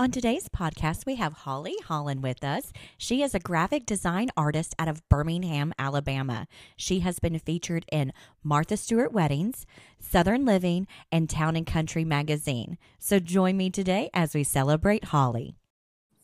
On 0.00 0.12
today's 0.12 0.48
podcast, 0.48 1.06
we 1.06 1.16
have 1.16 1.32
Holly 1.32 1.74
Hollon 1.88 2.20
with 2.20 2.44
us. 2.44 2.72
She 2.98 3.20
is 3.20 3.34
a 3.34 3.40
graphic 3.40 3.84
design 3.84 4.30
artist 4.36 4.76
out 4.78 4.86
of 4.86 5.02
Birmingham, 5.08 5.72
Alabama. 5.76 6.46
She 6.76 7.00
has 7.00 7.18
been 7.18 7.36
featured 7.40 7.84
in 7.90 8.12
Martha 8.44 8.76
Stewart 8.76 9.12
Weddings, 9.12 9.66
Southern 9.98 10.44
Living, 10.44 10.86
and 11.10 11.28
Town 11.28 11.56
and 11.56 11.66
Country 11.66 12.04
magazine. 12.04 12.78
So 13.00 13.18
join 13.18 13.56
me 13.56 13.70
today 13.70 14.08
as 14.14 14.34
we 14.34 14.44
celebrate 14.44 15.06
Holly. 15.06 15.56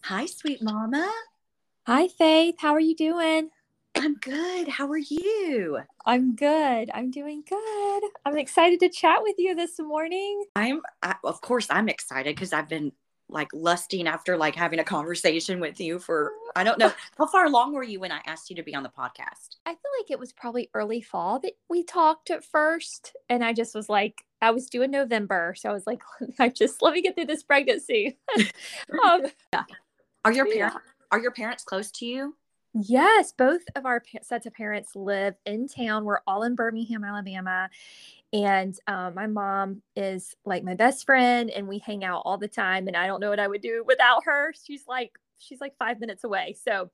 Hi, 0.04 0.26
sweet 0.26 0.62
mama. 0.62 1.12
Hi, 1.88 2.06
Faith. 2.06 2.54
How 2.58 2.74
are 2.74 2.80
you 2.80 2.94
doing? 2.94 3.50
I'm 3.96 4.14
good. 4.14 4.68
How 4.68 4.88
are 4.88 4.98
you? 4.98 5.80
I'm 6.06 6.36
good. 6.36 6.90
I'm 6.94 7.10
doing 7.10 7.42
good. 7.48 8.02
I'm 8.24 8.38
excited 8.38 8.78
to 8.80 8.88
chat 8.88 9.18
with 9.22 9.34
you 9.38 9.56
this 9.56 9.80
morning. 9.80 10.44
I'm, 10.54 10.80
I, 11.02 11.16
of 11.24 11.40
course, 11.40 11.66
I'm 11.70 11.88
excited 11.88 12.36
because 12.36 12.52
I've 12.52 12.68
been 12.68 12.92
like 13.34 13.48
lusting 13.52 14.06
after 14.08 14.36
like 14.36 14.54
having 14.54 14.78
a 14.78 14.84
conversation 14.84 15.60
with 15.60 15.80
you 15.80 15.98
for 15.98 16.32
I 16.56 16.64
don't 16.64 16.78
know 16.78 16.92
how 17.18 17.26
far 17.26 17.46
along 17.46 17.72
were 17.72 17.82
you 17.82 18.00
when 18.00 18.12
I 18.12 18.20
asked 18.26 18.48
you 18.48 18.56
to 18.56 18.62
be 18.62 18.74
on 18.74 18.82
the 18.82 18.88
podcast? 18.88 19.56
I 19.66 19.70
feel 19.70 19.90
like 20.00 20.10
it 20.10 20.18
was 20.18 20.32
probably 20.32 20.70
early 20.72 21.00
fall 21.00 21.40
that 21.40 21.52
we 21.68 21.82
talked 21.82 22.30
at 22.30 22.44
first, 22.44 23.14
and 23.28 23.44
I 23.44 23.52
just 23.52 23.74
was 23.74 23.88
like, 23.88 24.24
I 24.40 24.50
was 24.50 24.70
doing 24.70 24.90
November, 24.90 25.54
so 25.56 25.68
I 25.68 25.72
was 25.72 25.86
like, 25.86 26.00
I 26.38 26.48
just 26.48 26.80
let 26.80 26.94
me 26.94 27.02
get 27.02 27.16
through 27.16 27.26
this 27.26 27.42
pregnancy. 27.42 28.18
um, 29.04 29.26
yeah. 29.52 29.64
Are 30.24 30.32
your 30.32 30.46
parents 30.46 30.76
yeah. 30.76 30.92
are 31.10 31.20
your 31.20 31.32
parents 31.32 31.64
close 31.64 31.90
to 31.92 32.06
you? 32.06 32.34
Yes, 32.74 33.32
both 33.32 33.62
of 33.76 33.86
our 33.86 34.02
sets 34.22 34.46
of 34.46 34.52
parents 34.52 34.96
live 34.96 35.34
in 35.46 35.68
town. 35.68 36.04
We're 36.04 36.18
all 36.26 36.42
in 36.42 36.56
Birmingham, 36.56 37.04
Alabama. 37.04 37.70
And 38.32 38.76
um, 38.88 39.14
my 39.14 39.28
mom 39.28 39.80
is 39.94 40.34
like 40.44 40.64
my 40.64 40.74
best 40.74 41.06
friend, 41.06 41.50
and 41.50 41.68
we 41.68 41.78
hang 41.78 42.02
out 42.02 42.22
all 42.24 42.36
the 42.36 42.48
time. 42.48 42.88
And 42.88 42.96
I 42.96 43.06
don't 43.06 43.20
know 43.20 43.30
what 43.30 43.38
I 43.38 43.46
would 43.46 43.60
do 43.60 43.84
without 43.86 44.24
her. 44.24 44.52
She's 44.66 44.88
like 44.88 45.12
she's 45.38 45.60
like 45.60 45.76
five 45.78 46.00
minutes 46.00 46.24
away. 46.24 46.56
So 46.64 46.90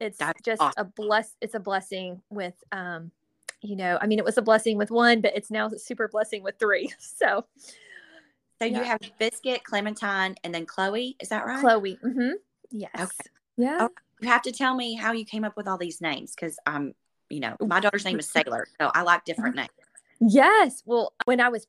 it's 0.00 0.18
That's 0.18 0.42
just 0.42 0.60
awesome. 0.60 0.74
a 0.76 0.84
bless. 0.84 1.36
It's 1.40 1.54
a 1.54 1.60
blessing 1.60 2.20
with 2.28 2.54
um, 2.72 3.12
you 3.60 3.76
know. 3.76 3.98
I 4.00 4.08
mean, 4.08 4.18
it 4.18 4.24
was 4.24 4.38
a 4.38 4.42
blessing 4.42 4.76
with 4.76 4.90
one, 4.90 5.20
but 5.20 5.36
it's 5.36 5.52
now 5.52 5.68
a 5.68 5.78
super 5.78 6.08
blessing 6.08 6.42
with 6.42 6.58
three. 6.58 6.92
So. 6.98 7.44
So 8.58 8.66
yeah. 8.66 8.78
you 8.78 8.84
have 8.84 9.00
Biscuit, 9.18 9.64
Clementine, 9.64 10.36
and 10.44 10.54
then 10.54 10.66
Chloe. 10.66 11.16
Is 11.18 11.30
that 11.30 11.44
right? 11.44 11.60
Chloe. 11.60 11.98
Mm-hmm. 12.04 12.34
Yes. 12.70 12.90
Okay. 12.94 13.30
Yeah. 13.56 13.78
Oh, 13.80 13.88
you 14.22 14.28
have 14.28 14.42
to 14.42 14.52
tell 14.52 14.74
me 14.74 14.94
how 14.94 15.12
you 15.12 15.24
came 15.24 15.44
up 15.44 15.56
with 15.56 15.68
all 15.68 15.78
these 15.78 16.00
names 16.00 16.34
because 16.34 16.58
I'm, 16.66 16.94
you 17.28 17.40
know, 17.40 17.56
my 17.60 17.80
daughter's 17.80 18.04
name 18.04 18.18
is 18.18 18.28
Sailor, 18.28 18.66
so 18.80 18.90
I 18.94 19.02
like 19.02 19.24
different 19.24 19.56
names. 19.56 19.70
Yes. 20.20 20.82
Well, 20.86 21.12
when 21.24 21.40
I 21.40 21.48
was 21.48 21.66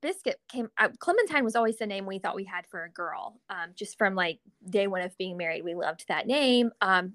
Biscuit 0.00 0.40
came, 0.48 0.68
uh, 0.78 0.88
Clementine 0.98 1.44
was 1.44 1.54
always 1.54 1.78
the 1.78 1.86
name 1.86 2.06
we 2.06 2.18
thought 2.18 2.34
we 2.34 2.44
had 2.44 2.66
for 2.66 2.84
a 2.84 2.90
girl. 2.90 3.40
Um, 3.48 3.70
just 3.76 3.96
from 3.96 4.14
like 4.14 4.40
day 4.68 4.88
one 4.88 5.02
of 5.02 5.16
being 5.16 5.36
married, 5.36 5.62
we 5.62 5.74
loved 5.74 6.06
that 6.08 6.26
name. 6.26 6.72
Um, 6.80 7.14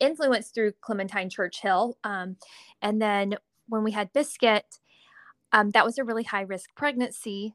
influenced 0.00 0.54
through 0.54 0.72
Clementine 0.80 1.30
Churchill. 1.30 1.98
Um, 2.04 2.36
and 2.82 3.02
then 3.02 3.36
when 3.68 3.84
we 3.84 3.90
had 3.90 4.12
Biscuit, 4.12 4.78
um, 5.52 5.70
that 5.72 5.84
was 5.84 5.98
a 5.98 6.04
really 6.04 6.24
high 6.24 6.42
risk 6.42 6.74
pregnancy. 6.74 7.54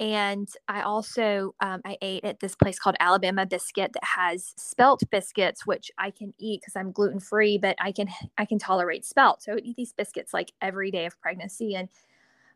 And 0.00 0.48
I 0.66 0.80
also 0.80 1.54
um, 1.60 1.82
I 1.84 1.98
ate 2.00 2.24
at 2.24 2.40
this 2.40 2.56
place 2.56 2.78
called 2.78 2.96
Alabama 3.00 3.44
Biscuit 3.44 3.92
that 3.92 4.04
has 4.04 4.54
spelt 4.56 5.02
biscuits, 5.10 5.66
which 5.66 5.90
I 5.98 6.10
can 6.10 6.32
eat 6.38 6.62
because 6.62 6.74
I'm 6.74 6.90
gluten 6.90 7.20
free, 7.20 7.58
but 7.58 7.76
I 7.78 7.92
can 7.92 8.08
I 8.38 8.46
can 8.46 8.58
tolerate 8.58 9.04
spelt. 9.04 9.42
So 9.42 9.52
I 9.52 9.54
would 9.56 9.66
eat 9.66 9.76
these 9.76 9.92
biscuits 9.92 10.32
like 10.32 10.52
every 10.62 10.90
day 10.90 11.04
of 11.04 11.20
pregnancy. 11.20 11.74
And 11.74 11.90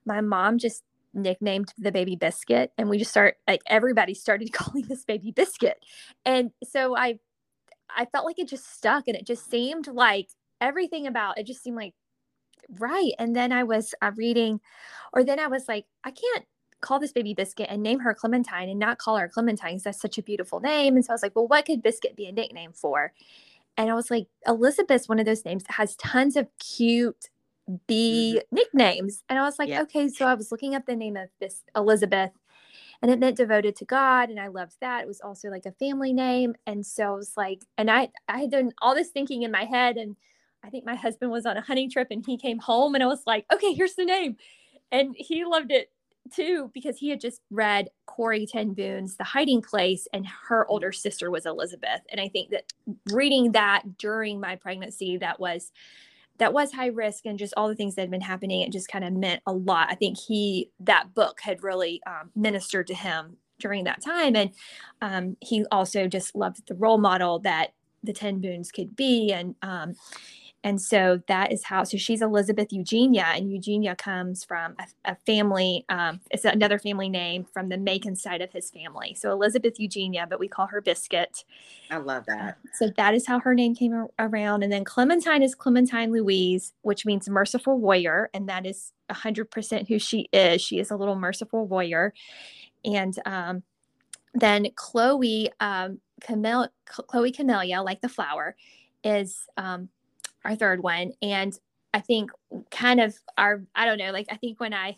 my 0.07 0.23
mom 0.23 0.57
just 0.57 0.85
nicknamed 1.13 1.73
the 1.79 1.93
baby 1.93 2.17
biscuit 2.17 2.73
and 2.77 2.89
we 2.89 2.99
just 2.99 3.11
start 3.11 3.37
like 3.47 3.61
everybody 3.67 4.15
started 4.15 4.53
calling 4.53 4.85
this 4.89 5.05
baby 5.05 5.31
biscuit 5.31 5.79
and 6.25 6.51
so 6.65 6.97
i 6.97 7.17
i 7.97 8.05
felt 8.07 8.27
like 8.27 8.39
it 8.39 8.49
just 8.49 8.75
stuck 8.75 9.07
and 9.07 9.17
it 9.17 9.25
just 9.25 9.49
seemed 9.49 9.87
like 9.87 10.29
everything 10.61 11.07
about 11.07 11.39
it 11.39 11.47
just 11.47 11.63
seemed 11.63 11.77
like 11.77 11.95
right 12.81 13.13
and 13.21 13.37
then 13.37 13.53
i 13.53 13.63
was 13.63 13.95
uh, 14.03 14.11
reading 14.17 14.59
or 15.13 15.23
then 15.23 15.39
i 15.39 15.47
was 15.47 15.69
like 15.69 15.85
i 16.03 16.11
can't 16.11 16.45
call 16.85 17.01
this 17.01 17.13
baby 17.13 17.35
biscuit 17.35 17.67
and 17.71 17.83
name 17.83 18.01
her 18.01 18.15
clementine 18.15 18.69
and 18.69 18.79
not 18.79 18.99
call 18.99 19.17
her 19.17 19.29
clementine 19.29 19.73
because 19.73 19.85
that's 19.85 20.01
such 20.01 20.19
a 20.19 20.23
beautiful 20.23 20.61
name 20.61 20.95
and 20.97 21.05
so 21.05 21.13
i 21.13 21.15
was 21.15 21.23
like 21.23 21.35
well 21.35 21.49
what 21.49 21.67
could 21.67 21.83
biscuit 21.83 22.17
be 22.17 22.27
a 22.27 22.33
nickname 22.33 22.73
for 22.73 23.13
and 23.77 23.91
i 23.91 23.95
was 23.95 24.11
like 24.11 24.27
elizabeth's 24.47 25.09
one 25.09 25.19
of 25.19 25.27
those 25.27 25.45
names 25.45 25.65
that 25.65 25.75
has 25.75 25.97
tons 25.97 26.37
of 26.37 26.47
cute 26.59 27.29
B 27.87 28.39
mm-hmm. 28.39 28.55
nicknames. 28.55 29.23
And 29.29 29.39
I 29.39 29.43
was 29.43 29.59
like, 29.59 29.69
yeah. 29.69 29.83
okay, 29.83 30.09
so 30.09 30.27
I 30.27 30.35
was 30.35 30.53
looking 30.53 30.75
up 30.75 30.87
the 30.87 30.97
name 30.97 31.17
of 31.17 31.29
this 31.41 31.63
Elizabeth 31.75 32.31
and 33.03 33.11
it 33.11 33.19
meant 33.19 33.37
devoted 33.37 33.77
to 33.77 33.85
God. 33.85 34.31
And 34.31 34.39
I 34.39 34.49
loved 34.49 34.77
that. 34.81 35.03
It 35.03 35.07
was 35.07 35.21
also 35.21 35.49
like 35.49 35.67
a 35.67 35.73
family 35.73 36.13
name. 36.13 36.55
And 36.67 36.85
so 36.85 37.05
I 37.05 37.17
was 37.17 37.33
like, 37.37 37.63
and 37.77 37.91
I, 37.91 38.11
I 38.29 38.41
had 38.41 38.51
done 38.51 38.73
all 38.81 38.95
this 38.95 39.09
thinking 39.09 39.43
in 39.43 39.51
my 39.51 39.65
head. 39.65 39.97
And 39.97 40.17
I 40.63 40.71
think 40.71 40.85
my 40.85 40.95
husband 40.95 41.31
was 41.31 41.47
on 41.47 41.57
a 41.57 41.63
hunting 41.63 41.91
trip 41.91 42.09
and 42.11 42.25
he 42.25 42.39
came 42.39 42.59
home 42.59 42.95
and 42.95 43.03
I 43.03 43.07
was 43.07 43.23
like, 43.27 43.47
okay, 43.53 43.73
here's 43.73 43.95
the 43.95 44.05
name. 44.05 44.37
And 44.93 45.15
he 45.19 45.45
loved 45.45 45.73
it 45.73 45.91
too 46.33 46.71
because 46.73 46.97
he 46.99 47.11
had 47.11 47.21
just 47.21 47.41
read 47.51 47.89
Corrie 48.07 48.47
ten 48.47 48.75
Boom's 48.75 49.17
The 49.17 49.25
Hiding 49.25 49.63
Place 49.63 50.07
and 50.13 50.27
her 50.49 50.67
older 50.69 50.93
sister 50.93 51.31
was 51.31 51.47
Elizabeth. 51.47 52.01
And 52.11 52.21
I 52.21 52.29
think 52.29 52.51
that 52.51 52.73
reading 53.13 53.53
that 53.53 53.99
during 53.99 54.41
my 54.41 54.57
pregnancy, 54.57 55.17
that 55.19 55.41
was 55.41 55.73
that 56.39 56.53
was 56.53 56.73
high 56.73 56.89
risk 56.89 57.27
and 57.27 57.39
just 57.39 57.55
all 57.57 57.69
the 57.69 57.77
things 57.77 57.95
that 57.95 58.03
had 58.03 58.11
been 58.11 58.21
happening 58.21 58.63
it 58.63 58.73
just 58.73 58.89
kind 58.89 59.05
of 59.05 59.13
meant 59.13 59.41
a 59.47 59.53
lot 59.53 59.87
i 59.89 59.95
think 59.95 60.19
he 60.19 60.69
that 60.81 61.15
book 61.15 61.41
had 61.41 61.63
really 61.63 62.01
um, 62.09 62.29
ministered 62.35 62.89
to 62.89 62.95
him 62.95 63.37
during 63.61 63.85
that 63.85 64.03
time 64.03 64.35
and 64.35 64.51
um, 65.01 65.37
he 65.41 65.65
also 65.71 66.09
just 66.09 66.35
loved 66.35 66.67
the 66.67 66.75
role 66.75 66.99
model 66.99 67.39
that 67.39 67.73
the 68.03 68.13
ten 68.13 68.41
Booms 68.41 68.71
could 68.71 68.95
be 68.95 69.33
and 69.33 69.55
um, 69.63 69.95
and 70.65 70.81
so 70.83 71.23
that 71.29 71.53
is 71.53 71.63
how 71.65 71.85
so 71.85 71.97
she's 71.97 72.23
elizabeth 72.23 72.73
eugenia 72.73 73.27
and 73.35 73.53
eugenia 73.53 73.95
comes 73.95 74.43
from 74.45 74.75
a, 74.81 75.13
a 75.13 75.17
family 75.27 75.85
um, 75.89 76.21
it's 76.31 76.45
another 76.45 76.79
family 76.79 77.09
name 77.09 77.45
from 77.45 77.69
the 77.69 77.77
macon 77.77 78.17
side 78.17 78.41
of 78.41 78.53
his 78.53 78.71
family. 78.71 79.15
So 79.15 79.31
elizabeth 79.31 79.79
eugenia 79.79 80.27
but 80.29 80.41
we 80.41 80.49
call 80.49 80.67
her 80.67 80.81
biscuit. 80.81 81.45
I 81.91 81.99
love 81.99 82.27
that. 82.27 82.59
So 82.75 82.91
that 82.97 83.15
is 83.15 83.27
how 83.27 83.39
her 83.41 83.55
name 83.55 83.75
came 83.75 83.93
ar- 83.93 84.11
around. 84.19 84.63
And 84.63 84.73
then 84.73 84.85
clementine 84.85 85.43
is 85.43 85.55
clementine 85.55 86.13
louise 86.13 86.73
which 86.83 87.07
means 87.07 87.29
merciful 87.29 87.79
warrior 87.79 88.31
and 88.35 88.49
that 88.49 88.67
is 88.67 88.93
100% 89.11 89.89
who 89.89 89.99
she 89.99 90.29
is. 90.33 90.63
She 90.63 90.79
is 90.79 90.91
a 90.91 90.97
little 90.97 91.17
merciful 91.17 91.67
warrior. 91.67 92.15
And 92.85 93.17
um, 93.27 93.63
then 94.33 94.67
chloe 94.75 95.51
um, 95.61 96.01
Camel- 96.21 96.69
chloe 96.87 97.33
camellia 97.33 97.83
like 97.83 98.01
the 98.01 98.09
flower 98.09 98.57
is 99.03 99.47
um, 99.57 99.89
our 100.45 100.57
third 100.57 100.83
one. 100.83 101.13
And 101.23 101.59
I 101.93 102.01
think 102.01 102.31
kind 102.71 103.01
of 103.01 103.17
our, 103.39 103.63
I 103.75 103.87
don't 103.87 103.99
know, 103.99 104.11
like 104.11 104.27
I 104.31 104.37
think 104.37 104.61
when 104.61 104.75
I, 104.75 104.97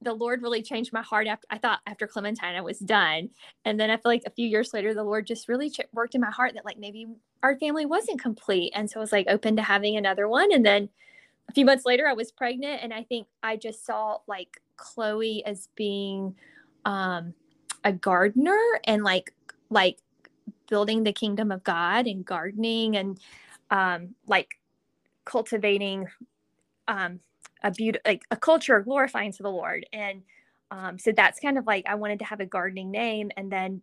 the 0.00 0.12
Lord 0.12 0.42
really 0.42 0.62
changed 0.62 0.92
my 0.92 1.02
heart 1.02 1.26
after 1.26 1.46
I 1.50 1.58
thought 1.58 1.80
after 1.86 2.06
Clementine 2.06 2.54
I 2.54 2.60
was 2.60 2.78
done, 2.78 3.30
and 3.64 3.80
then 3.80 3.90
I 3.90 3.96
feel 3.96 4.12
like 4.12 4.24
a 4.26 4.30
few 4.30 4.46
years 4.46 4.74
later 4.74 4.92
the 4.92 5.02
Lord 5.02 5.26
just 5.26 5.48
really 5.48 5.70
ch- 5.70 5.80
worked 5.92 6.14
in 6.14 6.20
my 6.20 6.30
heart 6.30 6.52
that 6.54 6.64
like 6.66 6.78
maybe 6.78 7.06
our 7.42 7.56
family 7.58 7.86
wasn't 7.86 8.20
complete, 8.20 8.72
and 8.74 8.90
so 8.90 9.00
I 9.00 9.00
was 9.00 9.12
like 9.12 9.26
open 9.28 9.56
to 9.56 9.62
having 9.62 9.96
another 9.96 10.28
one. 10.28 10.52
And 10.52 10.64
then 10.64 10.90
a 11.48 11.52
few 11.52 11.64
months 11.64 11.86
later 11.86 12.06
I 12.06 12.12
was 12.12 12.30
pregnant, 12.30 12.82
and 12.82 12.92
I 12.92 13.02
think 13.04 13.26
I 13.42 13.56
just 13.56 13.86
saw 13.86 14.18
like 14.26 14.60
Chloe 14.76 15.42
as 15.46 15.68
being 15.74 16.34
um, 16.84 17.32
a 17.82 17.92
gardener 17.92 18.60
and 18.84 19.04
like 19.04 19.32
like 19.70 19.98
building 20.68 21.04
the 21.04 21.12
kingdom 21.12 21.50
of 21.50 21.64
God 21.64 22.06
and 22.06 22.24
gardening 22.24 22.96
and 22.96 23.18
um, 23.74 24.14
like 24.28 24.50
cultivating 25.24 26.06
um, 26.86 27.18
a 27.64 27.72
beauty, 27.72 27.98
like 28.06 28.22
a 28.30 28.36
culture 28.36 28.80
glorifying 28.80 29.32
to 29.32 29.42
the 29.42 29.50
Lord. 29.50 29.84
And 29.92 30.22
um, 30.70 30.96
so 30.98 31.10
that's 31.10 31.40
kind 31.40 31.58
of 31.58 31.66
like 31.66 31.84
I 31.88 31.96
wanted 31.96 32.20
to 32.20 32.24
have 32.24 32.38
a 32.38 32.46
gardening 32.46 32.92
name. 32.92 33.32
And 33.36 33.50
then 33.50 33.82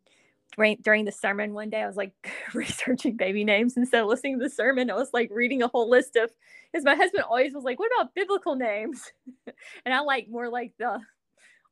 during, 0.55 0.77
during 0.81 1.03
the 1.03 1.11
sermon 1.11 1.53
one 1.53 1.69
day, 1.69 1.81
I 1.81 1.87
was 1.87 1.97
like 1.97 2.13
researching 2.53 3.17
baby 3.17 3.43
names 3.43 3.75
instead 3.75 4.01
of 4.01 4.07
listening 4.07 4.39
to 4.39 4.45
the 4.45 4.49
sermon. 4.49 4.89
I 4.89 4.95
was 4.95 5.09
like 5.11 5.29
reading 5.29 5.61
a 5.61 5.67
whole 5.67 5.89
list 5.89 6.15
of, 6.15 6.31
because 6.71 6.85
my 6.85 6.95
husband 6.95 7.25
always 7.25 7.53
was 7.53 7.65
like, 7.65 7.77
"What 7.77 7.91
about 7.93 8.15
biblical 8.15 8.55
names?" 8.55 9.11
and 9.85 9.93
I 9.93 9.99
like 9.99 10.29
more 10.29 10.47
like 10.47 10.71
the 10.79 10.99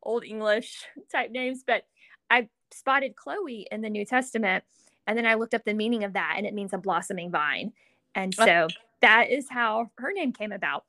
old 0.03 0.25
English 0.25 0.83
type 1.09 1.31
names. 1.31 1.63
But 1.65 1.83
I 2.29 2.49
spotted 2.73 3.15
Chloe 3.15 3.65
in 3.71 3.81
the 3.81 3.89
New 3.89 4.05
Testament, 4.05 4.65
and 5.07 5.17
then 5.17 5.25
I 5.25 5.35
looked 5.35 5.53
up 5.53 5.63
the 5.63 5.73
meaning 5.73 6.03
of 6.03 6.13
that, 6.13 6.33
and 6.35 6.45
it 6.45 6.53
means 6.53 6.73
a 6.73 6.77
blossoming 6.77 7.31
vine. 7.31 7.71
And 8.15 8.33
so 8.33 8.67
that 9.01 9.29
is 9.29 9.47
how 9.49 9.91
her 9.97 10.11
name 10.11 10.33
came 10.33 10.51
about. 10.51 10.85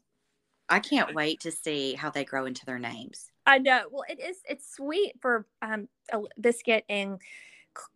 I 0.68 0.78
can't 0.78 1.14
wait 1.14 1.40
to 1.40 1.50
see 1.50 1.94
how 1.94 2.10
they 2.10 2.24
grow 2.24 2.46
into 2.46 2.64
their 2.64 2.78
names. 2.78 3.30
I 3.46 3.58
know. 3.58 3.82
Well, 3.90 4.04
it 4.08 4.20
is. 4.20 4.38
It's 4.48 4.72
sweet 4.72 5.14
for 5.20 5.46
um, 5.62 5.88
Biscuit 6.40 6.84
and 6.88 7.18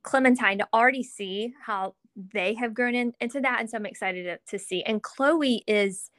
Clementine 0.02 0.58
to 0.58 0.68
already 0.72 1.04
see 1.04 1.54
how 1.64 1.94
they 2.16 2.54
have 2.54 2.74
grown 2.74 2.94
in, 2.94 3.12
into 3.20 3.40
that, 3.40 3.60
and 3.60 3.70
so 3.70 3.76
I'm 3.76 3.86
excited 3.86 4.24
to, 4.24 4.58
to 4.58 4.58
see. 4.58 4.82
And 4.82 5.02
Chloe 5.02 5.62
is 5.66 6.10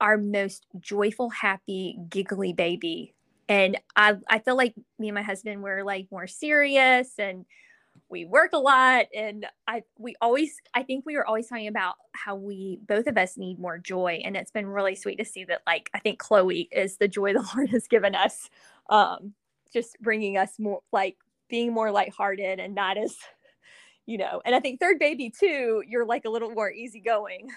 our 0.00 0.16
most 0.16 0.66
joyful, 0.80 1.30
happy, 1.30 1.98
giggly 2.08 2.52
baby 2.52 3.14
and 3.48 3.78
I 3.96 4.16
I 4.28 4.38
feel 4.38 4.56
like 4.56 4.74
me 4.98 5.08
and 5.08 5.14
my 5.14 5.22
husband 5.22 5.62
were 5.62 5.84
like 5.84 6.08
more 6.10 6.26
serious 6.26 7.18
and 7.18 7.44
we 8.08 8.24
work 8.24 8.52
a 8.52 8.58
lot 8.58 9.06
and 9.14 9.46
I 9.66 9.82
we 9.98 10.14
always 10.20 10.60
I 10.74 10.82
think 10.82 11.04
we 11.06 11.16
were 11.16 11.26
always 11.26 11.48
talking 11.48 11.68
about 11.68 11.94
how 12.12 12.36
we 12.36 12.78
both 12.86 13.06
of 13.06 13.16
us 13.16 13.36
need 13.36 13.58
more 13.58 13.78
joy 13.78 14.20
and 14.24 14.36
it's 14.36 14.50
been 14.50 14.66
really 14.66 14.94
sweet 14.94 15.16
to 15.16 15.24
see 15.24 15.44
that 15.44 15.62
like 15.66 15.90
I 15.94 15.98
think 15.98 16.18
Chloe 16.18 16.68
is 16.70 16.96
the 16.98 17.08
joy 17.08 17.32
the 17.32 17.48
Lord 17.54 17.70
has 17.70 17.86
given 17.88 18.14
us 18.14 18.50
um 18.90 19.34
just 19.72 19.96
bringing 20.00 20.36
us 20.36 20.58
more 20.58 20.80
like 20.92 21.16
being 21.48 21.72
more 21.72 21.90
lighthearted 21.90 22.60
and 22.60 22.74
not 22.74 22.98
as 22.98 23.16
you 24.06 24.18
know 24.18 24.42
and 24.44 24.54
I 24.54 24.60
think 24.60 24.80
third 24.80 24.98
baby 24.98 25.30
too 25.30 25.82
you're 25.86 26.06
like 26.06 26.24
a 26.24 26.30
little 26.30 26.50
more 26.50 26.70
easygoing 26.70 27.48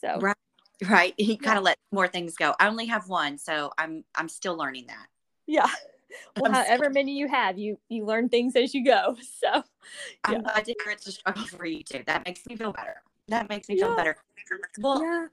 so. 0.00 0.18
Right 0.18 0.36
right 0.88 1.14
he 1.16 1.36
kind 1.36 1.56
of 1.56 1.64
let 1.64 1.78
more 1.92 2.08
things 2.08 2.34
go. 2.36 2.54
I 2.58 2.66
only 2.66 2.86
have 2.86 3.08
one 3.08 3.38
so 3.38 3.70
I'm 3.78 4.04
I'm 4.14 4.28
still 4.28 4.56
learning 4.56 4.86
that. 4.88 5.06
Yeah 5.46 5.68
well 6.40 6.52
however 6.52 6.90
many 6.90 7.16
you 7.16 7.28
have 7.28 7.58
you 7.58 7.78
you 7.88 8.04
learn 8.04 8.28
things 8.28 8.56
as 8.56 8.74
you 8.74 8.84
go 8.84 9.16
so 9.40 9.48
yeah. 9.52 9.62
i'm 10.24 10.42
glad 10.42 10.64
to 10.64 10.74
hear 10.82 10.92
it's 10.92 11.06
a 11.06 11.12
struggle 11.12 11.44
for 11.44 11.66
you 11.66 11.82
too. 11.82 12.02
That 12.06 12.24
makes 12.26 12.46
me 12.46 12.56
feel 12.56 12.72
better. 12.72 13.02
That 13.28 13.48
makes 13.48 13.68
me 13.68 13.78
feel 13.78 13.96
better. 13.96 14.16
Well 14.78 15.02
yeah. 15.02 15.26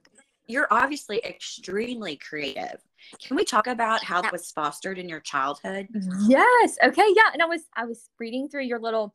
you're 0.48 0.68
obviously 0.72 1.22
extremely 1.24 2.16
creative. 2.16 2.82
Can 3.22 3.36
we 3.36 3.44
talk 3.44 3.68
about 3.68 4.04
how 4.04 4.22
that 4.22 4.32
was 4.32 4.52
fostered 4.52 4.98
in 4.98 5.10
your 5.10 5.20
childhood? 5.20 5.88
Yes. 6.28 6.78
Okay 6.84 7.08
yeah 7.16 7.30
and 7.34 7.42
i 7.42 7.46
was 7.46 7.62
i 7.76 7.86
was 7.86 8.10
reading 8.20 8.48
through 8.48 8.64
your 8.64 8.80
little 8.80 9.14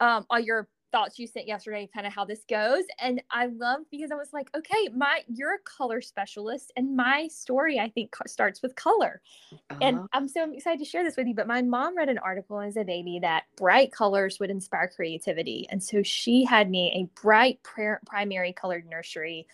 um 0.00 0.26
all 0.30 0.40
your 0.40 0.68
thoughts 0.94 1.18
you 1.18 1.26
sent 1.26 1.48
yesterday, 1.48 1.90
kind 1.92 2.06
of 2.06 2.12
how 2.12 2.24
this 2.24 2.44
goes. 2.48 2.84
And 3.00 3.20
I 3.28 3.46
love 3.46 3.80
because 3.90 4.12
I 4.12 4.14
was 4.14 4.32
like, 4.32 4.48
okay, 4.56 4.88
my 4.94 5.22
you're 5.26 5.54
a 5.54 5.58
color 5.64 6.00
specialist, 6.00 6.70
and 6.76 6.96
my 6.96 7.26
story 7.26 7.80
I 7.80 7.88
think 7.88 8.14
starts 8.28 8.62
with 8.62 8.76
color. 8.76 9.20
Uh-huh. 9.52 9.78
And 9.82 9.98
I'm 10.12 10.28
so 10.28 10.48
excited 10.52 10.78
to 10.78 10.84
share 10.84 11.02
this 11.02 11.16
with 11.16 11.26
you. 11.26 11.34
But 11.34 11.48
my 11.48 11.62
mom 11.62 11.96
read 11.96 12.08
an 12.08 12.18
article 12.18 12.60
as 12.60 12.76
a 12.76 12.84
baby 12.84 13.18
that 13.22 13.42
bright 13.56 13.90
colors 13.90 14.38
would 14.38 14.50
inspire 14.50 14.88
creativity, 14.94 15.66
and 15.68 15.82
so 15.82 16.04
she 16.04 16.44
had 16.44 16.70
me 16.70 16.92
a 16.94 17.20
bright 17.20 17.58
primary 18.06 18.52
colored 18.52 18.86
nursery 18.88 19.48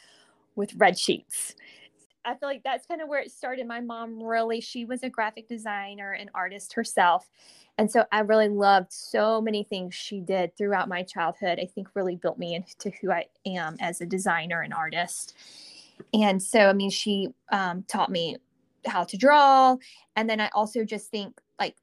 with 0.56 0.74
red 0.74 0.98
sheets. 0.98 1.54
I 2.24 2.34
feel 2.34 2.48
like 2.48 2.62
that's 2.62 2.86
kind 2.86 3.00
of 3.00 3.08
where 3.08 3.20
it 3.20 3.30
started. 3.30 3.66
My 3.66 3.80
mom 3.80 4.22
really, 4.22 4.60
she 4.60 4.84
was 4.84 5.02
a 5.02 5.08
graphic 5.08 5.48
designer 5.48 6.12
and 6.12 6.30
artist 6.34 6.74
herself. 6.74 7.30
And 7.78 7.90
so 7.90 8.04
I 8.12 8.20
really 8.20 8.48
loved 8.48 8.92
so 8.92 9.40
many 9.40 9.64
things 9.64 9.94
she 9.94 10.20
did 10.20 10.54
throughout 10.56 10.88
my 10.88 11.02
childhood. 11.02 11.58
I 11.58 11.66
think 11.66 11.88
really 11.94 12.16
built 12.16 12.38
me 12.38 12.54
into 12.54 12.90
who 13.00 13.10
I 13.10 13.26
am 13.46 13.76
as 13.80 14.00
a 14.00 14.06
designer 14.06 14.60
and 14.60 14.74
artist. 14.74 15.34
And 16.12 16.42
so, 16.42 16.60
I 16.60 16.72
mean, 16.74 16.90
she 16.90 17.28
um, 17.52 17.84
taught 17.84 18.10
me 18.10 18.36
how 18.86 19.04
to 19.04 19.16
draw. 19.16 19.76
And 20.16 20.28
then 20.28 20.40
I 20.40 20.50
also 20.54 20.84
just 20.84 21.10
think 21.10 21.40
like 21.58 21.76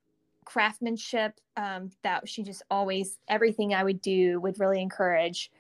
craftsmanship 0.45 1.39
um, 1.55 1.91
that 2.03 2.29
she 2.29 2.43
just 2.43 2.61
always, 2.69 3.17
everything 3.27 3.73
I 3.73 3.83
would 3.83 4.01
do 4.01 4.39
would 4.39 4.59
really 4.59 4.81
encourage 4.81 5.51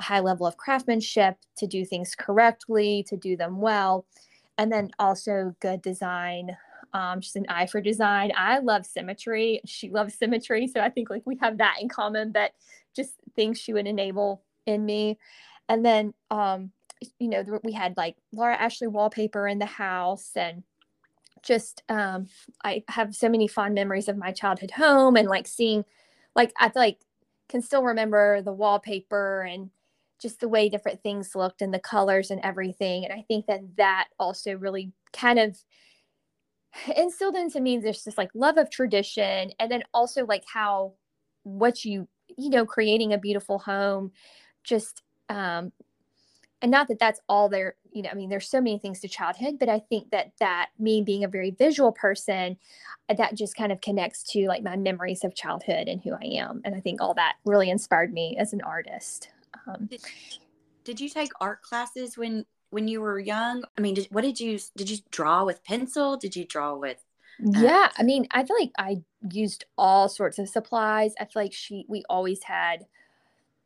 high 0.00 0.20
level 0.20 0.46
of 0.46 0.56
craftsmanship 0.56 1.36
to 1.58 1.66
do 1.66 1.84
things 1.84 2.14
correctly, 2.14 3.04
to 3.08 3.16
do 3.16 3.36
them 3.36 3.60
well. 3.60 4.06
And 4.58 4.72
then 4.72 4.90
also 4.98 5.54
good 5.60 5.82
design 5.82 6.56
um, 6.96 7.20
she's 7.20 7.36
an 7.36 7.44
eye 7.48 7.66
for 7.66 7.80
design. 7.80 8.32
I 8.36 8.58
love 8.58 8.86
symmetry. 8.86 9.60
She 9.66 9.90
loves 9.90 10.14
symmetry. 10.14 10.66
So 10.66 10.80
I 10.80 10.88
think 10.88 11.10
like 11.10 11.22
we 11.26 11.36
have 11.42 11.58
that 11.58 11.76
in 11.80 11.90
common, 11.90 12.32
but 12.32 12.52
just 12.94 13.14
things 13.34 13.60
she 13.60 13.74
would 13.74 13.86
enable 13.86 14.42
in 14.64 14.86
me. 14.86 15.18
And 15.68 15.84
then, 15.84 16.14
um, 16.30 16.70
you 17.18 17.28
know, 17.28 17.44
we 17.64 17.72
had 17.72 17.96
like 17.98 18.16
Laura 18.32 18.56
Ashley 18.56 18.88
wallpaper 18.88 19.46
in 19.46 19.58
the 19.58 19.66
house 19.66 20.30
and 20.36 20.62
just, 21.42 21.82
um, 21.90 22.28
I 22.64 22.82
have 22.88 23.14
so 23.14 23.28
many 23.28 23.46
fond 23.46 23.74
memories 23.74 24.08
of 24.08 24.16
my 24.16 24.32
childhood 24.32 24.70
home 24.70 25.16
and 25.16 25.28
like 25.28 25.46
seeing, 25.46 25.84
like, 26.34 26.52
I 26.58 26.70
feel 26.70 26.82
like 26.82 27.00
can 27.48 27.60
still 27.60 27.84
remember 27.84 28.40
the 28.40 28.52
wallpaper 28.52 29.42
and 29.42 29.70
just 30.20 30.40
the 30.40 30.48
way 30.48 30.68
different 30.68 31.02
things 31.02 31.34
looked 31.34 31.62
and 31.62 31.74
the 31.74 31.78
colors 31.78 32.30
and 32.30 32.40
everything. 32.42 33.04
And 33.04 33.12
I 33.12 33.24
think 33.28 33.46
that 33.46 33.60
that 33.76 34.08
also 34.18 34.56
really 34.56 34.92
kind 35.12 35.38
of 35.38 35.56
instilled 36.96 37.36
into 37.36 37.60
me 37.60 37.78
there's 37.78 38.04
this 38.04 38.18
like 38.18 38.30
love 38.34 38.58
of 38.58 38.70
tradition 38.70 39.52
and 39.58 39.70
then 39.70 39.82
also 39.94 40.24
like 40.26 40.44
how 40.52 40.92
what 41.42 41.84
you 41.84 42.08
you 42.36 42.50
know 42.50 42.66
creating 42.66 43.12
a 43.12 43.18
beautiful 43.18 43.58
home 43.58 44.10
just 44.64 45.02
um 45.28 45.72
and 46.62 46.70
not 46.70 46.88
that 46.88 46.98
that's 46.98 47.20
all 47.28 47.48
there 47.48 47.76
you 47.92 48.02
know 48.02 48.10
i 48.10 48.14
mean 48.14 48.28
there's 48.28 48.48
so 48.48 48.60
many 48.60 48.78
things 48.78 49.00
to 49.00 49.08
childhood 49.08 49.58
but 49.58 49.68
i 49.68 49.78
think 49.78 50.10
that 50.10 50.32
that 50.40 50.70
me 50.78 51.02
being 51.02 51.24
a 51.24 51.28
very 51.28 51.50
visual 51.52 51.92
person 51.92 52.56
that 53.16 53.34
just 53.34 53.56
kind 53.56 53.70
of 53.70 53.80
connects 53.80 54.22
to 54.24 54.48
like 54.48 54.62
my 54.62 54.76
memories 54.76 55.22
of 55.22 55.34
childhood 55.34 55.86
and 55.88 56.02
who 56.02 56.12
i 56.12 56.24
am 56.24 56.60
and 56.64 56.74
i 56.74 56.80
think 56.80 57.00
all 57.00 57.14
that 57.14 57.36
really 57.44 57.70
inspired 57.70 58.12
me 58.12 58.36
as 58.38 58.52
an 58.52 58.60
artist 58.62 59.28
um, 59.66 59.86
did, 59.86 60.00
did 60.84 61.00
you 61.00 61.08
take 61.08 61.30
art 61.40 61.62
classes 61.62 62.16
when 62.16 62.44
when 62.70 62.88
you 62.88 63.00
were 63.00 63.18
young? 63.18 63.64
I 63.76 63.80
mean, 63.80 63.94
did, 63.94 64.08
what 64.10 64.22
did 64.22 64.40
you 64.40 64.58
did 64.76 64.90
you 64.90 64.98
draw 65.10 65.44
with 65.44 65.64
pencil? 65.64 66.16
Did 66.16 66.36
you 66.36 66.44
draw 66.44 66.74
with? 66.74 67.04
Uh... 67.40 67.60
Yeah, 67.60 67.88
I 67.96 68.02
mean, 68.02 68.26
I 68.30 68.44
feel 68.44 68.56
like 68.58 68.72
I 68.78 69.02
used 69.30 69.64
all 69.76 70.08
sorts 70.08 70.38
of 70.38 70.48
supplies. 70.48 71.14
I 71.20 71.24
feel 71.24 71.42
like 71.42 71.52
she 71.52 71.84
we 71.88 72.02
always 72.08 72.42
had 72.44 72.86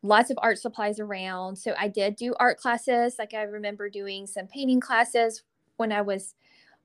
lots 0.02 0.30
of 0.30 0.38
art 0.40 0.58
supplies 0.58 0.98
around. 0.98 1.56
So 1.56 1.74
I 1.78 1.88
did 1.88 2.16
do 2.16 2.34
art 2.40 2.58
classes. 2.58 3.16
Like 3.18 3.34
I 3.34 3.42
remember 3.42 3.88
doing 3.90 4.26
some 4.26 4.46
painting 4.46 4.80
classes 4.80 5.42
when 5.76 5.92
I 5.92 6.02
was 6.02 6.34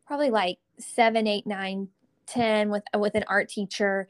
probably 0.06 0.30
like 0.30 0.60
seven, 0.78 1.28
eight, 1.28 1.48
nine, 1.48 1.90
ten 2.28 2.70
with 2.70 2.84
with 2.96 3.16
an 3.16 3.26
art 3.28 3.50
teacher. 3.50 4.08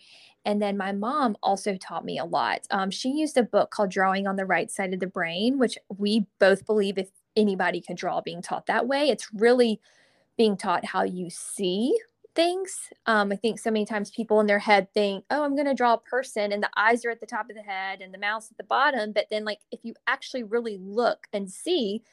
And 0.47 0.61
then 0.61 0.77
my 0.77 0.91
mom 0.91 1.35
also 1.41 1.75
taught 1.75 2.05
me 2.05 2.19
a 2.19 2.25
lot. 2.25 2.67
Um, 2.69 2.91
she 2.91 3.09
used 3.09 3.35
a 3.35 3.41
book 3.43 3.71
called 3.71 3.89
Drawing 3.89 4.27
on 4.27 4.35
the 4.35 4.45
Right 4.45 4.69
Side 4.69 4.93
of 4.93 4.99
the 4.99 5.07
Brain, 5.07 5.57
which 5.57 5.75
we 5.97 6.27
both 6.39 6.67
believe 6.67 6.99
if 6.99 7.09
anybody 7.35 7.81
can 7.81 7.95
draw 7.95 8.21
being 8.21 8.43
taught 8.43 8.67
that 8.67 8.87
way. 8.87 9.09
It's 9.09 9.27
really 9.33 9.79
being 10.37 10.55
taught 10.55 10.85
how 10.85 11.01
you 11.01 11.31
see 11.31 11.97
things. 12.35 12.77
Um, 13.07 13.31
I 13.31 13.37
think 13.37 13.59
so 13.59 13.71
many 13.71 13.85
times 13.85 14.11
people 14.11 14.39
in 14.39 14.45
their 14.45 14.59
head 14.59 14.93
think, 14.93 15.23
oh, 15.31 15.43
I'm 15.43 15.55
going 15.55 15.67
to 15.67 15.73
draw 15.73 15.93
a 15.93 15.97
person 15.97 16.51
and 16.51 16.61
the 16.61 16.69
eyes 16.77 17.05
are 17.05 17.09
at 17.09 17.21
the 17.21 17.25
top 17.25 17.49
of 17.49 17.55
the 17.55 17.63
head 17.63 18.01
and 18.01 18.13
the 18.13 18.19
mouth 18.19 18.47
at 18.51 18.57
the 18.57 18.63
bottom. 18.65 19.13
But 19.13 19.27
then, 19.31 19.45
like, 19.45 19.59
if 19.71 19.79
you 19.83 19.95
actually 20.05 20.43
really 20.43 20.77
look 20.79 21.27
and 21.33 21.49
see, 21.49 22.03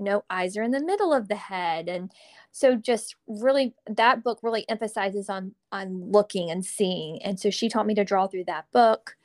know, 0.00 0.24
eyes 0.30 0.56
are 0.56 0.62
in 0.62 0.70
the 0.70 0.84
middle 0.84 1.12
of 1.12 1.28
the 1.28 1.36
head. 1.36 1.88
And 1.88 2.12
so 2.52 2.76
just 2.76 3.16
really 3.26 3.74
that 3.86 4.24
book 4.24 4.40
really 4.42 4.68
emphasizes 4.68 5.28
on 5.28 5.54
on 5.72 6.10
looking 6.10 6.50
and 6.50 6.64
seeing. 6.64 7.22
And 7.22 7.38
so 7.38 7.50
she 7.50 7.68
taught 7.68 7.86
me 7.86 7.94
to 7.94 8.04
draw 8.04 8.26
through 8.26 8.44
that 8.44 8.66
book. 8.72 9.16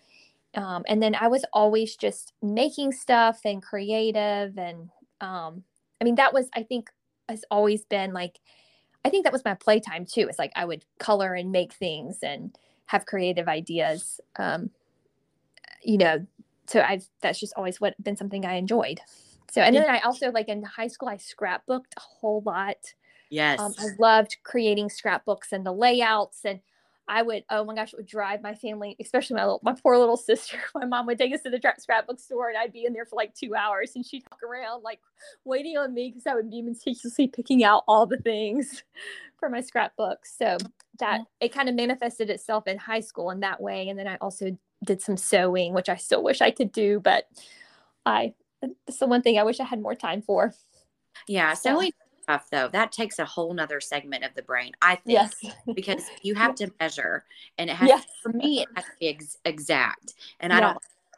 Um, 0.56 0.84
and 0.88 1.04
then 1.04 1.16
I 1.16 1.28
was 1.28 1.46
always 1.54 1.96
just 1.96 2.34
making 2.42 2.94
stuff 2.94 3.42
and 3.46 3.62
creative 3.62 4.58
and 4.58 4.90
um 5.22 5.64
i 6.02 6.04
mean 6.04 6.16
that 6.16 6.34
was 6.34 6.50
i 6.56 6.64
think 6.64 6.90
has 7.30 7.44
always 7.50 7.86
been 7.86 8.14
like 8.14 8.40
i 9.04 9.10
think 9.10 9.24
that 9.24 9.34
was 9.34 9.46
my 9.46 9.54
playtime 9.54 10.06
too 10.06 10.28
it's 10.28 10.40
like 10.40 10.52
i 10.56 10.66
would 10.66 10.86
color 11.00 11.34
and 11.34 11.52
make 11.52 11.74
things 11.74 12.20
and 12.22 12.58
have 12.88 13.06
creative 13.06 13.48
ideas 13.48 14.20
um 14.38 14.70
you 15.84 15.98
know 15.98 16.26
so 16.68 16.82
i've 16.82 17.06
that's 17.22 17.40
just 17.40 17.54
always 17.56 17.80
what 17.80 18.02
been 18.04 18.18
something 18.18 18.46
i 18.46 18.56
enjoyed 18.56 19.00
so 19.52 19.62
and 19.62 19.76
then 19.76 19.90
i 19.90 20.00
also 20.00 20.32
like 20.32 20.50
in 20.50 20.64
high 20.64 20.88
school 20.88 21.08
i 21.08 21.18
scrapbooked 21.18 21.94
a 21.98 22.00
whole 22.00 22.42
lot 22.46 22.78
yes 23.30 23.60
um, 23.60 23.74
i 23.80 23.88
loved 24.00 24.38
creating 24.44 24.90
scrapbooks 24.90 25.52
and 25.52 25.66
the 25.66 25.72
layouts 25.72 26.42
and 26.46 26.60
I 27.08 27.22
would, 27.22 27.44
oh 27.50 27.64
my 27.64 27.76
gosh, 27.76 27.94
it 27.94 27.98
would 27.98 28.08
drive 28.08 28.42
my 28.42 28.56
family, 28.56 28.96
especially 29.00 29.36
my 29.36 29.44
little, 29.44 29.60
my 29.64 29.74
poor 29.74 29.98
little 29.98 30.18
sister. 30.18 30.58
My 30.74 30.86
mom 30.86 31.06
would 31.06 31.18
take 31.18 31.34
us 31.34 31.42
to 31.42 31.50
the 31.50 31.62
scrapbook 31.78 32.20
store, 32.20 32.50
and 32.50 32.58
I'd 32.58 32.74
be 32.74 32.86
in 32.86 32.94
there 32.94 33.06
for 33.06 33.16
like 33.16 33.36
two 33.36 33.56
hours, 33.56 33.92
and 33.96 34.06
she'd 34.06 34.24
walk 34.32 34.42
around 34.44 34.82
like 34.82 35.00
waiting 35.44 35.78
on 35.78 35.94
me 35.94 36.10
because 36.10 36.26
I 36.28 36.34
would 36.34 36.50
be 36.50 36.62
meticulously 36.62 37.28
picking 37.28 37.64
out 37.64 37.84
all 37.88 38.06
the 38.06 38.18
things 38.18 38.84
for 39.40 39.50
my 39.50 39.62
scrapbooks. 39.62 40.36
So 40.38 40.58
that 41.00 41.22
it 41.40 41.54
kind 41.54 41.70
of 41.70 41.76
manifested 41.76 42.30
itself 42.30 42.68
in 42.68 42.78
high 42.78 43.02
school 43.02 43.30
in 43.32 43.42
that 43.42 43.62
way, 43.62 43.90
and 43.90 44.00
then 44.00 44.08
I 44.08 44.16
also 44.18 44.58
did 44.84 45.02
some 45.02 45.18
sewing, 45.18 45.74
which 45.74 45.90
I 45.90 45.96
still 45.96 46.24
wish 46.24 46.42
I 46.42 46.52
could 46.52 46.72
do, 46.72 47.00
but 47.00 47.28
I 48.06 48.34
it's 48.88 48.98
the 48.98 49.08
one 49.08 49.22
thing 49.22 49.38
I 49.38 49.44
wish 49.44 49.60
I 49.60 49.64
had 49.66 49.82
more 49.82 49.96
time 49.96 50.22
for. 50.22 50.54
Yeah, 51.28 51.54
so. 51.54 51.72
sewing 51.72 51.92
tough 52.28 52.50
though. 52.52 52.70
That 52.70 52.92
takes 52.92 53.20
a 53.20 53.26
whole 53.26 53.54
nother 53.54 53.80
segment 53.80 54.24
of 54.24 54.34
the 54.36 54.42
brain, 54.42 54.72
I 54.82 54.96
think, 54.96 55.32
yes. 55.42 55.56
because 55.76 56.04
you 56.22 56.36
have 56.36 56.56
to 56.56 56.72
measure, 56.80 57.24
and 57.58 57.70
it 57.70 57.76
has 57.76 57.90
yes. 57.90 58.06
for 58.22 58.30
me 58.30 58.62
it 58.62 58.70
has 58.76 58.86
to 58.86 58.92
be 59.00 59.10
ex- 59.10 59.38
exact, 59.46 60.14
and 60.40 60.52
I 60.52 60.60
don't. 60.60 60.78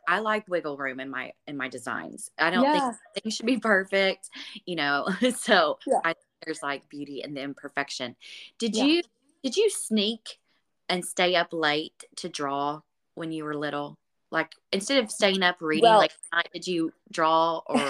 I 0.10 0.20
like 0.20 0.48
wiggle 0.48 0.78
room 0.78 1.02
in 1.02 1.10
my 1.10 1.34
in 1.48 1.58
my 1.58 1.68
designs. 1.68 2.32
I 2.40 2.50
don't 2.50 2.64
yeah. 2.64 2.92
think 2.92 3.24
things 3.24 3.36
should 3.36 3.46
be 3.46 3.58
perfect, 3.58 4.30
you 4.66 4.78
know. 4.78 5.08
so 5.38 5.80
yeah. 5.86 6.00
I, 6.06 6.16
there's 6.46 6.64
like 6.64 6.88
beauty 6.90 7.22
in 7.24 7.34
the 7.34 7.42
imperfection. 7.42 8.16
Did 8.58 8.76
you 8.76 9.04
did 9.44 9.58
you 9.58 9.70
sneak 9.70 10.40
and 10.88 11.04
stay 11.06 11.36
up 11.36 11.52
late 11.52 12.06
to 12.18 12.30
draw 12.30 12.82
when 13.16 13.32
you 13.32 13.44
were 13.44 13.56
little? 13.56 13.98
Like 14.32 14.52
instead 14.72 15.04
of 15.04 15.12
staying 15.12 15.44
up 15.44 15.62
reading, 15.62 15.84
well, 15.84 16.00
like 16.00 16.14
did 16.54 16.68
you 16.68 16.92
draw 17.12 17.62
or? 17.68 17.82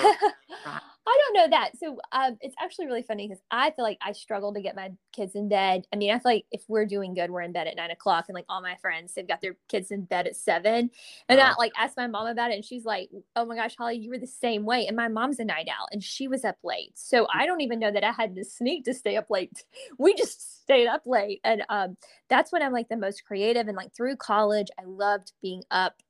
I 1.08 1.17
don't 1.17 1.34
know 1.36 1.58
that. 1.58 1.77
So 1.77 2.00
um, 2.12 2.38
it's 2.41 2.56
actually 2.60 2.88
really 2.88 3.01
funny 3.01 3.27
because 3.27 3.41
I 3.50 3.72
feel 3.72 3.86
like 3.86 3.98
I 4.01 4.12
struggle 4.12 4.53
to 4.53 4.62
get 4.62 4.75
my 4.75 4.91
kids 5.13 5.36
in 5.36 5.48
bed. 5.48 5.88
I 5.94 5.96
mean, 5.96 6.12
I 6.12 6.15
feel 6.15 6.34
like 6.34 6.46
if 6.51 6.63
we're 6.67 6.86
doing 6.86 7.13
good, 7.13 7.32
we're 7.32 7.44
in 7.44 7.53
bed 7.53 7.65
at 7.65 7.77
nine 7.77 7.91
o'clock, 7.91 8.25
and 8.27 8.36
like 8.36 8.46
all 8.50 8.62
my 8.62 8.75
friends, 8.75 9.13
they've 9.13 9.27
got 9.27 9.39
their 9.39 9.56
kids 9.70 9.89
in 9.89 10.03
bed 10.03 10.27
at 10.27 10.36
seven. 10.36 10.91
And 11.29 11.39
oh. 11.39 11.44
I 11.44 11.53
like 11.58 11.72
asked 11.77 11.96
my 11.96 12.08
mom 12.08 12.27
about 12.27 12.51
it, 12.51 12.56
and 12.56 12.65
she's 12.65 12.84
like, 12.84 13.10
"Oh 13.38 13.46
my 13.46 13.56
gosh, 13.56 13.75
Holly, 13.77 13.96
you 13.96 14.10
were 14.10 14.17
the 14.17 14.27
same 14.27 14.65
way." 14.65 14.86
And 14.86 14.98
my 14.98 15.08
mom's 15.08 15.39
a 15.39 15.46
night 15.46 15.70
owl, 15.70 15.88
and 15.91 16.03
she 16.03 16.27
was 16.27 16.44
up 16.44 16.58
late, 16.62 16.91
so 16.96 17.25
I 17.34 17.46
don't 17.46 17.62
even 17.62 17.79
know 17.79 17.91
that 17.91 18.03
I 18.03 18.12
had 18.12 18.36
to 18.36 18.44
sneak 18.44 18.84
to 18.86 18.94
stay 18.94 19.15
up 19.15 19.29
late. 19.29 19.63
We 20.00 20.13
just 20.13 20.62
stayed 20.63 20.88
up 20.88 21.03
late, 21.06 21.39
and 21.44 21.63
um, 21.70 21.98
that's 22.29 22.51
when 22.51 22.62
I'm 22.62 22.74
like 22.74 22.89
the 22.89 22.98
most 22.98 23.24
creative. 23.24 23.67
And 23.67 23.77
like 23.77 23.96
through 23.96 24.17
college, 24.17 24.67
I 24.77 24.84
loved 24.86 25.32
being 25.41 25.63
up 25.72 26.01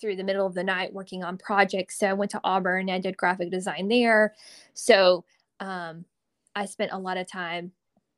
through 0.00 0.16
the 0.16 0.24
middle 0.24 0.46
of 0.46 0.54
the 0.54 0.64
night 0.64 0.92
working 0.92 1.24
on 1.24 1.38
projects. 1.38 1.98
So 1.98 2.08
I 2.08 2.12
went 2.12 2.30
to 2.32 2.40
Auburn, 2.44 2.90
I 2.90 2.98
did 2.98 3.16
graphic 3.16 3.50
design 3.50 3.88
there. 3.88 4.34
So 4.74 5.24
um, 5.60 6.04
I 6.54 6.66
spent 6.66 6.92
a 6.92 6.98
lot 6.98 7.16
of 7.16 7.30
time 7.30 7.72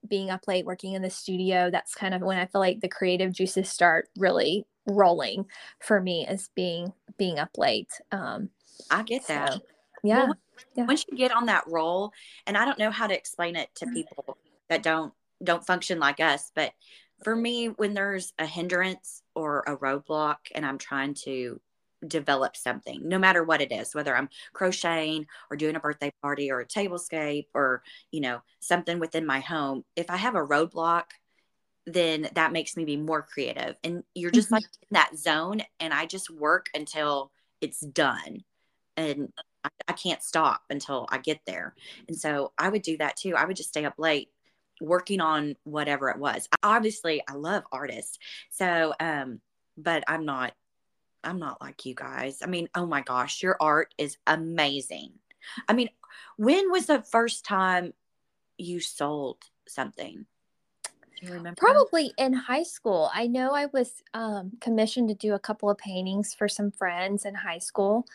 being 0.07 0.31
up 0.31 0.47
late 0.47 0.65
working 0.65 0.95
in 0.95 1.03
the 1.03 1.11
studio. 1.11 1.71
That's 1.71 1.95
kind 1.95 2.15
of 2.15 2.23
when 2.23 2.39
I 2.39 2.47
feel 2.47 2.61
like 2.61 2.81
the 2.81 2.89
creative 2.89 3.33
juices 3.33 3.69
start 3.69 4.09
really 4.17 4.67
rolling 4.87 5.47
for 5.81 6.01
me 6.01 6.27
as 6.27 6.51
being 6.55 6.93
being 7.19 7.39
up 7.39 7.59
late. 7.59 7.91
Um, 8.13 8.51
I 8.91 9.03
get 9.03 9.27
that. 9.29 9.55
So, 9.55 9.61
yeah. 10.03 10.25
Well, 10.25 10.35
yeah. 10.75 10.87
Once 10.87 11.05
you 11.11 11.17
get 11.17 11.33
on 11.33 11.47
that 11.47 11.65
role, 11.67 12.13
and 12.47 12.57
I 12.57 12.65
don't 12.65 12.79
know 12.79 12.91
how 12.91 13.07
to 13.07 13.15
explain 13.15 13.57
it 13.57 13.69
to 13.77 13.85
mm-hmm. 13.85 13.95
people 13.95 14.39
that 14.69 14.83
don't 14.83 15.13
don't 15.43 15.67
function 15.67 15.99
like 15.99 16.21
us, 16.21 16.51
but 16.55 16.73
for 17.23 17.35
me, 17.35 17.69
when 17.69 17.95
there's 17.95 18.33
a 18.39 18.47
hindrance 18.47 19.23
or 19.35 19.65
a 19.67 19.77
roadblock 19.77 20.37
and 20.55 20.65
I'm 20.65 20.79
trying 20.79 21.15
to 21.25 21.61
develop 22.09 22.57
something, 22.57 23.09
no 23.09 23.19
matter 23.19 23.45
what 23.45 23.61
it 23.61 23.73
is, 23.73 23.95
whether 23.95 24.17
I'm 24.17 24.29
crocheting 24.53 25.27
or 25.51 25.57
doing 25.57 25.77
a 25.77 25.81
birthday 25.81 26.13
party 26.23 26.51
or 26.51 26.61
a 26.61 26.67
tablescape 26.67 27.47
or, 27.55 27.83
you 28.11 28.21
know, 28.21 28.41
something 28.61 28.99
within 28.99 29.27
my 29.27 29.41
home, 29.41 29.85
if 29.97 30.11
I 30.11 30.17
have 30.17 30.35
a 30.35 30.47
roadblock, 30.47 31.05
then 31.87 32.29
that 32.35 32.53
makes 32.53 32.77
me 32.77 32.85
be 32.85 32.97
more 32.97 33.23
creative. 33.23 33.77
And 33.85 34.03
you're 34.15 34.31
just 34.31 34.49
mm-hmm. 34.49 34.55
like 34.57 34.65
in 34.65 34.89
that 34.93 35.17
zone, 35.17 35.63
and 35.79 35.95
I 35.95 36.07
just 36.07 36.31
work 36.31 36.67
until 36.75 37.31
it's 37.61 37.81
done. 37.81 38.43
And 38.97 39.33
I, 39.63 39.69
I 39.89 39.93
can't 39.93 40.23
stop 40.23 40.63
until 40.69 41.07
I 41.11 41.19
get 41.19 41.41
there. 41.47 41.75
And 42.09 42.17
so 42.17 42.53
I 42.59 42.69
would 42.69 42.83
do 42.83 42.97
that 42.99 43.17
too. 43.17 43.37
I 43.37 43.45
would 43.45 43.57
just 43.57 43.69
stay 43.69 43.85
up 43.85 43.95
late 43.99 44.31
working 44.81 45.21
on 45.21 45.57
whatever 45.65 46.11
it 46.11 46.19
was. 46.19 46.49
Obviously, 46.63 47.23
I 47.29 47.35
love 47.35 47.63
artists. 47.71 48.19
So, 48.51 48.93
um, 49.01 49.41
but 49.77 50.05
I'm 50.09 50.25
not 50.25 50.53
I'm 51.27 51.39
not 51.39 51.61
like 51.61 51.85
you 51.85 51.95
guys. 51.95 52.39
I 52.43 52.47
mean, 52.47 52.69
oh 52.75 52.87
my 52.87 53.03
gosh, 53.03 53.43
your 53.43 53.57
art 53.61 53.95
is 53.99 54.17
amazing. 54.27 55.13
I 55.69 55.73
mean, 55.73 55.91
when 56.37 56.71
was 56.71 56.87
the 56.87 57.03
first 57.03 57.45
time 57.45 57.93
you 58.59 58.81
sold 58.81 59.39
something? 59.67 60.27
Do 60.85 61.27
you 61.27 61.33
remember? 61.33 61.59
Probably 61.59 62.13
in 62.19 62.33
high 62.33 62.63
school. 62.63 63.11
I 63.15 63.27
know 63.27 63.53
I 63.53 63.67
was 63.67 64.03
um, 64.15 64.53
commissioned 64.61 65.09
to 65.09 65.15
do 65.15 65.35
a 65.35 65.39
couple 65.39 65.71
of 65.71 65.79
paintings 65.79 66.35
for 66.35 66.49
some 66.49 66.71
friends 66.71 67.25
in 67.25 67.35
high 67.35 67.59
school. 67.59 68.07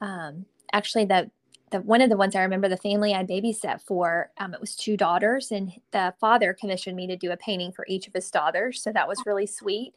Um, 0.00 0.46
actually, 0.72 1.06
the 1.06 1.30
the 1.70 1.80
one 1.80 2.02
of 2.02 2.10
the 2.10 2.16
ones 2.16 2.36
I 2.36 2.42
remember, 2.42 2.68
the 2.68 2.76
family 2.76 3.14
I 3.14 3.24
babysat 3.24 3.80
for, 3.80 4.30
um, 4.36 4.52
it 4.52 4.60
was 4.60 4.76
two 4.76 4.96
daughters, 4.96 5.50
and 5.50 5.72
the 5.90 6.12
father 6.20 6.52
commissioned 6.52 6.96
me 6.96 7.06
to 7.06 7.16
do 7.16 7.32
a 7.32 7.36
painting 7.36 7.72
for 7.72 7.86
each 7.88 8.06
of 8.06 8.12
his 8.12 8.30
daughters. 8.30 8.82
So 8.82 8.92
that 8.92 9.08
was 9.08 9.22
really 9.26 9.46
sweet. 9.46 9.94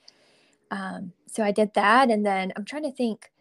Um, 0.72 1.14
so 1.28 1.44
I 1.44 1.52
did 1.52 1.74
that. 1.74 2.10
And 2.10 2.26
then 2.26 2.54
I'm 2.56 2.66
trying 2.66 2.84
to 2.84 2.92
think, 2.92 3.32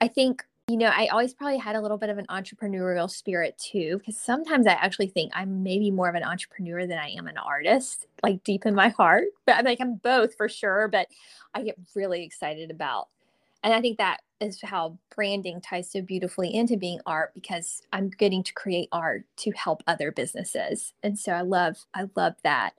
I 0.00 0.08
think, 0.08 0.44
you 0.68 0.76
know, 0.76 0.86
I 0.86 1.08
always 1.08 1.34
probably 1.34 1.58
had 1.58 1.76
a 1.76 1.80
little 1.80 1.98
bit 1.98 2.08
of 2.08 2.16
an 2.16 2.26
entrepreneurial 2.30 3.10
spirit 3.10 3.58
too, 3.58 3.98
because 3.98 4.18
sometimes 4.18 4.66
I 4.66 4.72
actually 4.72 5.08
think 5.08 5.32
I'm 5.34 5.62
maybe 5.62 5.90
more 5.90 6.08
of 6.08 6.14
an 6.14 6.24
entrepreneur 6.24 6.86
than 6.86 6.98
I 6.98 7.10
am 7.10 7.26
an 7.26 7.36
artist, 7.36 8.06
like 8.22 8.42
deep 8.44 8.64
in 8.64 8.74
my 8.74 8.88
heart. 8.88 9.24
But 9.44 9.56
I'm 9.56 9.64
like, 9.66 9.80
I'm 9.80 9.96
both 9.96 10.34
for 10.36 10.48
sure. 10.48 10.88
But 10.88 11.08
I 11.54 11.62
get 11.62 11.78
really 11.94 12.22
excited 12.22 12.70
about, 12.70 13.08
and 13.62 13.74
I 13.74 13.80
think 13.80 13.98
that 13.98 14.18
is 14.40 14.60
how 14.62 14.98
branding 15.14 15.60
ties 15.60 15.90
so 15.90 16.02
beautifully 16.02 16.54
into 16.54 16.76
being 16.76 17.00
art 17.06 17.32
because 17.34 17.82
I'm 17.92 18.10
getting 18.10 18.42
to 18.42 18.52
create 18.54 18.88
art 18.90 19.24
to 19.36 19.50
help 19.52 19.82
other 19.86 20.12
businesses. 20.12 20.92
And 21.02 21.18
so 21.18 21.32
I 21.32 21.42
love, 21.42 21.76
I 21.94 22.08
love 22.16 22.34
that. 22.42 22.72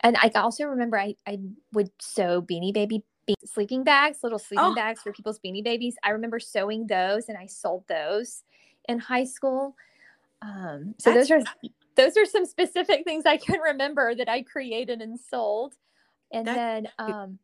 And 0.00 0.16
I 0.16 0.30
also 0.34 0.64
remember 0.64 0.98
I, 0.98 1.16
I 1.26 1.38
would 1.72 1.90
sew 2.00 2.42
beanie 2.42 2.72
baby 2.72 3.04
sleeping 3.44 3.84
bags, 3.84 4.18
little 4.22 4.38
sleeping 4.38 4.64
oh. 4.64 4.74
bags 4.74 5.02
for 5.02 5.12
people's 5.12 5.40
beanie 5.40 5.64
babies. 5.64 5.96
I 6.02 6.10
remember 6.10 6.40
sewing 6.40 6.86
those 6.86 7.28
and 7.28 7.36
I 7.36 7.46
sold 7.46 7.84
those 7.88 8.42
in 8.88 8.98
high 8.98 9.24
school. 9.24 9.74
Um, 10.42 10.94
so 10.98 11.12
That's 11.12 11.28
those 11.28 11.42
are 11.42 11.50
those 11.96 12.16
are 12.16 12.26
some 12.26 12.46
specific 12.46 13.04
things 13.04 13.24
I 13.26 13.36
can 13.36 13.60
remember 13.60 14.14
that 14.14 14.28
I 14.28 14.42
created 14.42 15.00
and 15.00 15.18
sold. 15.18 15.74
And 16.32 16.46
That's 16.46 16.56
then 16.56 16.88
um, 16.98 17.38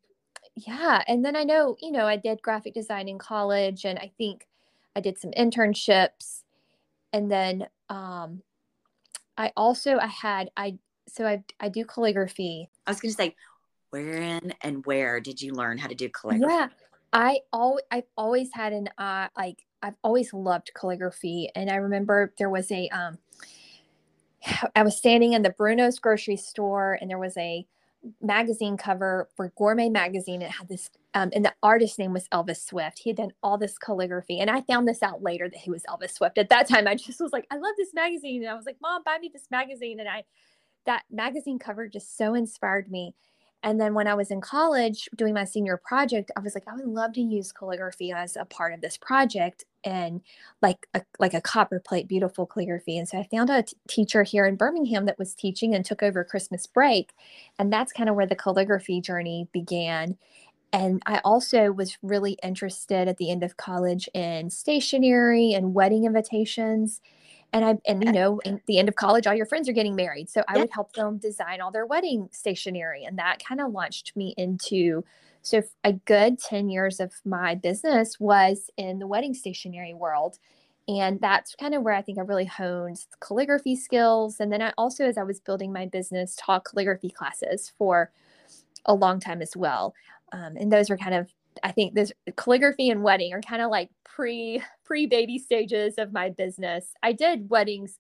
yeah, 0.55 1.03
and 1.07 1.25
then 1.25 1.37
I 1.37 1.45
know, 1.45 1.77
you 1.81 1.93
know, 1.93 2.07
I 2.07 2.17
did 2.17 2.41
graphic 2.43 2.75
design 2.75 3.09
in 3.09 3.19
college 3.19 3.85
and 3.85 3.99
I 3.99 4.13
think 4.17 4.47
I 4.95 5.01
did 5.01 5.19
some 5.19 5.31
internships. 5.33 6.43
And 7.13 7.31
then 7.31 7.67
um 7.89 8.43
I 9.37 9.53
also 9.57 9.99
I 9.99 10.07
had 10.07 10.51
I 10.57 10.79
so 11.09 11.27
I 11.27 11.43
I 11.61 11.69
do 11.69 11.85
calligraphy. 11.85 12.71
I 12.87 12.91
was 12.91 13.01
going 13.01 13.11
to 13.13 13.17
say 13.17 13.37
when 13.97 14.55
and 14.63 14.85
where 14.87 15.21
did 15.21 15.41
you 15.41 15.53
learn 15.53 15.79
how 15.79 15.89
to 15.89 15.95
do 15.95 16.09
calligraphy? 16.09 16.53
Yeah, 16.53 16.69
I 17.13 17.41
always 17.53 17.85
I've 17.91 18.09
always 18.17 18.51
had 18.53 18.73
an 18.73 18.89
uh 18.99 19.29
like 19.37 19.65
I've 19.83 19.97
always 20.03 20.33
loved 20.33 20.71
calligraphy, 20.75 21.51
and 21.55 21.71
I 21.71 21.77
remember 21.77 22.33
there 22.39 22.51
was 22.51 22.71
a 22.71 22.89
um 22.91 23.19
I 24.77 24.83
was 24.83 24.97
standing 24.97 25.33
in 25.33 25.43
the 25.43 25.51
Bruno's 25.51 25.99
grocery 25.99 26.37
store, 26.37 26.99
and 27.01 27.11
there 27.11 27.19
was 27.19 27.37
a 27.37 27.67
magazine 28.21 28.77
cover 28.77 29.29
for 29.35 29.53
Gourmet 29.57 29.89
magazine. 29.89 30.43
It 30.43 30.51
had 30.51 30.69
this, 30.69 30.91
um, 31.15 31.31
and 31.35 31.45
the 31.45 31.55
artist's 31.63 31.99
name 31.99 32.13
was 32.13 32.29
Elvis 32.29 32.65
Swift. 32.65 33.01
He 33.01 33.11
had 33.11 33.17
done 33.17 33.33
all 33.43 33.59
this 33.59 33.79
calligraphy, 33.79 34.39
and 34.39 34.51
I 34.51 34.61
found 34.61 34.87
this 34.87 35.03
out 35.03 35.23
later 35.23 35.49
that 35.49 35.59
he 35.59 35.71
was 35.71 35.83
Elvis 35.85 36.13
Swift. 36.13 36.39
At 36.39 36.51
that 36.51 36.69
time, 36.69 36.87
I 36.87 36.95
just 36.95 37.21
was 37.21 37.33
like, 37.33 37.47
I 37.51 37.57
love 37.57 37.75
this 37.77 37.95
magazine, 37.95 38.43
and 38.43 38.51
I 38.51 38.55
was 38.55 38.67
like, 38.67 38.77
Mom, 38.81 39.03
buy 39.05 39.19
me 39.19 39.31
this 39.33 39.47
magazine, 39.51 40.01
and 40.01 40.09
I 40.09 40.25
that 40.87 41.03
magazine 41.11 41.59
cover 41.59 41.89
just 41.89 42.17
so 42.17 42.35
inspired 42.35 42.91
me. 42.91 43.15
And 43.67 43.81
then 43.81 43.95
when 43.95 44.07
I 44.07 44.15
was 44.15 44.31
in 44.31 44.41
college 44.41 45.09
doing 45.17 45.35
my 45.35 45.43
senior 45.43 45.77
project, 45.77 46.31
I 46.37 46.41
was 46.41 46.55
like, 46.55 46.63
I 46.69 46.77
would 46.77 46.87
love 46.87 47.15
to 47.15 47.21
use 47.21 47.51
calligraphy 47.51 48.13
as 48.13 48.37
a 48.37 48.45
part 48.45 48.73
of 48.73 48.81
this 48.81 48.97
project 48.97 49.65
and 49.83 50.21
like 50.63 50.87
a, 50.95 51.03
like 51.19 51.35
a 51.35 51.41
copper 51.41 51.81
plate, 51.81 52.07
beautiful 52.07 52.47
calligraphy. 52.47 52.97
And 52.97 53.09
so 53.09 53.19
I 53.19 53.27
found 53.29 53.51
a 53.51 53.65
t- 53.65 53.77
teacher 53.89 54.23
here 54.23 54.47
in 54.47 54.55
Birmingham 54.55 55.05
that 55.07 55.19
was 55.19 55.35
teaching 55.35 55.75
and 55.75 55.85
took 55.85 56.01
over 56.01 56.23
Christmas 56.23 56.65
break. 56.65 57.11
And 57.59 57.73
that's 57.73 57.93
kind 57.93 58.09
of 58.09 58.15
where 58.15 58.25
the 58.25 58.37
calligraphy 58.37 59.01
journey 59.01 59.49
began. 59.53 60.17
And 60.73 61.03
I 61.05 61.21
also 61.25 61.73
was 61.73 61.99
really 62.03 62.39
interested 62.45 63.09
at 63.09 63.17
the 63.17 63.33
end 63.33 63.43
of 63.43 63.57
college 63.57 64.09
in 64.15 64.49
stationery 64.51 65.55
and 65.55 65.75
wedding 65.75 66.05
invitations 66.05 67.01
and 67.53 67.65
I 67.65 67.75
and 67.87 68.05
you 68.05 68.13
know, 68.13 68.41
at 68.45 68.65
the 68.67 68.79
end 68.79 68.89
of 68.89 68.95
college, 68.97 69.27
all 69.27 69.35
your 69.35 69.47
friends 69.47 69.69
are 69.69 69.73
getting 69.73 69.97
married. 69.97 70.29
So 70.29 70.43
I 70.49 70.59
would 70.59 70.71
help 70.71 70.93
them 70.93 71.19
design 71.19 71.61
all 71.61 71.71
their 71.71 71.87
wedding 71.87 72.29
stationery. 72.33 73.05
And 73.05 73.19
that 73.19 73.43
kind 73.45 73.61
of 73.61 73.73
launched 73.73 74.17
me 74.17 74.35
into 74.37 75.05
so 75.43 75.63
a 75.85 75.93
good 75.93 76.39
10 76.41 76.69
years 76.69 76.99
of 76.99 77.13
my 77.25 77.55
business 77.55 78.19
was 78.19 78.69
in 78.77 78.99
the 78.99 79.07
wedding 79.07 79.33
stationery 79.33 79.95
world. 79.95 80.39
And 80.89 81.21
that's 81.21 81.55
kind 81.55 81.75
of 81.75 81.83
where 81.83 81.95
I 81.95 82.03
think 82.03 82.19
I 82.19 82.23
really 82.23 82.45
honed 82.45 83.05
calligraphy 83.21 83.77
skills. 83.77 84.39
And 84.41 84.53
then 84.53 84.63
I 84.63 84.73
also, 84.77 85.05
as 85.05 85.19
I 85.19 85.23
was 85.23 85.41
building 85.41 85.73
my 85.73 85.87
business, 85.87 86.37
taught 86.37 86.65
calligraphy 86.65 87.11
classes 87.11 87.73
for 87.79 88.11
a 88.87 88.95
long 88.95 89.19
time 89.21 89.43
as 89.43 89.57
well. 89.57 89.95
Um, 90.33 90.57
and 90.57 90.73
those 90.73 90.91
are 90.91 90.97
kind 90.97 91.15
of 91.15 91.29
I 91.63 91.73
think 91.73 91.95
this 91.95 92.13
calligraphy 92.37 92.91
and 92.91 93.03
wedding 93.03 93.33
are 93.33 93.41
kind 93.41 93.63
of 93.63 93.71
like 93.71 93.91
pre 94.05 94.63
pre 94.87 95.07
baby 95.07 95.39
stages 95.39 95.97
of 95.99 96.13
my 96.13 96.31
business. 96.31 96.93
I 97.03 97.13
did 97.13 97.51
weddings 97.51 97.99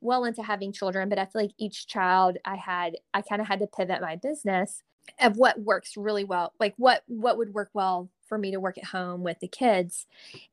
well 0.00 0.24
into 0.24 0.42
having 0.42 0.72
children, 0.72 1.08
but 1.08 1.18
I 1.18 1.24
feel 1.24 1.42
like 1.42 1.52
each 1.58 1.86
child 1.86 2.36
I 2.44 2.56
had, 2.56 2.96
I 3.14 3.22
kind 3.22 3.40
of 3.40 3.48
had 3.48 3.60
to 3.60 3.66
pivot 3.66 4.00
my 4.02 4.16
business 4.16 4.82
of 5.20 5.36
what 5.36 5.60
works 5.60 5.96
really 5.96 6.24
well, 6.24 6.52
like 6.60 6.74
what 6.76 7.02
what 7.06 7.38
would 7.38 7.54
work 7.54 7.70
well 7.74 8.10
for 8.26 8.38
me 8.38 8.50
to 8.50 8.60
work 8.60 8.76
at 8.78 8.84
home 8.84 9.22
with 9.22 9.38
the 9.40 9.48
kids. 9.48 10.06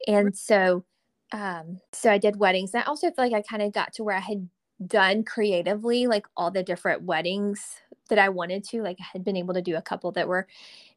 And 0.07 0.35
so 0.37 0.85
um 1.31 1.79
so 1.91 2.11
I 2.11 2.17
did 2.17 2.37
weddings. 2.39 2.73
And 2.73 2.83
I 2.83 2.87
also 2.87 3.07
feel 3.11 3.25
like 3.25 3.33
I 3.33 3.41
kind 3.41 3.63
of 3.63 3.73
got 3.73 3.93
to 3.93 4.03
where 4.03 4.15
I 4.15 4.19
had 4.21 4.47
done 4.85 5.23
creatively 5.23 6.07
like 6.07 6.25
all 6.37 6.51
the 6.51 6.63
different 6.63 7.03
weddings 7.03 7.77
that 8.09 8.19
I 8.19 8.29
wanted 8.29 8.63
to. 8.65 8.81
Like 8.83 8.97
I 8.99 9.05
had 9.13 9.23
been 9.23 9.37
able 9.37 9.53
to 9.55 9.61
do 9.61 9.75
a 9.75 9.81
couple 9.81 10.11
that 10.13 10.27
were 10.27 10.47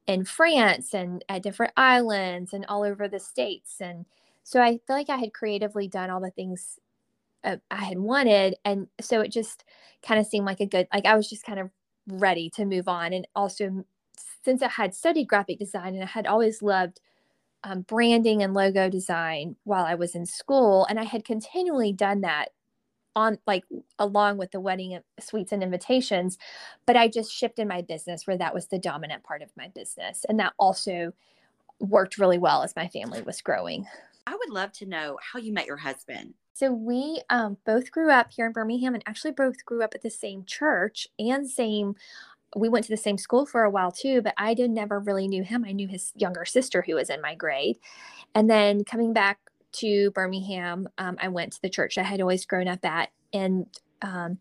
in 0.06 0.24
France 0.24 0.94
and 0.94 1.24
at 1.28 1.42
different 1.42 1.72
islands 1.76 2.52
and 2.52 2.64
all 2.66 2.84
over 2.84 3.08
the 3.08 3.20
states. 3.20 3.76
And 3.80 4.06
so 4.46 4.62
I 4.62 4.78
feel 4.86 4.94
like 4.96 5.10
I 5.10 5.16
had 5.16 5.34
creatively 5.34 5.88
done 5.88 6.08
all 6.08 6.20
the 6.20 6.30
things 6.30 6.78
uh, 7.42 7.56
I 7.68 7.84
had 7.84 7.98
wanted. 7.98 8.54
And 8.64 8.86
so 9.00 9.20
it 9.20 9.32
just 9.32 9.64
kind 10.06 10.20
of 10.20 10.26
seemed 10.26 10.46
like 10.46 10.60
a 10.60 10.66
good, 10.66 10.86
like 10.94 11.04
I 11.04 11.16
was 11.16 11.28
just 11.28 11.44
kind 11.44 11.58
of 11.58 11.70
ready 12.06 12.48
to 12.50 12.64
move 12.64 12.86
on. 12.86 13.12
And 13.12 13.26
also, 13.34 13.84
since 14.44 14.62
I 14.62 14.68
had 14.68 14.94
studied 14.94 15.26
graphic 15.26 15.58
design 15.58 15.94
and 15.94 16.04
I 16.04 16.06
had 16.06 16.28
always 16.28 16.62
loved 16.62 17.00
um, 17.64 17.80
branding 17.82 18.40
and 18.40 18.54
logo 18.54 18.88
design 18.88 19.56
while 19.64 19.84
I 19.84 19.96
was 19.96 20.14
in 20.14 20.26
school, 20.26 20.86
and 20.88 21.00
I 21.00 21.04
had 21.04 21.24
continually 21.24 21.92
done 21.92 22.20
that 22.20 22.50
on 23.16 23.38
like 23.48 23.64
along 23.98 24.38
with 24.38 24.52
the 24.52 24.60
wedding 24.60 25.00
suites 25.18 25.50
and 25.50 25.62
invitations 25.62 26.36
but 26.86 26.96
i 26.96 27.08
just 27.08 27.32
shifted 27.32 27.66
my 27.66 27.80
business 27.80 28.26
where 28.26 28.36
that 28.36 28.52
was 28.52 28.66
the 28.66 28.78
dominant 28.78 29.24
part 29.24 29.40
of 29.40 29.48
my 29.56 29.68
business 29.68 30.26
and 30.28 30.38
that 30.38 30.52
also 30.58 31.12
worked 31.80 32.18
really 32.18 32.38
well 32.38 32.62
as 32.62 32.76
my 32.76 32.88
family 32.88 33.22
was 33.22 33.40
growing 33.40 33.86
i 34.26 34.34
would 34.34 34.50
love 34.50 34.72
to 34.72 34.86
know 34.86 35.18
how 35.20 35.38
you 35.38 35.52
met 35.52 35.66
your 35.66 35.76
husband 35.76 36.34
so 36.52 36.72
we 36.72 37.20
um, 37.28 37.58
both 37.66 37.90
grew 37.90 38.10
up 38.10 38.32
here 38.32 38.46
in 38.46 38.52
birmingham 38.52 38.94
and 38.94 39.02
actually 39.06 39.32
both 39.32 39.64
grew 39.64 39.82
up 39.82 39.94
at 39.94 40.02
the 40.02 40.10
same 40.10 40.44
church 40.44 41.08
and 41.18 41.48
same 41.48 41.94
we 42.54 42.68
went 42.68 42.84
to 42.84 42.90
the 42.90 42.96
same 42.96 43.18
school 43.18 43.44
for 43.44 43.64
a 43.64 43.70
while 43.70 43.90
too, 43.90 44.22
but 44.22 44.34
I 44.36 44.54
did 44.54 44.70
never 44.70 45.00
really 45.00 45.28
knew 45.28 45.42
him. 45.42 45.64
I 45.64 45.72
knew 45.72 45.88
his 45.88 46.12
younger 46.16 46.44
sister 46.44 46.82
who 46.82 46.94
was 46.94 47.10
in 47.10 47.20
my 47.20 47.34
grade. 47.34 47.78
And 48.34 48.48
then 48.48 48.84
coming 48.84 49.12
back 49.12 49.38
to 49.72 50.10
Birmingham, 50.12 50.88
um, 50.98 51.16
I 51.20 51.28
went 51.28 51.52
to 51.54 51.62
the 51.62 51.68
church 51.68 51.98
I 51.98 52.02
had 52.02 52.20
always 52.20 52.46
grown 52.46 52.68
up 52.68 52.84
at. 52.84 53.10
And 53.32 53.66
um, 54.00 54.38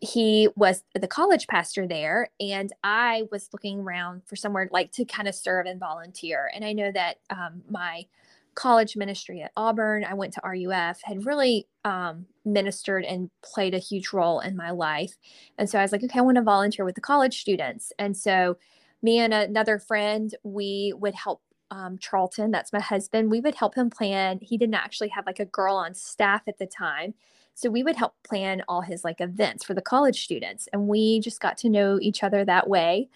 he 0.00 0.48
was 0.56 0.82
the 0.94 1.06
college 1.06 1.46
pastor 1.46 1.86
there. 1.86 2.30
And 2.40 2.72
I 2.82 3.24
was 3.30 3.48
looking 3.52 3.80
around 3.80 4.22
for 4.26 4.36
somewhere 4.36 4.68
like 4.72 4.90
to 4.92 5.04
kind 5.04 5.28
of 5.28 5.34
serve 5.34 5.66
and 5.66 5.78
volunteer. 5.78 6.50
And 6.54 6.64
I 6.64 6.72
know 6.72 6.90
that 6.92 7.18
um, 7.30 7.62
my 7.70 8.06
college 8.54 8.96
ministry 8.96 9.42
at 9.42 9.52
Auburn, 9.56 10.04
I 10.04 10.14
went 10.14 10.34
to 10.34 10.40
RUF, 10.44 11.00
had 11.02 11.26
really 11.26 11.66
um, 11.84 12.26
ministered 12.44 13.04
and 13.04 13.30
played 13.42 13.74
a 13.74 13.78
huge 13.78 14.12
role 14.12 14.40
in 14.40 14.56
my 14.56 14.70
life. 14.70 15.16
And 15.58 15.68
so 15.68 15.78
I 15.78 15.82
was 15.82 15.92
like, 15.92 16.02
okay, 16.04 16.18
I 16.18 16.22
want 16.22 16.36
to 16.36 16.42
volunteer 16.42 16.84
with 16.84 16.94
the 16.94 17.00
college 17.00 17.40
students. 17.40 17.92
And 17.98 18.16
so 18.16 18.56
me 19.02 19.18
and 19.18 19.34
another 19.34 19.78
friend, 19.78 20.34
we 20.42 20.94
would 20.96 21.14
help 21.14 21.42
um, 21.70 21.98
Charlton, 21.98 22.50
that's 22.50 22.72
my 22.72 22.80
husband, 22.80 23.30
we 23.30 23.40
would 23.40 23.54
help 23.54 23.74
him 23.74 23.90
plan. 23.90 24.38
He 24.40 24.56
didn't 24.56 24.74
actually 24.74 25.08
have 25.08 25.26
like 25.26 25.40
a 25.40 25.44
girl 25.44 25.74
on 25.76 25.94
staff 25.94 26.42
at 26.46 26.58
the 26.58 26.66
time. 26.66 27.14
So 27.54 27.70
we 27.70 27.82
would 27.82 27.96
help 27.96 28.14
plan 28.24 28.62
all 28.68 28.80
his 28.80 29.04
like 29.04 29.20
events 29.20 29.64
for 29.64 29.74
the 29.74 29.82
college 29.82 30.24
students. 30.24 30.68
And 30.72 30.88
we 30.88 31.20
just 31.20 31.40
got 31.40 31.56
to 31.58 31.68
know 31.68 31.98
each 32.00 32.22
other 32.22 32.44
that 32.44 32.68
way. 32.68 33.08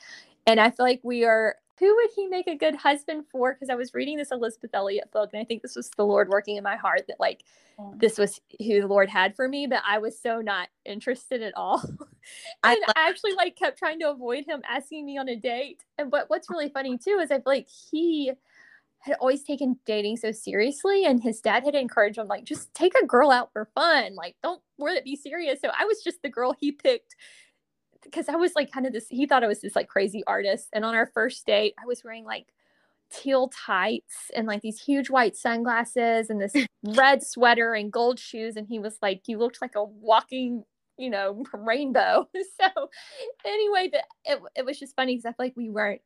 And 0.47 0.61
I 0.61 0.71
feel 0.71 0.87
like 0.87 1.01
we 1.03 1.25
are 1.25 1.57
who 1.79 1.95
would 1.95 2.11
he 2.15 2.27
make 2.27 2.49
a 2.49 2.57
good 2.57 2.75
husband 2.75 3.25
for? 3.31 3.55
Because 3.55 3.71
I 3.71 3.75
was 3.75 3.95
reading 3.95 4.17
this 4.17 4.33
Elisabeth 4.33 4.71
Elliot 4.75 5.11
book, 5.13 5.31
and 5.33 5.41
I 5.41 5.45
think 5.45 5.63
this 5.63 5.77
was 5.77 5.91
the 5.97 6.05
Lord 6.05 6.29
working 6.29 6.57
in 6.57 6.65
my 6.65 6.77
heart 6.77 7.03
that 7.09 7.21
like 7.21 7.45
this 7.97 8.19
was 8.19 8.41
who 8.59 8.81
the 8.81 8.87
Lord 8.87 9.09
had 9.09 9.37
for 9.37 9.49
me, 9.49 9.67
but 9.67 9.83
I 9.87 9.99
was 9.99 10.21
so 10.21 10.41
not 10.41 10.69
interested 10.85 11.43
at 11.43 11.57
all. 11.57 11.81
and 11.85 11.99
I, 12.65 12.75
love- 12.75 12.93
I 12.97 13.09
actually 13.09 13.35
like 13.35 13.57
kept 13.57 13.79
trying 13.79 14.01
to 14.01 14.11
avoid 14.11 14.45
him 14.47 14.63
asking 14.69 15.07
me 15.07 15.19
on 15.19 15.29
a 15.29 15.37
date. 15.37 15.85
And 15.99 16.11
but 16.11 16.29
what's 16.29 16.51
really 16.51 16.69
funny 16.69 16.99
too 16.99 17.19
is 17.23 17.31
I 17.31 17.37
feel 17.37 17.43
like 17.47 17.69
he 17.69 18.33
had 19.01 19.17
always 19.21 19.45
taken 19.45 19.79
dating 19.87 20.17
so 20.17 20.33
seriously 20.33 21.05
and 21.05 21.23
his 21.23 21.41
dad 21.41 21.65
had 21.65 21.75
encouraged 21.75 22.19
him 22.19 22.27
like 22.27 22.45
just 22.45 22.73
take 22.75 22.93
a 23.01 23.07
girl 23.07 23.31
out 23.31 23.53
for 23.53 23.69
fun 23.75 24.15
like 24.17 24.35
don't 24.43 24.61
worry 24.77 25.01
be 25.05 25.15
serious 25.15 25.61
so 25.61 25.71
i 25.79 25.85
was 25.85 26.03
just 26.03 26.21
the 26.23 26.29
girl 26.29 26.53
he 26.59 26.73
picked 26.73 27.15
because 28.03 28.29
I 28.29 28.37
was 28.37 28.53
like 28.55 28.71
kind 28.71 28.87
of 28.87 28.93
this, 28.93 29.09
he 29.09 29.27
thought 29.27 29.45
I 29.45 29.49
was 29.49 29.61
this 29.61 29.77
like 29.77 29.89
crazy 29.89 30.23
artist. 30.27 30.69
And 30.73 30.85
on 30.85 30.95
our 30.95 31.07
first 31.07 31.47
date, 31.47 31.75
I 31.83 31.87
was 31.87 32.05
wearing 32.05 32.25
like 32.25 32.47
teal 33.11 33.49
tights 33.49 34.31
and 34.35 34.47
like 34.47 34.61
these 34.63 34.81
huge 34.81 35.11
white 35.11 35.37
sunglasses 35.37 36.31
and 36.31 36.41
this 36.41 36.53
red 36.97 37.23
sweater 37.23 37.75
and 37.75 37.93
gold 37.93 38.19
shoes. 38.19 38.57
And 38.57 38.67
he 38.67 38.79
was 38.79 38.99
like, 39.03 39.23
You 39.27 39.39
looked 39.39 39.61
like 39.61 39.75
a 39.75 39.85
walking, 39.85 40.65
you 40.97 41.11
know, 41.11 41.45
rainbow. 41.53 42.29
so 42.61 42.91
anyway, 43.45 43.91
the, 43.93 44.03
it, 44.25 44.41
it 44.57 44.65
was 44.65 44.79
just 44.79 44.97
funny 44.97 45.17
because 45.17 45.27
I 45.27 45.31
feel 45.31 45.47
like 45.47 45.57
we 45.57 45.71
weren't 45.71 46.01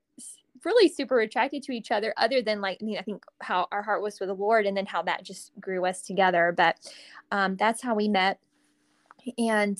really 0.65 0.89
super 0.89 1.21
attracted 1.21 1.63
to 1.65 1.73
each 1.73 1.91
other 1.91 2.15
other 2.17 2.43
than 2.43 2.61
like 2.61 2.79
I 2.81 2.85
mean 2.85 2.99
I 2.99 3.03
think 3.03 3.25
how 3.41 3.67
our 3.73 3.83
heart 3.83 4.03
was 4.03 4.17
for 4.19 4.27
the 4.27 4.35
Lord 4.35 4.67
and 4.67 4.77
then 4.77 4.87
how 4.87 5.03
that 5.03 5.25
just 5.25 5.51
grew 5.59 5.85
us 5.87 6.03
together 6.03 6.55
but 6.57 6.77
um 7.33 7.57
that's 7.57 7.83
how 7.83 7.95
we 7.95 8.07
met 8.07 8.39
and 9.39 9.79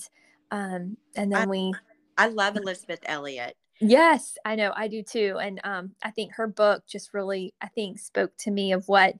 um 0.51 0.97
and 1.15 1.31
then 1.31 1.33
I, 1.33 1.45
we 1.45 1.73
I 2.17 2.27
love 2.27 2.57
Elisabeth 2.57 2.99
Elliot. 3.05 3.55
Yes, 3.79 4.37
I 4.45 4.55
know. 4.55 4.71
I 4.75 4.87
do 4.87 5.03
too. 5.03 5.37
And 5.41 5.59
um, 5.63 5.91
I 6.03 6.11
think 6.11 6.33
her 6.35 6.47
book 6.47 6.85
just 6.87 7.13
really, 7.13 7.53
I 7.61 7.67
think, 7.67 7.99
spoke 7.99 8.31
to 8.39 8.51
me 8.51 8.71
of 8.71 8.87
what 8.87 9.15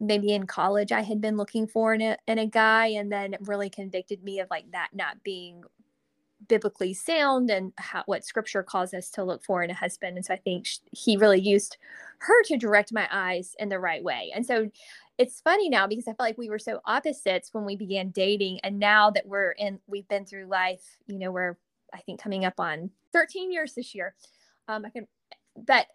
maybe 0.00 0.32
in 0.32 0.46
college 0.46 0.92
I 0.92 1.02
had 1.02 1.20
been 1.20 1.36
looking 1.36 1.66
for 1.66 1.94
in 1.94 2.02
a, 2.02 2.16
in 2.26 2.38
a 2.38 2.46
guy, 2.46 2.88
and 2.88 3.10
then 3.10 3.36
really 3.42 3.70
convicted 3.70 4.22
me 4.24 4.40
of 4.40 4.48
like 4.50 4.70
that 4.72 4.88
not 4.92 5.22
being 5.22 5.62
biblically 6.48 6.92
sound 6.92 7.50
and 7.50 7.72
how, 7.78 8.02
what 8.06 8.24
scripture 8.24 8.64
calls 8.64 8.92
us 8.92 9.10
to 9.10 9.22
look 9.22 9.44
for 9.44 9.62
in 9.62 9.70
a 9.70 9.74
husband. 9.74 10.16
And 10.16 10.26
so 10.26 10.34
I 10.34 10.38
think 10.38 10.66
he 10.90 11.16
really 11.16 11.40
used 11.40 11.76
her 12.18 12.42
to 12.44 12.56
direct 12.56 12.92
my 12.92 13.08
eyes 13.12 13.54
in 13.60 13.68
the 13.68 13.78
right 13.78 14.02
way. 14.02 14.32
And 14.34 14.44
so 14.44 14.68
it's 15.18 15.40
funny 15.40 15.68
now 15.68 15.86
because 15.86 16.08
I 16.08 16.10
felt 16.14 16.28
like 16.28 16.38
we 16.38 16.50
were 16.50 16.58
so 16.58 16.80
opposites 16.84 17.50
when 17.52 17.64
we 17.64 17.76
began 17.76 18.10
dating. 18.10 18.58
And 18.64 18.80
now 18.80 19.10
that 19.10 19.26
we're 19.26 19.52
in, 19.52 19.78
we've 19.86 20.08
been 20.08 20.26
through 20.26 20.46
life, 20.46 20.82
you 21.06 21.18
know, 21.18 21.30
we're 21.30 21.58
I 21.92 21.98
think 21.98 22.20
coming 22.20 22.44
up 22.44 22.58
on 22.58 22.90
13 23.12 23.52
years 23.52 23.74
this 23.74 23.94
year. 23.94 24.14
Um, 24.68 24.84
I 24.84 24.90
can, 24.90 25.06
but 25.56 25.86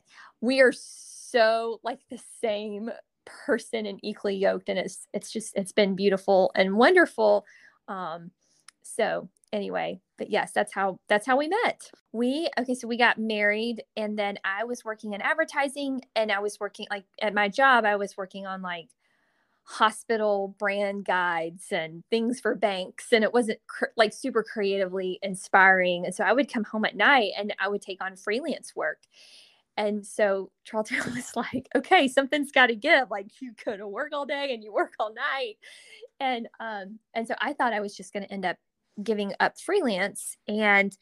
we 0.41 0.61
are 0.61 0.73
so 0.73 1.79
like 1.83 1.99
the 2.09 2.19
same 2.41 2.91
person 3.25 3.85
and 3.85 3.99
equally 4.03 4.35
yoked, 4.35 4.69
and 4.69 4.79
it's 4.79 5.07
it's 5.13 5.31
just 5.31 5.55
it's 5.55 5.71
been 5.71 5.95
beautiful 5.95 6.51
and 6.55 6.77
wonderful. 6.77 7.45
Um, 7.87 8.31
so 8.83 9.29
anyway, 9.51 9.99
but 10.17 10.29
yes, 10.29 10.51
that's 10.51 10.73
how 10.73 10.99
that's 11.07 11.25
how 11.25 11.37
we 11.37 11.47
met. 11.47 11.91
We 12.11 12.49
okay, 12.59 12.75
so 12.75 12.87
we 12.87 12.97
got 12.97 13.17
married, 13.17 13.83
and 13.95 14.17
then 14.17 14.37
I 14.43 14.63
was 14.63 14.85
working 14.85 15.13
in 15.13 15.21
advertising, 15.21 16.01
and 16.15 16.31
I 16.31 16.39
was 16.39 16.59
working 16.59 16.87
like 16.89 17.05
at 17.21 17.33
my 17.33 17.49
job. 17.49 17.85
I 17.85 17.95
was 17.95 18.17
working 18.17 18.45
on 18.45 18.61
like 18.61 18.89
hospital 19.69 20.55
brand 20.57 21.03
guides 21.03 21.73
and 21.73 22.01
things 22.09 22.39
for 22.39 22.55
banks 22.55 23.11
and 23.11 23.21
it 23.21 23.33
wasn't 23.33 23.59
cr- 23.67 23.87
like 23.97 24.13
super 24.13 24.41
creatively 24.41 25.19
inspiring 25.21 26.05
and 26.05 26.15
so 26.15 26.23
i 26.23 26.31
would 26.31 26.51
come 26.51 26.63
home 26.63 26.85
at 26.85 26.95
night 26.95 27.33
and 27.37 27.53
i 27.59 27.67
would 27.67 27.81
take 27.81 28.01
on 28.01 28.15
freelance 28.15 28.73
work. 28.77 28.99
And 29.75 30.07
so 30.07 30.51
charlton 30.63 30.99
was 31.13 31.35
like 31.35 31.67
okay 31.75 32.07
something's 32.07 32.53
got 32.53 32.67
to 32.67 32.75
give 32.77 33.11
like 33.11 33.27
you 33.41 33.51
go 33.65 33.75
to 33.75 33.85
work 33.85 34.11
all 34.13 34.25
day 34.25 34.53
and 34.53 34.63
you 34.63 34.71
work 34.71 34.93
all 34.99 35.13
night. 35.13 35.57
And 36.21 36.47
um 36.61 36.99
and 37.13 37.27
so 37.27 37.35
i 37.41 37.51
thought 37.51 37.73
i 37.73 37.81
was 37.81 37.95
just 37.95 38.13
going 38.13 38.23
to 38.23 38.31
end 38.31 38.45
up 38.45 38.55
giving 39.03 39.33
up 39.41 39.59
freelance 39.59 40.37
and 40.47 40.97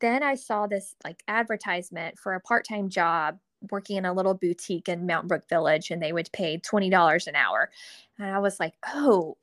then 0.00 0.22
i 0.22 0.34
saw 0.34 0.66
this 0.66 0.94
like 1.04 1.22
advertisement 1.26 2.18
for 2.18 2.34
a 2.34 2.40
part-time 2.40 2.90
job 2.90 3.38
working 3.70 3.96
in 3.96 4.04
a 4.04 4.12
little 4.12 4.34
boutique 4.34 4.88
in 4.88 5.06
Mountain 5.06 5.28
Brook 5.28 5.48
Village 5.48 5.90
and 5.90 6.02
they 6.02 6.12
would 6.12 6.30
pay 6.32 6.58
$20 6.58 7.26
an 7.26 7.36
hour. 7.36 7.70
And 8.18 8.30
I 8.30 8.38
was 8.38 8.60
like, 8.60 8.74
oh, 8.94 9.36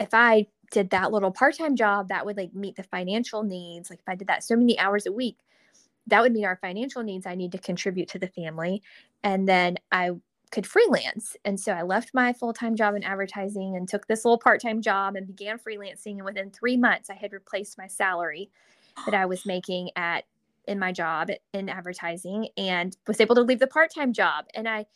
if 0.00 0.10
I 0.12 0.46
did 0.70 0.90
that 0.90 1.12
little 1.12 1.30
part-time 1.30 1.76
job, 1.76 2.08
that 2.08 2.26
would 2.26 2.36
like 2.36 2.54
meet 2.54 2.76
the 2.76 2.82
financial 2.82 3.42
needs. 3.42 3.90
Like 3.90 4.00
if 4.00 4.08
I 4.08 4.14
did 4.14 4.28
that 4.28 4.44
so 4.44 4.56
many 4.56 4.78
hours 4.78 5.06
a 5.06 5.12
week, 5.12 5.38
that 6.08 6.20
would 6.20 6.32
meet 6.32 6.44
our 6.44 6.56
financial 6.56 7.02
needs 7.02 7.26
I 7.26 7.34
need 7.34 7.52
to 7.52 7.58
contribute 7.58 8.08
to 8.08 8.18
the 8.18 8.26
family. 8.28 8.82
And 9.22 9.48
then 9.48 9.76
I 9.92 10.10
could 10.50 10.66
freelance. 10.66 11.36
And 11.44 11.58
so 11.58 11.72
I 11.72 11.82
left 11.82 12.12
my 12.12 12.32
full-time 12.32 12.76
job 12.76 12.94
in 12.94 13.02
advertising 13.02 13.76
and 13.76 13.88
took 13.88 14.06
this 14.06 14.24
little 14.24 14.38
part-time 14.38 14.82
job 14.82 15.16
and 15.16 15.26
began 15.26 15.58
freelancing. 15.58 16.16
And 16.16 16.24
within 16.24 16.50
three 16.50 16.76
months, 16.76 17.08
I 17.08 17.14
had 17.14 17.32
replaced 17.32 17.78
my 17.78 17.86
salary 17.86 18.50
that 19.06 19.14
I 19.14 19.26
was 19.26 19.46
making 19.46 19.90
at 19.96 20.24
in 20.66 20.78
my 20.78 20.92
job 20.92 21.28
in 21.52 21.68
advertising 21.68 22.48
and 22.56 22.96
was 23.06 23.20
able 23.20 23.34
to 23.34 23.42
leave 23.42 23.58
the 23.58 23.66
part-time 23.66 24.12
job. 24.12 24.46
And 24.54 24.68
i 24.68 24.86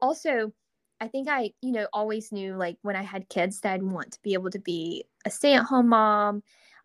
also 0.00 0.52
i 1.00 1.08
think 1.08 1.28
i 1.28 1.50
you 1.62 1.72
know 1.72 1.86
always 1.92 2.32
knew 2.32 2.54
like 2.56 2.76
when 2.82 2.96
i 2.96 3.02
had 3.02 3.28
kids 3.28 3.60
that 3.60 3.72
i'd 3.72 3.82
want 3.82 4.12
to 4.12 4.18
be 4.22 4.34
able 4.34 4.50
to 4.50 4.58
be 4.58 5.04
a 5.24 5.30
stay-at-home 5.30 5.88
mom. 5.88 6.42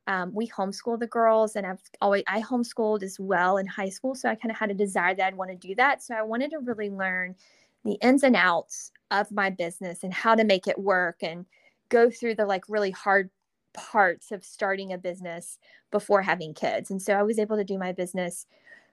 Um, 0.08 0.34
we 0.34 0.48
homeschool 0.48 1.00
the 1.00 1.08
girls 1.08 1.56
and 1.56 1.66
i've 1.66 1.82
always 2.02 2.24
i 2.28 2.42
homeschooled 2.42 3.04
as 3.04 3.20
well 3.20 3.58
in 3.58 3.68
high 3.68 3.90
school 3.90 4.16
so 4.16 4.30
i 4.30 4.36
kind 4.36 4.52
of 4.52 4.58
had 4.58 4.72
a 4.72 4.74
desire 4.74 5.14
that 5.16 5.28
i'd 5.28 5.38
want 5.38 5.52
to 5.52 5.68
do 5.68 5.76
that. 5.76 6.02
So 6.02 6.16
i 6.16 6.22
wanted 6.22 6.52
to 6.52 6.60
really 6.60 6.90
learn 6.90 7.36
the 7.86 7.94
ins 8.02 8.24
and 8.24 8.36
outs 8.36 8.92
of 9.12 9.32
my 9.32 9.50
business 9.50 10.04
and 10.04 10.14
how 10.14 10.36
to 10.36 10.44
make 10.44 10.68
it 10.68 10.78
work 10.78 11.22
and 11.22 11.46
go 11.90 12.10
through 12.10 12.36
the 12.36 12.46
like 12.46 12.64
really 12.68 12.92
hard 12.92 13.30
parts 13.74 14.32
of 14.32 14.44
starting 14.44 14.94
a 14.94 14.98
business 14.98 15.60
before 15.92 16.22
having 16.22 16.54
kids. 16.54 16.92
And 16.92 17.02
so 17.02 17.14
I 17.14 17.24
was 17.24 17.40
able 17.40 17.58
to 17.58 17.64
do 17.64 17.78
my 17.78 17.92
business 17.92 18.46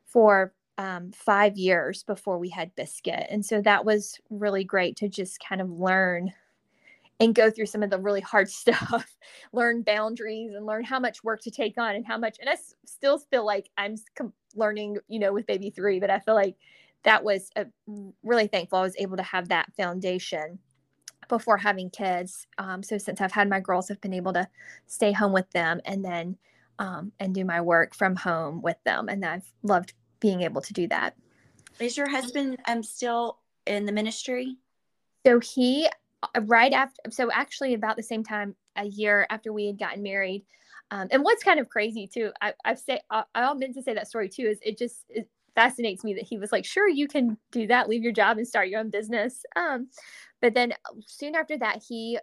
for 0.04 0.52
um, 0.78 1.10
five 1.12 1.56
years 1.56 2.02
before 2.04 2.38
we 2.38 2.48
had 2.50 2.74
Biscuit. 2.76 3.26
And 3.30 3.44
so 3.44 3.60
that 3.62 3.84
was 3.84 4.20
really 4.30 4.64
great 4.64 4.96
to 4.98 5.08
just 5.08 5.42
kind 5.46 5.60
of 5.60 5.70
learn 5.70 6.32
and 7.20 7.34
go 7.34 7.50
through 7.50 7.66
some 7.66 7.82
of 7.82 7.90
the 7.90 7.98
really 7.98 8.20
hard 8.20 8.48
stuff, 8.50 9.16
learn 9.52 9.82
boundaries 9.82 10.54
and 10.54 10.66
learn 10.66 10.84
how 10.84 11.00
much 11.00 11.24
work 11.24 11.40
to 11.42 11.50
take 11.50 11.78
on 11.78 11.96
and 11.96 12.06
how 12.06 12.18
much. 12.18 12.38
And 12.40 12.48
I 12.48 12.52
s- 12.52 12.74
still 12.84 13.18
feel 13.18 13.44
like 13.44 13.70
I'm 13.76 13.96
learning, 14.54 14.98
you 15.08 15.18
know, 15.18 15.32
with 15.32 15.46
baby 15.46 15.70
three, 15.70 16.00
but 16.00 16.10
I 16.10 16.20
feel 16.20 16.34
like 16.34 16.56
that 17.04 17.24
was 17.24 17.50
a, 17.56 17.66
really 18.22 18.46
thankful 18.46 18.78
I 18.78 18.82
was 18.82 18.96
able 18.98 19.16
to 19.16 19.22
have 19.22 19.48
that 19.48 19.72
foundation 19.76 20.58
before 21.28 21.58
having 21.58 21.90
kids. 21.90 22.46
Um, 22.58 22.82
so 22.82 22.98
since 22.98 23.20
I've 23.20 23.32
had 23.32 23.48
my 23.48 23.60
girls, 23.60 23.90
I've 23.90 24.00
been 24.00 24.14
able 24.14 24.32
to 24.32 24.48
stay 24.86 25.12
home 25.12 25.32
with 25.32 25.50
them 25.50 25.80
and 25.84 26.04
then 26.04 26.36
um, 26.78 27.12
and 27.18 27.34
do 27.34 27.44
my 27.44 27.60
work 27.60 27.94
from 27.94 28.16
home 28.16 28.62
with 28.62 28.76
them, 28.84 29.08
and 29.08 29.24
I've 29.24 29.52
loved 29.62 29.94
being 30.20 30.42
able 30.42 30.60
to 30.60 30.72
do 30.72 30.86
that. 30.88 31.16
Is 31.80 31.96
your 31.96 32.08
husband 32.08 32.58
um 32.66 32.82
still 32.82 33.38
in 33.66 33.84
the 33.84 33.92
ministry? 33.92 34.56
So 35.26 35.40
he 35.40 35.88
uh, 36.22 36.40
right 36.42 36.72
after 36.72 37.00
so 37.10 37.30
actually 37.32 37.74
about 37.74 37.96
the 37.96 38.02
same 38.02 38.24
time 38.24 38.54
a 38.76 38.84
year 38.84 39.26
after 39.30 39.52
we 39.52 39.66
had 39.66 39.78
gotten 39.78 40.02
married. 40.02 40.44
Um, 40.90 41.08
and 41.10 41.22
what's 41.22 41.44
kind 41.44 41.60
of 41.60 41.68
crazy 41.68 42.06
too, 42.06 42.32
I, 42.40 42.54
I've 42.64 42.78
say 42.78 43.00
I, 43.10 43.24
I 43.34 43.52
meant 43.54 43.74
to 43.74 43.82
say 43.82 43.94
that 43.94 44.08
story 44.08 44.28
too, 44.28 44.46
is 44.46 44.58
it 44.62 44.78
just 44.78 45.04
it 45.08 45.28
fascinates 45.54 46.04
me 46.04 46.14
that 46.14 46.24
he 46.24 46.38
was 46.38 46.52
like, 46.52 46.64
sure, 46.64 46.88
you 46.88 47.08
can 47.08 47.36
do 47.50 47.66
that, 47.66 47.88
leave 47.88 48.04
your 48.04 48.12
job 48.12 48.38
and 48.38 48.46
start 48.46 48.68
your 48.68 48.78
own 48.78 48.90
business. 48.90 49.44
Um, 49.56 49.88
but 50.40 50.55
then 50.55 50.72
soon 51.07 51.35
after 51.35 51.59
that, 51.59 51.83
he 51.87 52.18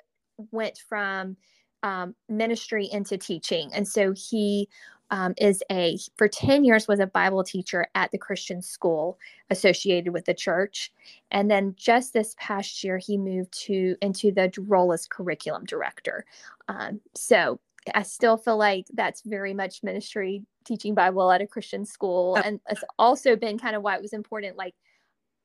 went 0.51 0.78
from 0.78 1.38
um, 1.84 2.15
ministry 2.30 2.89
into 2.91 3.17
teaching, 3.17 3.71
and 3.73 3.88
so 3.88 4.13
he 4.13 4.67
um, 5.12 5.34
is 5.38 5.63
a 5.71 5.97
for 6.17 6.28
10 6.28 6.63
years 6.63 6.88
was 6.88 6.99
a 6.99 7.08
bible 7.08 7.43
teacher 7.43 7.88
at 7.95 8.12
the 8.12 8.17
christian 8.17 8.62
school 8.62 9.17
associated 9.49 10.13
with 10.13 10.25
the 10.25 10.34
church. 10.34 10.91
And 11.32 11.49
then 11.49 11.75
just 11.78 12.13
this 12.13 12.36
past 12.39 12.84
year 12.84 12.97
he 12.97 13.17
moved 13.17 13.54
to 13.65 13.95
into 14.01 14.32
the 14.32 14.51
role 14.58 14.93
as 14.93 15.08
curriculum 15.08 15.65
director. 15.65 16.25
Um, 16.67 17.01
so 17.13 17.60
i 17.93 18.01
still 18.01 18.36
feel 18.36 18.58
like 18.58 18.88
that's 18.95 19.21
very 19.21 19.54
much 19.54 19.84
ministry 19.84 20.43
teaching 20.63 20.95
bible 20.95 21.32
at 21.32 21.41
a 21.41 21.47
christian 21.47 21.86
school. 21.86 22.36
Oh. 22.36 22.41
and 22.43 22.60
it's 22.69 22.84
also 22.97 23.36
been 23.36 23.60
kind 23.60 23.75
of 23.75 23.84
why 23.84 23.95
it 23.95 24.01
was 24.01 24.13
important 24.13 24.58
like 24.58 24.73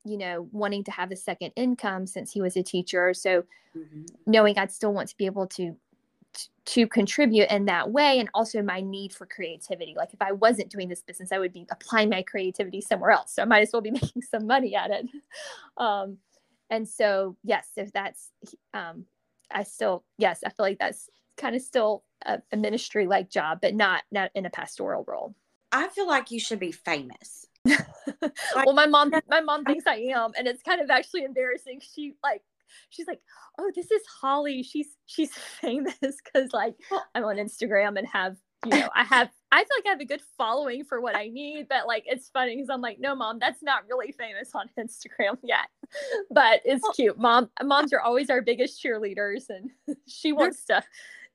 you 0.05 0.17
know 0.17 0.49
wanting 0.53 0.85
to 0.85 0.91
have 0.91 1.11
a 1.11 1.17
second 1.17 1.53
income 1.57 2.07
since 2.07 2.33
he 2.33 2.41
was 2.41 2.57
a 2.57 2.63
teacher. 2.63 3.13
So 3.15 3.45
mm-hmm. 3.77 4.03
knowing 4.27 4.59
i'd 4.59 4.73
still 4.73 4.93
want 4.93 5.09
to 5.09 5.17
be 5.17 5.27
able 5.27 5.47
to 5.47 5.77
to 6.65 6.87
contribute 6.87 7.51
in 7.51 7.65
that 7.65 7.91
way 7.91 8.21
and 8.21 8.29
also 8.35 8.63
my 8.63 8.81
need 8.81 9.13
for 9.13 9.27
creativity. 9.27 9.95
Like 9.97 10.15
if 10.15 10.23
i 10.23 10.33
wasn't 10.33 10.71
doing 10.71 10.89
this 10.89 11.03
business 11.03 11.33
i 11.33 11.39
would 11.39 11.53
be 11.53 11.67
applying 11.71 12.09
my 12.09 12.23
creativity 12.23 12.81
somewhere 12.81 13.11
else. 13.11 13.33
So 13.35 13.43
i 13.43 13.45
might 13.45 13.63
as 13.63 13.71
well 13.73 13.83
be 13.83 13.91
making 14.03 14.23
some 14.23 14.47
money 14.47 14.75
at 14.75 14.91
it. 14.91 15.07
Um, 15.77 16.19
and 16.69 16.87
so 16.87 17.37
yes 17.43 17.69
if 17.77 17.91
that's 17.93 18.33
um, 18.75 19.07
i 19.51 19.63
still 19.63 20.05
yes 20.19 20.41
i 20.45 20.51
feel 20.51 20.67
like 20.67 20.79
that's 20.79 21.09
kind 21.37 21.57
of 21.57 21.63
still 21.63 22.05
a, 22.27 22.41
a 22.53 22.57
ministry 22.57 23.07
like 23.07 23.31
job 23.31 23.61
but 23.63 23.75
not 23.75 24.03
not 24.13 24.31
in 24.35 24.47
a 24.47 24.51
pastoral 24.51 25.05
role. 25.07 25.35
I 25.73 25.89
feel 25.89 26.07
like 26.07 26.31
you 26.31 26.41
should 26.41 26.59
be 26.59 26.73
famous 26.73 27.47
well 27.64 28.73
my 28.73 28.87
mom 28.87 29.12
my 29.29 29.40
mom 29.40 29.64
thinks 29.64 29.87
i 29.87 29.96
am 29.96 30.33
and 30.37 30.49
it's 30.49 30.62
kind 30.62 30.81
of 30.81 30.88
actually 30.88 31.25
embarrassing 31.25 31.81
she 31.81 32.14
like 32.23 32.42
she's 32.90 33.07
like, 33.07 33.20
"Oh, 33.59 33.70
this 33.75 33.90
is 33.90 34.03
Holly. 34.20 34.62
She's 34.62 34.96
she's 35.07 35.33
famous 35.61 35.94
because 36.01 36.53
like 36.53 36.75
I'm 37.14 37.25
on 37.25 37.37
Instagram 37.37 37.99
and 37.99 38.07
have 38.07 38.37
you 38.64 38.79
know 38.79 38.88
I 38.94 39.05
have 39.05 39.31
I 39.53 39.59
feel 39.59 39.77
like 39.79 39.87
I 39.87 39.90
have 39.90 40.01
a 40.01 40.05
good 40.05 40.23
following 40.37 40.85
for 40.85 41.01
what 41.01 41.16
I 41.16 41.29
need, 41.29 41.66
but 41.68 41.87
like 41.87 42.05
it's 42.07 42.29
funny 42.29 42.57
because 42.57 42.70
I'm 42.70 42.81
like, 42.81 42.99
no, 43.01 43.14
mom, 43.14 43.38
that's 43.38 43.62
not 43.62 43.85
really 43.88 44.12
famous 44.12 44.51
on 44.55 44.68
Instagram 44.79 45.38
yet, 45.42 45.68
but 46.31 46.61
it's 46.64 46.87
cute. 46.94 47.18
Mom, 47.18 47.51
moms 47.62 47.92
are 47.92 48.01
always 48.01 48.31
our 48.31 48.42
biggest 48.42 48.83
cheerleaders, 48.83 49.44
and 49.49 49.70
she 50.07 50.33
wants 50.33 50.64
to. 50.66 50.83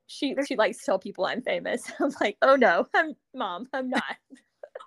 She 0.07 0.35
she 0.47 0.55
likes 0.55 0.77
to 0.77 0.85
tell 0.85 0.99
people 0.99 1.25
I'm 1.25 1.41
famous. 1.41 1.91
I'm 1.99 2.13
like, 2.21 2.37
oh 2.43 2.55
no, 2.55 2.85
I'm 2.93 3.15
mom, 3.33 3.67
I'm 3.73 3.89
not. 3.89 4.03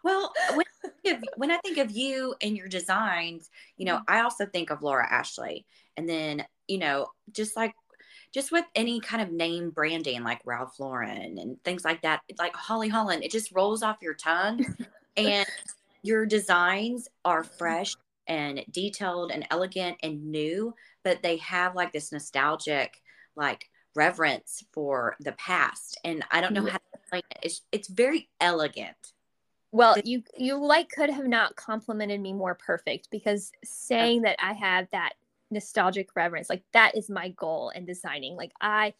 Well, 0.05 0.33
uh, 0.49 0.55
when 0.55 0.67
I, 0.85 1.11
of, 1.11 1.25
when 1.37 1.51
I 1.51 1.59
think 1.59 1.79
of 1.79 1.91
you 1.91 2.35
and 2.41 2.57
your 2.57 2.69
designs, 2.69 3.51
you 3.77 3.85
know, 3.85 3.97
mm-hmm. 3.97 4.15
I 4.15 4.21
also 4.21 4.47
think 4.47 4.71
of 4.71 4.83
Laura 4.83 5.07
Ashley. 5.11 5.67
And 5.97 6.09
then, 6.09 6.45
you 6.67 6.79
know, 6.79 7.09
just 7.33 7.57
like 7.57 7.75
just 8.33 8.53
with 8.53 8.65
any 8.75 9.01
kind 9.01 9.23
of 9.23 9.33
name 9.33 9.71
branding 9.71 10.23
like 10.23 10.41
Ralph 10.45 10.79
Lauren 10.79 11.39
and 11.39 11.63
things 11.65 11.85
like 11.85 12.03
that, 12.03 12.21
like 12.39 12.55
Holly 12.55 12.89
Hollon, 12.89 13.23
it 13.23 13.31
just 13.31 13.53
rolls 13.53 13.83
off 13.83 13.97
your 14.03 14.15
tongue. 14.15 14.65
and 15.17 15.47
your 16.03 16.27
designs 16.27 17.09
are 17.25 17.43
fresh 17.43 17.95
and 18.27 18.63
detailed 18.71 19.31
and 19.33 19.47
elegant 19.51 19.97
and 20.03 20.31
new, 20.31 20.75
but 21.03 21.23
they 21.23 21.39
have 21.39 21.75
like 21.75 21.93
this 21.93 22.13
nostalgic, 22.13 23.01
like 23.35 23.65
reverence 23.95 24.63
for 24.73 25.17
the 25.21 25.33
past. 25.33 25.99
And 26.05 26.25
I 26.31 26.41
don't 26.41 26.53
know 26.53 26.67
how 26.67 26.77
to 26.79 26.85
explain 26.95 27.23
it. 27.31 27.39
It's, 27.43 27.63
it's 27.73 27.89
very 27.89 28.29
elegant. 28.41 28.97
Well, 29.71 29.97
you 30.05 30.23
you 30.37 30.57
like 30.57 30.89
could 30.89 31.11
have 31.11 31.27
not 31.27 31.57
complimented 31.57 32.21
me 32.21 32.33
more 32.33 32.55
perfect 32.55 33.11
because 33.11 33.53
saying 33.65 34.23
that 34.23 34.37
I 34.43 34.55
have 34.55 34.89
that 34.93 35.15
nostalgic 35.51 36.15
reverence, 36.17 36.49
like 36.49 36.63
that 36.73 36.97
is 36.97 37.11
my 37.11 37.31
goal 37.31 37.71
in 37.71 37.85
designing. 37.85 38.35
Like 38.37 38.53
I 38.61 38.95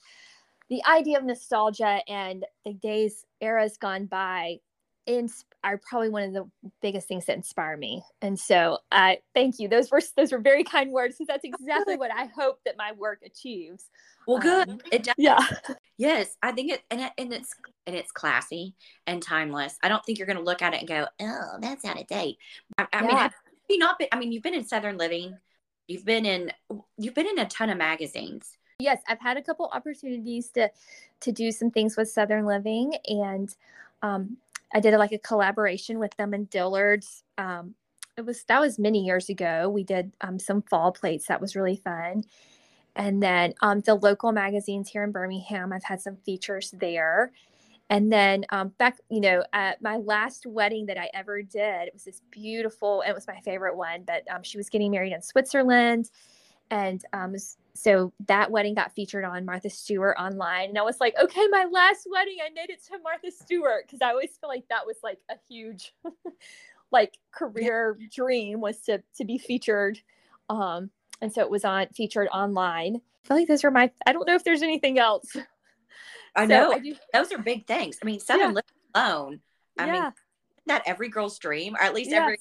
the 0.69 0.85
idea 0.85 1.19
of 1.19 1.25
nostalgia 1.25 2.01
and 2.07 2.45
the 2.65 2.75
days 2.75 3.25
eras 3.41 3.79
gone 3.79 4.07
by 4.07 4.59
ins- 5.07 5.45
are 5.65 5.79
probably 5.79 6.09
one 6.09 6.23
of 6.23 6.33
the 6.33 6.49
biggest 6.81 7.09
things 7.09 7.27
that 7.27 7.37
inspire 7.37 7.77
me. 7.77 8.03
And 8.23 8.39
so, 8.39 8.79
uh, 8.93 9.17
thank 9.35 9.59
you. 9.59 9.69
Those 9.69 9.91
were 9.91 10.01
those 10.17 10.33
were 10.33 10.39
very 10.39 10.65
kind 10.65 10.93
words 10.93 11.17
because 11.17 11.29
that's 11.29 11.45
exactly 11.45 11.97
what 11.97 12.11
I 12.13 12.27
hope 12.27 12.61
that 12.65 12.77
my 12.77 12.93
work 12.93 13.21
achieves. 13.25 13.91
Well, 14.27 14.39
good. 14.39 14.69
Um, 14.69 14.81
it 14.93 15.05
does. 15.05 15.15
Yeah. 15.19 15.45
Yes, 15.97 16.37
I 16.43 16.53
think 16.53 16.71
it 16.71 16.83
and, 16.93 17.01
it 17.01 17.13
and 17.19 17.33
it's 17.33 17.53
and 17.87 17.97
it's 17.97 18.13
classy 18.13 18.77
and 19.09 19.21
timeless. 19.21 19.77
I 19.83 19.89
don't 19.89 20.05
think 20.05 20.19
you're 20.19 20.29
going 20.29 20.39
to 20.39 20.45
look 20.45 20.63
at 20.63 20.75
it 20.75 20.79
and 20.79 20.89
go, 20.89 21.07
"Oh, 21.21 21.59
that's 21.61 21.85
out 21.85 22.01
of 22.01 22.07
date." 22.07 22.39
I, 22.79 22.87
I 22.93 23.01
yeah. 23.01 23.07
mean, 23.07 23.17
have 23.17 23.35
you 23.69 23.79
not 23.79 23.99
been? 23.99 24.09
I 24.13 24.19
mean, 24.19 24.31
you've 24.31 24.45
been 24.45 24.55
in 24.55 24.65
Southern 24.65 24.97
Living. 24.97 25.37
You've 25.89 26.05
been 26.05 26.25
in 26.25 26.53
you've 26.99 27.15
been 27.15 27.27
in 27.27 27.41
a 27.41 27.47
ton 27.47 27.71
of 27.71 27.79
magazines. 27.79 28.57
Yes, 28.79 29.01
I've 29.09 29.21
had 29.21 29.39
a 29.39 29.43
couple 29.43 29.69
opportunities 29.73 30.51
to 30.51 30.71
to 31.23 31.33
do 31.33 31.51
some 31.51 31.73
things 31.73 31.97
with 31.97 32.09
Southern 32.09 32.47
Living, 32.47 32.95
and 33.07 33.53
um, 34.03 34.37
I 34.73 34.81
did 34.81 34.97
like 34.97 35.13
a 35.13 35.19
collaboration 35.19 35.99
with 35.99 36.17
them 36.17 36.35
and 36.35 36.49
Dillard's. 36.51 37.25
Um, 37.39 37.75
it 38.17 38.27
was 38.27 38.45
that 38.45 38.61
was 38.61 38.79
many 38.79 39.05
years 39.05 39.29
ago. 39.29 39.69
We 39.69 39.85
did 39.85 40.13
um, 40.21 40.39
some 40.39 40.63
fall 40.63 40.93
plates. 40.93 41.27
That 41.27 41.41
was 41.41 41.57
really 41.57 41.77
fun. 41.77 42.25
And 42.97 43.23
then 43.23 43.55
um, 43.63 43.81
the 43.81 43.95
local 43.95 44.33
magazines 44.33 44.89
here 44.89 45.05
in 45.05 45.13
Birmingham, 45.13 45.73
I've 45.73 45.85
had 45.85 46.01
some 46.01 46.17
features 46.17 46.73
there. 46.73 47.33
And 47.91 48.13
then 48.13 48.45
um, 48.51 48.73
back, 48.77 48.99
you 49.09 49.21
know, 49.21 49.45
at 49.53 49.81
my 49.81 49.97
last 49.97 50.47
wedding 50.47 50.87
that 50.87 50.99
I 50.99 51.09
ever 51.15 51.41
did, 51.41 51.87
it 51.87 51.95
was 51.95 52.05
this 52.05 52.21
beautiful, 52.31 53.03
it 53.07 53.15
was 53.15 53.27
my 53.27 53.41
favorite 53.41 53.77
one, 53.77 54.03
but 54.07 54.25
um, 54.31 54.43
she 54.43 54.59
was 54.59 54.69
getting 54.69 54.91
married 54.91 55.13
in 55.13 55.23
Switzerland. 55.23 56.11
And 56.71 57.03
um, 57.15 57.35
so 57.79 58.13
that 58.27 58.51
wedding 58.51 58.75
got 58.75 58.93
featured 58.93 59.25
on 59.25 59.45
Martha 59.45 59.71
Stewart 59.71 60.17
online. 60.19 60.71
And 60.71 60.79
I 60.79 60.83
was 60.83 61.01
like, 61.01 61.15
okay, 61.23 61.47
my 61.49 61.65
last 61.71 62.07
wedding, 62.11 62.39
I 62.45 62.51
made 62.51 62.71
it 62.71 62.85
to 62.87 62.99
Martha 63.03 63.31
Stewart. 63.31 63.89
Cause 63.89 64.01
I 64.03 64.11
always 64.11 64.37
feel 64.41 64.49
like 64.49 64.69
that 64.69 64.85
was 64.85 64.97
like 65.03 65.21
a 65.31 65.35
huge 65.49 65.95
like 66.91 67.19
career 67.33 67.97
dream 68.13 68.61
was 68.61 68.81
to 68.81 69.03
to 69.17 69.25
be 69.27 69.37
featured 69.37 70.01
um 70.49 70.91
and 71.21 71.33
so 71.33 71.43
it 71.43 71.51
was 71.51 71.65
on 71.65 71.87
featured 71.89 72.29
online. 72.33 72.97
I 72.97 73.29
feel 73.29 73.37
like 73.37 73.49
those 73.49 73.65
are 73.65 73.71
my. 73.71 73.91
I 74.07 74.13
don't 74.13 74.27
know 74.27 74.35
if 74.35 74.45
there's 74.45 74.63
anything 74.63 74.99
else. 74.99 75.37
I 76.37 76.45
so 76.45 76.47
know 76.47 76.73
I 76.73 76.79
do, 76.79 76.95
those 77.13 77.33
are 77.33 77.39
big 77.39 77.67
things. 77.67 77.99
I 78.03 78.07
mean, 78.07 78.21
Southern 78.21 78.55
yeah. 78.55 78.61
alone. 78.95 79.41
I 79.79 79.87
yeah. 79.87 79.93
mean, 79.93 80.13
that 80.67 80.83
every 80.87 81.09
girl's 81.09 81.39
dream, 81.39 81.75
or 81.75 81.83
at 81.83 81.95
least 81.95 82.11
yes. 82.11 82.21
every 82.21 82.39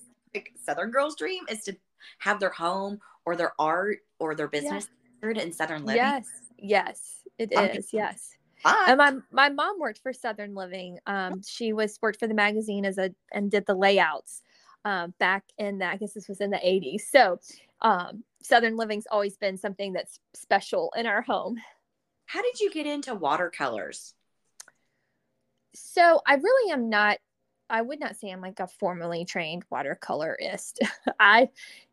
Southern 0.63 0.91
girl's 0.91 1.15
dream, 1.15 1.43
is 1.49 1.63
to 1.63 1.75
have 2.19 2.39
their 2.39 2.49
home 2.49 2.99
or 3.25 3.35
their 3.35 3.53
art 3.57 3.99
or 4.19 4.35
their 4.35 4.47
business 4.47 4.87
in 5.21 5.51
Southern 5.51 5.85
Living. 5.85 6.01
Yes, 6.01 6.27
yes, 6.57 7.21
it 7.37 7.51
is. 7.51 7.89
Yes. 7.93 8.31
And 8.65 8.97
my 8.97 9.13
my 9.31 9.49
mom 9.49 9.79
worked 9.79 9.99
for 9.99 10.13
Southern 10.13 10.55
Living. 10.55 10.99
Um, 11.05 11.41
she 11.45 11.73
was 11.73 11.99
worked 12.01 12.19
for 12.19 12.27
the 12.27 12.33
magazine 12.33 12.85
as 12.85 12.97
a 12.97 13.11
and 13.31 13.51
did 13.51 13.65
the 13.65 13.75
layouts 13.75 14.41
um, 14.87 15.13
back 15.19 15.43
in 15.57 15.79
the, 15.79 15.85
I 15.85 15.97
guess 15.97 16.13
this 16.13 16.29
was 16.29 16.39
in 16.39 16.49
the 16.49 16.57
80s. 16.57 17.01
So 17.11 17.39
um, 17.81 18.23
Southern 18.41 18.77
Living's 18.77 19.07
always 19.11 19.35
been 19.35 19.57
something 19.57 19.91
that's 19.91 20.19
special 20.33 20.93
in 20.95 21.05
our 21.05 21.21
home. 21.21 21.57
How 22.25 22.41
did 22.41 22.59
you 22.59 22.71
get 22.71 22.87
into 22.87 23.13
watercolors? 23.13 24.13
So 25.75 26.21
I 26.25 26.35
really 26.35 26.71
am 26.71 26.89
not, 26.89 27.17
I 27.69 27.81
would 27.81 27.99
not 27.99 28.15
say 28.15 28.29
I'm 28.29 28.41
like 28.41 28.59
a 28.59 28.67
formally 28.67 29.25
trained 29.25 29.65
watercolorist. 29.69 30.79
I 31.19 31.49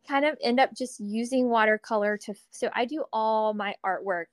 kind 0.08 0.24
of 0.24 0.36
end 0.42 0.60
up 0.60 0.74
just 0.74 1.00
using 1.00 1.48
watercolor 1.48 2.16
to, 2.18 2.34
so 2.50 2.70
I 2.74 2.84
do 2.84 3.04
all 3.12 3.54
my 3.54 3.74
artwork 3.84 4.26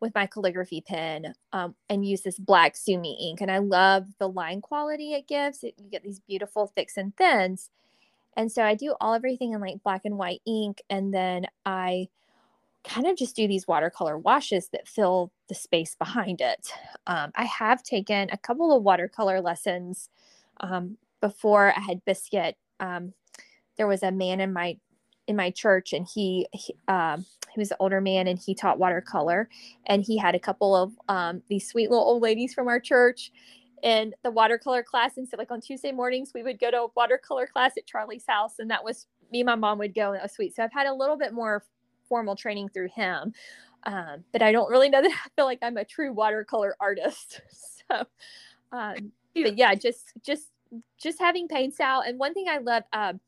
with 0.00 0.14
my 0.14 0.26
calligraphy 0.26 0.80
pen 0.80 1.34
um, 1.52 1.74
and 1.88 2.06
use 2.06 2.22
this 2.22 2.38
black 2.38 2.76
Sumi 2.76 3.30
ink. 3.30 3.40
And 3.40 3.50
I 3.50 3.58
love 3.58 4.06
the 4.18 4.28
line 4.28 4.60
quality 4.60 5.12
it 5.12 5.28
gives. 5.28 5.62
It, 5.62 5.74
you 5.76 5.90
get 5.90 6.02
these 6.02 6.20
beautiful 6.20 6.68
thicks 6.68 6.96
and 6.96 7.14
thins. 7.16 7.70
And 8.36 8.50
so 8.50 8.62
I 8.62 8.74
do 8.74 8.94
all 9.00 9.14
everything 9.14 9.52
in 9.52 9.60
like 9.60 9.82
black 9.82 10.02
and 10.04 10.16
white 10.16 10.40
ink. 10.46 10.82
And 10.88 11.12
then 11.12 11.46
I 11.66 12.08
kind 12.84 13.06
of 13.06 13.16
just 13.16 13.36
do 13.36 13.46
these 13.46 13.68
watercolor 13.68 14.16
washes 14.16 14.68
that 14.68 14.88
fill 14.88 15.30
the 15.48 15.54
space 15.54 15.94
behind 15.96 16.40
it. 16.40 16.72
Um, 17.06 17.32
I 17.34 17.44
have 17.44 17.82
taken 17.82 18.30
a 18.30 18.38
couple 18.38 18.74
of 18.74 18.82
watercolor 18.82 19.40
lessons 19.40 20.08
um, 20.60 20.96
before 21.20 21.72
I 21.76 21.80
had 21.80 22.04
Biscuit. 22.04 22.56
Um, 22.78 23.12
there 23.76 23.86
was 23.86 24.02
a 24.02 24.10
man 24.10 24.40
in 24.40 24.52
my 24.52 24.78
in 25.26 25.36
my 25.36 25.50
church 25.50 25.92
and 25.92 26.08
he, 26.12 26.46
he 26.52 26.74
um, 26.88 27.24
he 27.52 27.60
was 27.60 27.70
an 27.70 27.76
older 27.78 28.00
man 28.00 28.26
and 28.26 28.38
he 28.38 28.54
taught 28.54 28.78
watercolor 28.78 29.48
and 29.86 30.02
he 30.02 30.16
had 30.16 30.34
a 30.34 30.40
couple 30.40 30.74
of 30.74 30.92
um, 31.08 31.42
these 31.48 31.68
sweet 31.68 31.88
little 31.88 32.04
old 32.04 32.22
ladies 32.22 32.52
from 32.52 32.68
our 32.68 32.80
church 32.80 33.30
in 33.82 34.12
the 34.24 34.30
watercolor 34.30 34.82
class 34.82 35.16
and 35.16 35.26
so 35.26 35.36
like 35.38 35.50
on 35.50 35.60
tuesday 35.60 35.90
mornings 35.90 36.32
we 36.34 36.42
would 36.42 36.58
go 36.58 36.70
to 36.70 36.82
a 36.82 36.86
watercolor 36.96 37.46
class 37.46 37.72
at 37.78 37.86
charlie's 37.86 38.24
house 38.28 38.58
and 38.58 38.70
that 38.70 38.84
was 38.84 39.06
me 39.32 39.40
and 39.40 39.46
my 39.46 39.54
mom 39.54 39.78
would 39.78 39.94
go 39.94 40.08
and 40.08 40.16
that 40.16 40.22
was 40.22 40.32
sweet 40.32 40.54
so 40.54 40.62
i've 40.62 40.72
had 40.72 40.86
a 40.86 40.92
little 40.92 41.16
bit 41.16 41.32
more 41.32 41.62
formal 42.10 42.36
training 42.36 42.68
through 42.68 42.88
him. 42.94 43.32
Um, 43.84 44.24
but 44.32 44.42
I 44.42 44.52
don't 44.52 44.68
really 44.68 44.90
know 44.90 45.00
that 45.00 45.10
I 45.10 45.28
feel 45.34 45.46
like 45.46 45.60
I'm 45.62 45.78
a 45.78 45.84
true 45.86 46.12
watercolor 46.12 46.76
artist. 46.78 47.40
So, 47.90 48.06
um, 48.70 49.10
but 49.44 49.58
yeah, 49.58 49.74
just 49.74 50.12
just 50.22 50.48
just 50.98 51.18
having 51.18 51.48
paints 51.48 51.80
out. 51.80 52.06
And 52.06 52.18
one 52.18 52.34
thing 52.34 52.46
I 52.48 52.58
love, 52.58 52.84
um, 52.92 53.20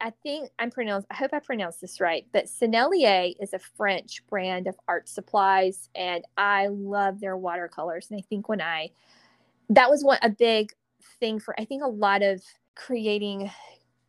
I 0.00 0.10
think 0.22 0.50
I'm 0.58 0.70
pronounced. 0.70 1.06
I 1.10 1.14
hope 1.14 1.32
I 1.32 1.38
pronounced 1.38 1.80
this 1.80 2.00
right. 2.00 2.26
But 2.32 2.46
Sennelier 2.46 3.34
is 3.40 3.54
a 3.54 3.58
French 3.58 4.26
brand 4.26 4.66
of 4.66 4.76
art 4.88 5.08
supplies, 5.08 5.88
and 5.94 6.24
I 6.36 6.68
love 6.68 7.20
their 7.20 7.36
watercolors. 7.36 8.08
And 8.10 8.18
I 8.18 8.22
think 8.28 8.48
when 8.48 8.60
I 8.60 8.90
that 9.70 9.90
was 9.90 10.04
one 10.04 10.18
a 10.22 10.30
big 10.30 10.72
thing 11.20 11.40
for 11.40 11.58
I 11.58 11.64
think 11.64 11.82
a 11.82 11.88
lot 11.88 12.22
of 12.22 12.42
creating 12.74 13.50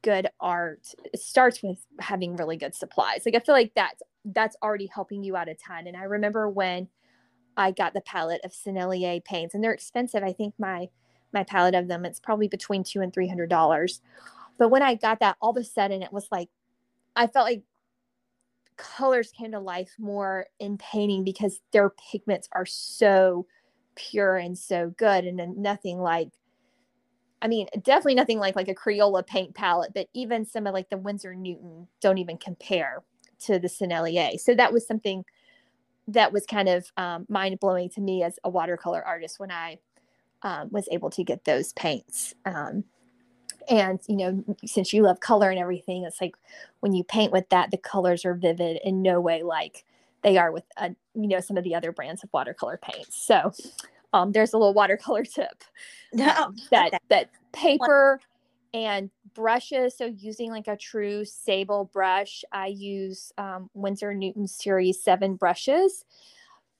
good 0.03 0.27
art 0.39 0.93
it 1.13 1.19
starts 1.19 1.63
with 1.63 1.79
having 1.99 2.35
really 2.35 2.57
good 2.57 2.75
supplies. 2.75 3.23
Like 3.25 3.35
I 3.35 3.39
feel 3.39 3.55
like 3.55 3.73
that's 3.75 4.01
that's 4.25 4.57
already 4.61 4.87
helping 4.93 5.23
you 5.23 5.35
out 5.35 5.47
a 5.47 5.55
ton. 5.55 5.87
And 5.87 5.95
I 5.95 6.03
remember 6.03 6.49
when 6.49 6.89
I 7.55 7.71
got 7.71 7.93
the 7.93 8.01
palette 8.01 8.41
of 8.43 8.51
Sennelier 8.51 9.23
paints, 9.23 9.55
and 9.55 9.63
they're 9.63 9.73
expensive. 9.73 10.23
I 10.23 10.33
think 10.33 10.53
my 10.59 10.89
my 11.33 11.43
palette 11.43 11.75
of 11.75 11.87
them 11.87 12.05
it's 12.05 12.19
probably 12.19 12.47
between 12.47 12.83
two 12.83 13.01
and 13.01 13.13
three 13.13 13.27
hundred 13.27 13.49
dollars. 13.49 14.01
But 14.57 14.69
when 14.69 14.81
I 14.81 14.95
got 14.95 15.19
that, 15.19 15.37
all 15.41 15.51
of 15.51 15.57
a 15.57 15.63
sudden 15.63 16.01
it 16.01 16.11
was 16.13 16.27
like 16.31 16.49
I 17.15 17.27
felt 17.27 17.45
like 17.45 17.63
colors 18.77 19.31
came 19.31 19.51
to 19.51 19.59
life 19.59 19.91
more 19.97 20.45
in 20.59 20.77
painting 20.77 21.23
because 21.23 21.59
their 21.71 21.89
pigments 22.11 22.47
are 22.51 22.65
so 22.65 23.47
pure 23.95 24.37
and 24.37 24.57
so 24.57 24.93
good 24.97 25.25
and 25.25 25.57
nothing 25.57 25.99
like 25.99 26.29
I 27.39 27.47
mean, 27.47 27.67
definitely 27.83 28.15
nothing 28.15 28.39
like 28.39 28.55
like 28.55 28.67
a 28.67 28.75
Crayola 28.75 29.25
paint 29.25 29.53
palette, 29.53 29.93
but 29.93 30.07
even 30.13 30.45
some 30.45 30.65
of 30.65 30.73
like 30.73 30.89
the 30.89 30.97
Winsor 30.97 31.35
Newton 31.35 31.87
don't 32.01 32.17
even 32.17 32.37
compare 32.37 33.03
to 33.41 33.59
the 33.59 33.67
Sennelier. 33.67 34.39
So 34.39 34.55
that 34.55 34.73
was 34.73 34.87
something 34.87 35.23
that 36.07 36.31
was 36.31 36.45
kind 36.45 36.69
of 36.69 36.91
um, 36.97 37.25
mind 37.29 37.59
blowing 37.59 37.89
to 37.89 38.01
me 38.01 38.23
as 38.23 38.39
a 38.43 38.49
watercolor 38.49 39.03
artist 39.03 39.39
when 39.39 39.51
I 39.51 39.77
um, 40.43 40.69
was 40.71 40.87
able 40.91 41.09
to 41.11 41.23
get 41.23 41.45
those 41.45 41.73
paints. 41.73 42.33
Um, 42.45 42.83
and 43.69 43.99
you 44.07 44.15
know, 44.15 44.43
since 44.65 44.93
you 44.93 45.03
love 45.03 45.19
color 45.19 45.49
and 45.49 45.59
everything, 45.59 46.03
it's 46.03 46.21
like 46.21 46.35
when 46.79 46.93
you 46.93 47.03
paint 47.03 47.31
with 47.31 47.49
that, 47.49 47.71
the 47.71 47.77
colors 47.77 48.25
are 48.25 48.33
vivid 48.33 48.79
in 48.83 49.01
no 49.01 49.19
way 49.19 49.43
like 49.43 49.85
they 50.23 50.37
are 50.37 50.51
with 50.51 50.63
uh, 50.77 50.89
you 51.13 51.27
know 51.27 51.39
some 51.39 51.57
of 51.57 51.63
the 51.63 51.75
other 51.75 51.91
brands 51.91 52.23
of 52.23 52.29
watercolor 52.33 52.79
paints. 52.81 53.21
So 53.21 53.51
um, 54.13 54.31
there's 54.31 54.53
a 54.53 54.57
little 54.57 54.73
watercolor 54.73 55.23
tip 55.25 55.63
um, 56.13 56.55
that 56.71 57.01
that 57.09 57.29
paper 57.51 58.19
and 58.73 59.09
brushes. 59.33 59.97
So 59.97 60.05
using 60.05 60.51
like 60.51 60.67
a 60.67 60.77
true 60.77 61.25
sable 61.25 61.85
brush, 61.91 62.43
I 62.51 62.67
use 62.67 63.31
um, 63.37 63.69
Winsor 63.73 64.13
Newton 64.13 64.47
Series 64.47 65.01
Seven 65.01 65.35
brushes, 65.35 66.05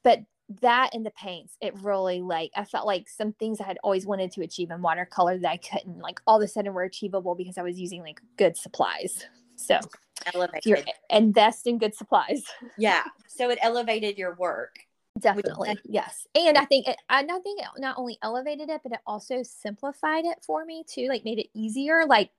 but 0.04 0.22
that 0.62 0.94
and 0.94 1.06
the 1.06 1.12
paints, 1.12 1.58
it 1.62 1.74
really 1.82 2.22
like 2.22 2.52
I 2.56 2.64
felt 2.64 2.88
like 2.88 3.10
some 3.10 3.34
things 3.34 3.60
I 3.60 3.66
had 3.66 3.78
always 3.84 4.06
wanted 4.06 4.32
to 4.34 4.42
achieve 4.42 4.72
in 4.72 4.82
watercolor 4.82 5.38
that 5.38 5.50
I 5.50 5.58
couldn't, 5.58 6.00
like 6.00 6.20
all 6.26 6.38
of 6.38 6.44
a 6.44 6.48
sudden 6.48 6.74
were 6.74 6.84
achievable 6.84 7.36
because 7.36 7.58
I 7.58 7.64
was 7.64 7.80
using 7.80 8.02
like 8.02 8.22
good 8.38 8.56
supplies. 8.56 9.26
So 9.56 9.80
elevated. 10.34 10.90
invest 11.10 11.68
in 11.68 11.78
good 11.78 11.96
supplies. 11.96 12.44
Yeah. 12.78 13.04
So 13.30 13.52
it 13.52 13.60
elevated 13.62 14.18
your 14.18 14.34
work. 14.34 14.80
Definitely. 15.20 15.70
Which, 15.70 15.80
yes. 15.86 16.26
And 16.34 16.58
I 16.58 16.66
think 16.66 16.88
it, 16.88 16.98
I 17.08 17.22
think 17.22 17.62
it 17.62 17.68
not 17.78 18.00
only 18.00 18.18
elevated 18.24 18.70
it, 18.70 18.82
but 18.82 18.94
it 18.94 19.00
also 19.06 19.44
simplified 19.44 20.26
it 20.26 20.40
for 20.44 20.66
me 20.66 20.84
too, 20.88 21.08
like 21.08 21.24
made 21.24 21.38
it 21.38 21.46
easier. 21.54 22.08
Like 22.08 22.32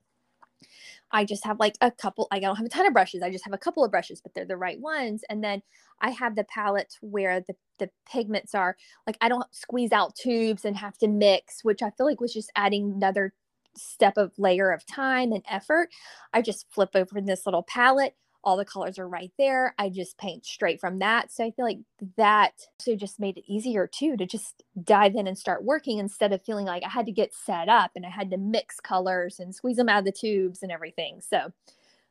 I 1.11 1.25
just 1.25 1.44
have 1.44 1.59
like 1.59 1.77
a 1.81 1.90
couple, 1.90 2.29
I 2.31 2.40
don't 2.40 2.57
have 2.57 2.66
a 2.66 2.68
ton 2.68 2.87
of 2.87 2.92
brushes. 2.92 3.23
I 3.23 3.31
just 3.31 3.44
have 3.44 3.55
a 3.55 3.59
couple 3.59 3.85
of 3.85 3.90
brushes, 3.90 4.21
but 4.21 4.35
they're 4.35 4.44
the 4.44 4.57
right 4.57 4.81
ones. 4.81 5.25
And 5.29 5.42
then 5.42 5.62
I 6.01 6.11
have 6.11 6.37
the 6.37 6.44
palette 6.44 6.97
where 7.01 7.40
the, 7.40 7.55
the 7.79 7.90
pigments 8.11 8.55
are 8.55 8.77
like, 9.07 9.16
I 9.21 9.29
don't 9.29 9.47
squeeze 9.55 9.92
out 9.92 10.14
tubes 10.14 10.64
and 10.64 10.77
have 10.77 10.99
to 10.99 11.09
mix, 11.09 11.64
which 11.64 11.83
I 11.83 11.90
feel 11.90 12.07
like 12.07 12.21
was 12.21 12.35
just 12.35 12.53
adding 12.57 12.92
another 12.92 13.33
step 13.77 14.16
of 14.16 14.33
layer 14.38 14.71
of 14.71 14.85
time 14.87 15.33
and 15.33 15.44
effort. 15.49 15.88
I 16.33 16.42
just 16.42 16.66
flip 16.71 16.90
over 16.94 17.21
this 17.21 17.47
little 17.47 17.62
palette 17.62 18.16
all 18.44 18.57
the 18.57 18.64
colors 18.64 18.98
are 18.98 19.09
right 19.09 19.33
there. 19.38 19.74
I 19.79 19.88
just 19.90 20.18
paint 20.18 20.46
straight 20.46 20.81
from 20.81 21.01
that. 21.01 21.33
So 21.33 21.44
I 21.44 21.51
feel 21.51 21.64
like 21.64 21.81
that 22.16 22.53
so 22.79 22.94
just 22.96 23.20
made 23.20 23.37
it 23.38 23.44
easier 23.46 23.87
too 23.87 24.16
to 24.16 24.27
just 24.27 24.62
dive 24.85 25.14
in 25.16 25.27
and 25.27 25.37
start 25.37 25.64
working 25.64 25.98
instead 25.98 26.33
of 26.33 26.44
feeling 26.44 26.66
like 26.66 26.83
I 26.85 26.88
had 26.88 27.07
to 27.07 27.12
get 27.12 27.35
set 27.35 27.68
up 27.68 27.92
and 27.96 28.07
I 28.07 28.11
had 28.11 28.31
to 28.31 28.37
mix 28.38 28.81
colors 28.81 29.40
and 29.40 29.55
squeeze 29.55 29.77
them 29.77 29.88
out 29.88 30.01
of 30.01 30.05
the 30.05 30.12
tubes 30.12 30.62
and 30.62 30.72
everything. 30.72 31.20
So 31.20 31.53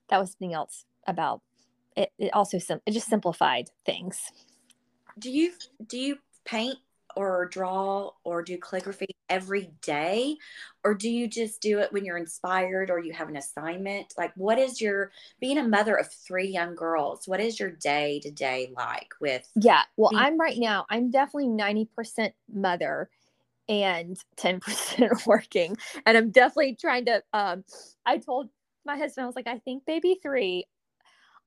that 0.10 0.20
was 0.20 0.32
something 0.32 0.54
else 0.54 0.86
about 1.08 1.42
it. 1.96 2.12
It 2.20 2.34
also 2.34 2.60
sim- 2.60 2.82
it 2.86 2.92
just 2.92 3.10
simplified 3.10 3.70
things. 3.86 4.32
Do 5.20 5.32
you 5.32 5.54
do 5.88 5.98
you 5.98 6.18
paint 6.46 6.78
or 7.15 7.48
draw 7.52 8.12
or 8.24 8.43
do 8.43 8.58
calligraphy 8.58 9.15
every 9.30 9.72
day? 9.82 10.38
Or 10.84 10.93
do 10.93 11.10
you 11.10 11.28
just 11.28 11.62
do 11.62 11.80
it 11.80 11.91
when 11.91 12.06
you're 12.06 12.17
inspired 12.17 12.89
or 12.89 13.00
you 13.00 13.13
have 13.13 13.30
an 13.30 13.38
assignment? 13.38 14.13
Like 14.17 14.32
what 14.36 14.60
is 14.60 14.80
your 14.80 15.12
being 15.39 15.58
a 15.58 15.67
mother 15.67 15.96
of 15.96 16.12
three 16.12 16.48
young 16.48 16.76
girls 16.76 17.28
what 17.28 17.39
is 17.39 17.60
your 17.60 17.72
day 17.72 18.20
to 18.22 18.32
day 18.32 18.72
like 18.76 19.10
with 19.20 19.48
yeah 19.56 19.84
well 19.96 20.12
i'm 20.15 20.39
right 20.39 20.58
now 20.58 20.86
i'm 20.89 21.10
definitely 21.12 21.48
90% 21.48 22.32
mother 22.54 23.10
and 23.70 24.17
10% 24.38 25.26
working. 25.28 25.76
And 26.06 26.17
i'm 26.17 26.32
definitely 26.32 26.78
trying 26.80 27.06
to 27.06 27.24
um 27.34 27.63
i 28.06 28.17
told 28.17 28.50
my 28.86 28.98
husband 28.98 29.24
i 29.24 29.28
was 29.28 29.36
like 29.36 29.48
i 29.48 29.60
think 29.60 29.86
baby 29.86 30.17
three 30.22 30.65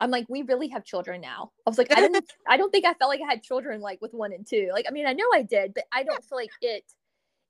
I'm 0.00 0.10
like, 0.10 0.26
we 0.28 0.42
really 0.42 0.68
have 0.68 0.84
children 0.84 1.20
now. 1.20 1.52
I 1.66 1.70
was 1.70 1.78
like, 1.78 1.92
I 1.96 2.00
didn't, 2.00 2.24
I 2.48 2.56
don't 2.56 2.70
think 2.70 2.86
I 2.86 2.94
felt 2.94 3.10
like 3.10 3.20
I 3.20 3.30
had 3.30 3.42
children 3.42 3.80
like 3.80 4.00
with 4.00 4.14
one 4.14 4.32
and 4.32 4.46
two. 4.46 4.70
Like, 4.72 4.86
I 4.88 4.92
mean, 4.92 5.06
I 5.06 5.12
know 5.12 5.26
I 5.34 5.42
did, 5.42 5.74
but 5.74 5.84
I 5.92 6.02
don't 6.02 6.24
feel 6.24 6.38
like 6.38 6.50
it, 6.62 6.84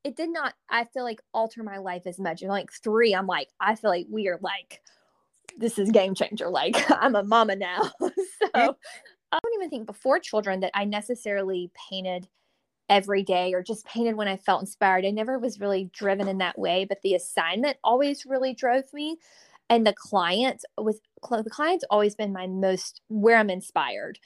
it 0.03 0.17
did 0.17 0.31
not, 0.31 0.55
I 0.69 0.85
feel 0.85 1.05
like 1.05 1.21
alter 1.33 1.63
my 1.63 1.79
life 1.79 2.03
as 2.07 2.19
much. 2.19 2.43
And 2.43 2.51
like 2.51 2.71
three, 2.73 3.15
I'm 3.15 3.27
like, 3.27 3.49
I 3.61 3.77
feel 3.77 3.91
like 3.91 4.07
we 4.11 4.29
are 4.29 4.39
like, 4.43 4.81
this 5.59 5.79
is 5.79 5.91
game 5.91 6.15
changer. 6.15 6.49
Like, 6.49 6.77
I'm 6.91 7.15
a 7.15 7.23
mama 7.23 7.57
now. 7.57 7.91
so 8.01 8.51
I 8.55 9.39
don't 9.43 9.55
even 9.55 9.71
think 9.71 9.87
before 9.87 10.19
children 10.19 10.61
that 10.61 10.73
I 10.75 10.85
necessarily 10.85 11.71
painted 11.89 12.29
every 12.89 13.23
day 13.23 13.55
or 13.55 13.63
just 13.63 13.87
painted 13.87 14.17
when 14.17 14.27
I 14.27 14.37
felt 14.37 14.61
inspired. 14.61 15.07
I 15.07 15.11
never 15.11 15.39
was 15.39 15.61
really 15.61 15.89
driven 15.93 16.27
in 16.27 16.39
that 16.39 16.59
way, 16.59 16.85
but 16.85 17.01
the 17.03 17.15
assignment 17.15 17.77
always 17.85 18.27
really 18.27 18.53
drove 18.53 18.93
me 18.93 19.19
and 19.71 19.87
the 19.87 19.95
client 19.95 20.65
with 20.77 21.01
the 21.31 21.51
client's 21.51 21.85
always 21.89 22.15
been 22.15 22.33
my 22.33 22.47
most 22.47 23.01
where 23.09 23.39
i'm 23.39 23.49
inspired. 23.49 24.19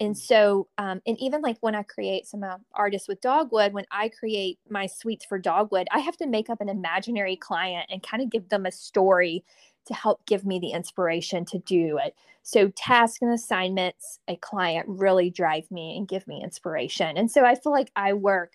And 0.00 0.14
mm. 0.14 0.18
so 0.18 0.68
um, 0.78 1.00
and 1.06 1.16
even 1.20 1.42
like 1.42 1.58
when 1.60 1.76
i 1.76 1.82
create 1.84 2.26
some 2.26 2.42
uh, 2.42 2.56
artists 2.74 3.06
with 3.06 3.20
dogwood 3.20 3.72
when 3.72 3.86
i 3.92 4.08
create 4.08 4.58
my 4.68 4.86
suites 4.86 5.24
for 5.24 5.38
dogwood 5.38 5.86
i 5.92 6.00
have 6.00 6.16
to 6.18 6.26
make 6.26 6.50
up 6.50 6.60
an 6.60 6.68
imaginary 6.68 7.36
client 7.36 7.86
and 7.90 8.02
kind 8.02 8.22
of 8.22 8.30
give 8.30 8.48
them 8.48 8.66
a 8.66 8.72
story 8.72 9.44
to 9.86 9.94
help 9.94 10.26
give 10.26 10.44
me 10.44 10.58
the 10.58 10.72
inspiration 10.72 11.44
to 11.44 11.58
do 11.60 11.96
it. 12.04 12.16
So 12.42 12.68
tasks 12.70 13.22
and 13.22 13.32
assignments 13.32 14.18
a 14.26 14.36
client 14.36 14.86
really 14.88 15.30
drive 15.30 15.70
me 15.70 15.96
and 15.96 16.08
give 16.08 16.26
me 16.26 16.42
inspiration. 16.42 17.16
And 17.16 17.30
so 17.30 17.44
i 17.44 17.54
feel 17.54 17.72
like 17.72 17.90
i 17.96 18.12
work 18.12 18.54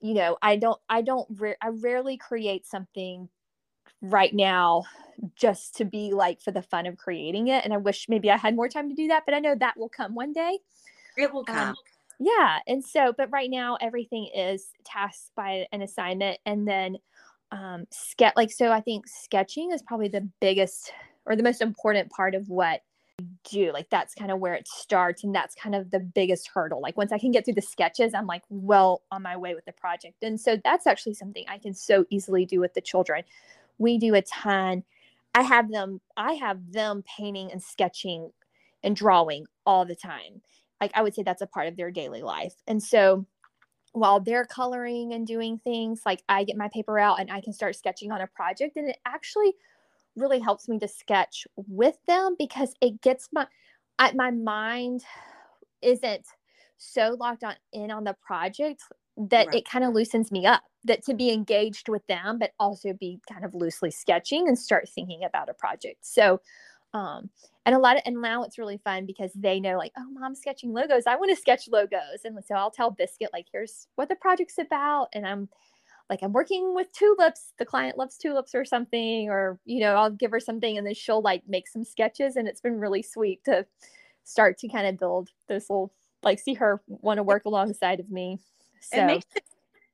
you 0.00 0.14
know 0.14 0.36
i 0.42 0.56
don't 0.56 0.78
i 0.88 1.00
don't 1.00 1.26
i 1.62 1.68
rarely 1.68 2.18
create 2.18 2.66
something 2.66 3.28
right 4.02 4.34
now 4.34 4.84
just 5.34 5.76
to 5.76 5.84
be 5.84 6.12
like 6.12 6.40
for 6.40 6.50
the 6.50 6.62
fun 6.62 6.86
of 6.86 6.96
creating 6.96 7.48
it. 7.48 7.64
And 7.64 7.72
I 7.72 7.78
wish 7.78 8.08
maybe 8.08 8.30
I 8.30 8.36
had 8.36 8.54
more 8.54 8.68
time 8.68 8.88
to 8.88 8.94
do 8.94 9.08
that, 9.08 9.24
but 9.24 9.34
I 9.34 9.38
know 9.38 9.54
that 9.54 9.76
will 9.76 9.88
come 9.88 10.14
one 10.14 10.32
day. 10.32 10.58
It 11.16 11.32
will 11.32 11.44
um, 11.48 11.54
come. 11.54 11.68
Um, 11.70 11.74
yeah. 12.18 12.58
And 12.66 12.84
so, 12.84 13.12
but 13.16 13.30
right 13.30 13.50
now 13.50 13.76
everything 13.80 14.30
is 14.34 14.68
tasked 14.84 15.30
by 15.36 15.66
an 15.72 15.82
assignment 15.82 16.38
and 16.46 16.66
then 16.66 16.96
um 17.52 17.86
sketch 17.92 18.32
like 18.34 18.50
so 18.50 18.72
I 18.72 18.80
think 18.80 19.06
sketching 19.06 19.70
is 19.70 19.80
probably 19.80 20.08
the 20.08 20.28
biggest 20.40 20.92
or 21.26 21.36
the 21.36 21.42
most 21.42 21.60
important 21.60 22.10
part 22.10 22.34
of 22.34 22.48
what 22.48 22.82
you 23.18 23.26
do 23.44 23.72
like 23.72 23.88
that's 23.88 24.14
kind 24.14 24.30
of 24.30 24.40
where 24.40 24.54
it 24.54 24.66
starts 24.68 25.24
and 25.24 25.34
that's 25.34 25.54
kind 25.54 25.74
of 25.74 25.90
the 25.90 26.00
biggest 26.00 26.50
hurdle 26.52 26.82
like 26.82 26.98
once 26.98 27.12
i 27.12 27.18
can 27.18 27.30
get 27.30 27.46
through 27.46 27.54
the 27.54 27.62
sketches 27.62 28.12
i'm 28.12 28.26
like 28.26 28.42
well 28.50 29.02
on 29.10 29.22
my 29.22 29.36
way 29.36 29.54
with 29.54 29.64
the 29.64 29.72
project 29.72 30.22
and 30.22 30.38
so 30.38 30.58
that's 30.64 30.86
actually 30.86 31.14
something 31.14 31.44
i 31.48 31.56
can 31.56 31.72
so 31.72 32.04
easily 32.10 32.44
do 32.44 32.60
with 32.60 32.74
the 32.74 32.80
children 32.80 33.22
we 33.78 33.98
do 33.98 34.14
a 34.14 34.22
ton. 34.22 34.84
I 35.34 35.42
have 35.42 35.70
them 35.70 36.00
i 36.16 36.32
have 36.34 36.72
them 36.72 37.04
painting 37.16 37.52
and 37.52 37.62
sketching 37.62 38.30
and 38.82 38.96
drawing 38.96 39.46
all 39.64 39.84
the 39.84 39.96
time. 39.96 40.42
Like 40.80 40.92
i 40.94 41.02
would 41.02 41.14
say 41.14 41.22
that's 41.22 41.42
a 41.42 41.46
part 41.46 41.68
of 41.68 41.76
their 41.76 41.90
daily 41.90 42.22
life. 42.22 42.54
And 42.66 42.82
so 42.82 43.26
while 43.92 44.20
they're 44.20 44.44
coloring 44.44 45.14
and 45.14 45.26
doing 45.26 45.58
things 45.64 46.02
like 46.04 46.22
i 46.28 46.44
get 46.44 46.56
my 46.56 46.68
paper 46.68 46.98
out 46.98 47.18
and 47.18 47.30
i 47.30 47.40
can 47.40 47.52
start 47.52 47.76
sketching 47.76 48.12
on 48.12 48.20
a 48.20 48.26
project. 48.26 48.76
And 48.76 48.88
it 48.88 48.98
actually 49.06 49.54
really 50.16 50.40
helps 50.40 50.68
me 50.68 50.78
to 50.78 50.88
sketch 50.88 51.46
with 51.56 51.96
them 52.06 52.34
because 52.38 52.74
it 52.80 53.00
gets 53.02 53.28
my 53.32 53.46
I, 53.98 54.12
my 54.12 54.30
mind 54.30 55.02
isn't 55.82 56.26
so 56.78 57.16
locked 57.18 57.44
on 57.44 57.54
in 57.72 57.90
on 57.90 58.04
the 58.04 58.16
project 58.26 58.82
that 59.16 59.46
right. 59.48 59.56
it 59.56 59.68
kind 59.68 59.84
of 59.84 59.94
loosens 59.94 60.30
me 60.30 60.44
up 60.46 60.62
that 60.84 61.04
to 61.04 61.14
be 61.14 61.32
engaged 61.32 61.88
with 61.88 62.06
them 62.06 62.38
but 62.38 62.52
also 62.60 62.92
be 62.92 63.18
kind 63.30 63.44
of 63.44 63.54
loosely 63.54 63.90
sketching 63.90 64.46
and 64.46 64.58
start 64.58 64.88
thinking 64.88 65.24
about 65.24 65.48
a 65.48 65.54
project. 65.54 66.04
So 66.06 66.40
Um, 66.94 67.30
and 67.66 67.74
a 67.74 67.78
lot 67.78 67.96
of 67.96 68.02
and 68.06 68.22
now 68.22 68.42
it's 68.44 68.58
really 68.58 68.78
fun 68.78 69.06
because 69.06 69.32
they 69.34 69.60
know 69.60 69.76
like 69.76 69.92
oh 69.98 70.08
mom's 70.12 70.40
sketching 70.40 70.72
logos. 70.72 71.06
I 71.06 71.16
want 71.16 71.30
to 71.30 71.36
sketch 71.36 71.68
logos. 71.68 72.24
And 72.24 72.38
so 72.46 72.54
i'll 72.54 72.70
tell 72.70 72.90
biscuit 72.90 73.30
like 73.32 73.46
here's 73.52 73.88
what 73.96 74.08
the 74.08 74.16
project's 74.16 74.58
about. 74.58 75.08
And 75.12 75.26
i'm 75.26 75.48
like 76.08 76.20
i'm 76.22 76.32
working 76.32 76.74
with 76.74 76.92
tulips. 76.92 77.52
The 77.58 77.66
client 77.66 77.98
loves 77.98 78.16
tulips 78.16 78.54
or 78.54 78.64
something 78.64 79.28
or 79.28 79.58
you 79.64 79.80
know 79.80 79.94
i'll 79.96 80.10
give 80.10 80.30
her 80.30 80.40
something 80.40 80.78
and 80.78 80.86
then 80.86 80.94
she'll 80.94 81.22
like 81.22 81.42
make 81.48 81.68
some 81.68 81.84
sketches 81.84 82.36
and 82.36 82.46
it's 82.48 82.60
been 82.60 82.78
really 82.78 83.02
sweet 83.02 83.44
to 83.44 83.66
start 84.24 84.58
to 84.58 84.68
kind 84.68 84.86
of 84.86 84.98
build 84.98 85.30
this 85.48 85.68
little 85.68 85.92
like 86.22 86.38
see 86.38 86.54
her 86.54 86.80
want 86.86 87.18
to 87.18 87.22
work 87.22 87.44
alongside 87.44 88.00
of 88.00 88.10
me 88.10 88.38
so 88.92 88.98
it 88.98 89.06
makes 89.06 89.26
it 89.34 89.44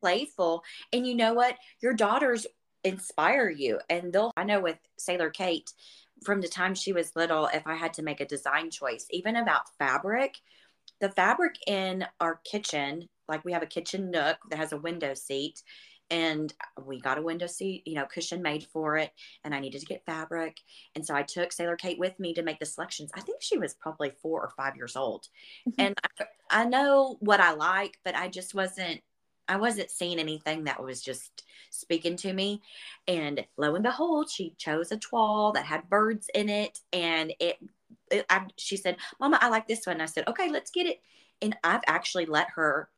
playful. 0.01 0.65
And 0.93 1.07
you 1.07 1.15
know 1.15 1.35
what? 1.35 1.57
Your 1.81 1.95
daughters 1.95 2.47
inspire 2.85 3.49
you. 3.49 3.79
And 3.89 4.13
they'll 4.13 4.33
i 4.37 4.45
know 4.45 4.61
with 4.61 4.79
sailor 4.99 5.31
kate 5.31 5.73
from 6.25 6.41
the 6.41 6.49
time 6.49 6.75
she 6.75 6.93
was 6.93 7.17
little, 7.17 7.47
if 7.47 7.67
I 7.67 7.75
had 7.75 7.95
to 7.95 8.03
make 8.03 8.21
a 8.21 8.27
design 8.27 8.71
choice, 8.71 9.07
even 9.11 9.37
about 9.37 9.75
fabric, 9.79 10.39
the 11.01 11.11
fabric 11.11 11.57
in 11.67 12.07
our 12.21 12.41
kitchen, 12.45 13.09
like 13.29 13.45
we 13.45 13.53
have 13.53 13.63
a 13.63 13.67
kitchen 13.67 14.11
nook 14.11 14.39
that 14.51 14.59
has 14.59 14.73
a 14.73 14.77
window 14.77 15.15
seat, 15.15 15.63
and 16.13 16.53
we 16.85 17.01
got 17.01 17.17
a 17.17 17.23
window 17.23 17.47
seat, 17.47 17.83
you 17.87 17.95
know, 17.95 18.05
cushion 18.05 18.43
made 18.43 18.65
for 18.65 18.99
it, 18.99 19.11
and 19.45 19.55
I 19.55 19.61
needed 19.61 19.81
to 19.81 19.87
get 19.87 20.05
fabric. 20.05 20.61
And 20.95 21.05
so 21.05 21.15
I 21.15 21.23
took 21.23 21.53
Sailor 21.53 21.75
Kate 21.75 21.99
with 21.99 22.21
me 22.21 22.35
to 22.35 22.43
make 22.43 22.61
the 22.61 22.67
selections. 22.67 23.11
I 23.15 23.23
think 23.23 23.41
she 23.41 23.57
was 23.59 23.73
probably 23.73 24.13
four 24.21 24.43
or 24.43 24.51
five 24.51 24.77
years 24.77 24.95
old. 24.95 25.29
Mm-hmm. 25.67 25.81
And 25.81 25.99
I, 26.21 26.25
I 26.51 26.65
know 26.67 27.17
what 27.21 27.41
I 27.41 27.55
like, 27.55 27.99
but 28.05 28.15
I 28.15 28.29
just 28.29 28.55
wasn't 28.55 29.01
I 29.49 29.57
wasn't 29.57 29.91
seeing 29.91 30.19
anything 30.19 30.65
that 30.65 30.83
was 30.83 31.03
just 31.03 31.45
speaking 31.71 32.17
to 32.17 32.33
me. 32.33 32.63
And 33.09 33.45
lo 33.57 33.75
and 33.75 33.83
behold, 33.83 34.31
she 34.31 34.55
chose 34.59 34.93
a 34.93 34.99
toile 34.99 35.53
that 35.53 35.65
had 35.65 35.91
birds 35.91 36.29
in 36.35 36.49
it. 36.49 36.79
And 36.93 37.33
it, 37.41 37.57
it 38.11 38.25
I, 38.31 38.47
she 38.57 38.77
said, 38.77 38.99
Mama, 39.19 39.39
I 39.41 39.49
like 39.49 39.67
this 39.67 39.87
one. 39.87 40.01
I 40.01 40.07
said, 40.07 40.29
okay, 40.29 40.49
let's 40.49 40.71
get 40.71 40.87
it. 40.87 41.01
And 41.41 41.57
I've 41.65 41.83
actually 41.87 42.27
let 42.27 42.51
her 42.51 42.89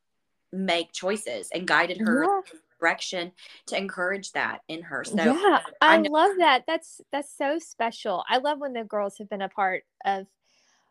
make 0.53 0.93
choices 0.93 1.49
and 1.53 1.67
guided 1.67 1.99
her 1.99 2.25
yeah. 2.25 2.59
Direction 2.85 3.33
to 3.67 3.77
encourage 3.77 4.33
that 4.33 4.61
in 4.69 4.83
her. 4.83 5.05
So 5.05 5.17
yeah, 5.17 5.61
I, 5.81 5.97
I 5.97 5.99
love 6.03 6.33
that. 6.39 6.65
That's 6.67 7.01
that's 7.11 7.37
so 7.37 7.59
special. 7.59 8.25
I 8.29 8.39
love 8.39 8.59
when 8.59 8.75
the 8.75 8.85
girls 8.85 9.17
have 9.19 9.29
been 9.29 9.43
a 9.43 9.49
part 9.49 9.85
of 10.05 10.27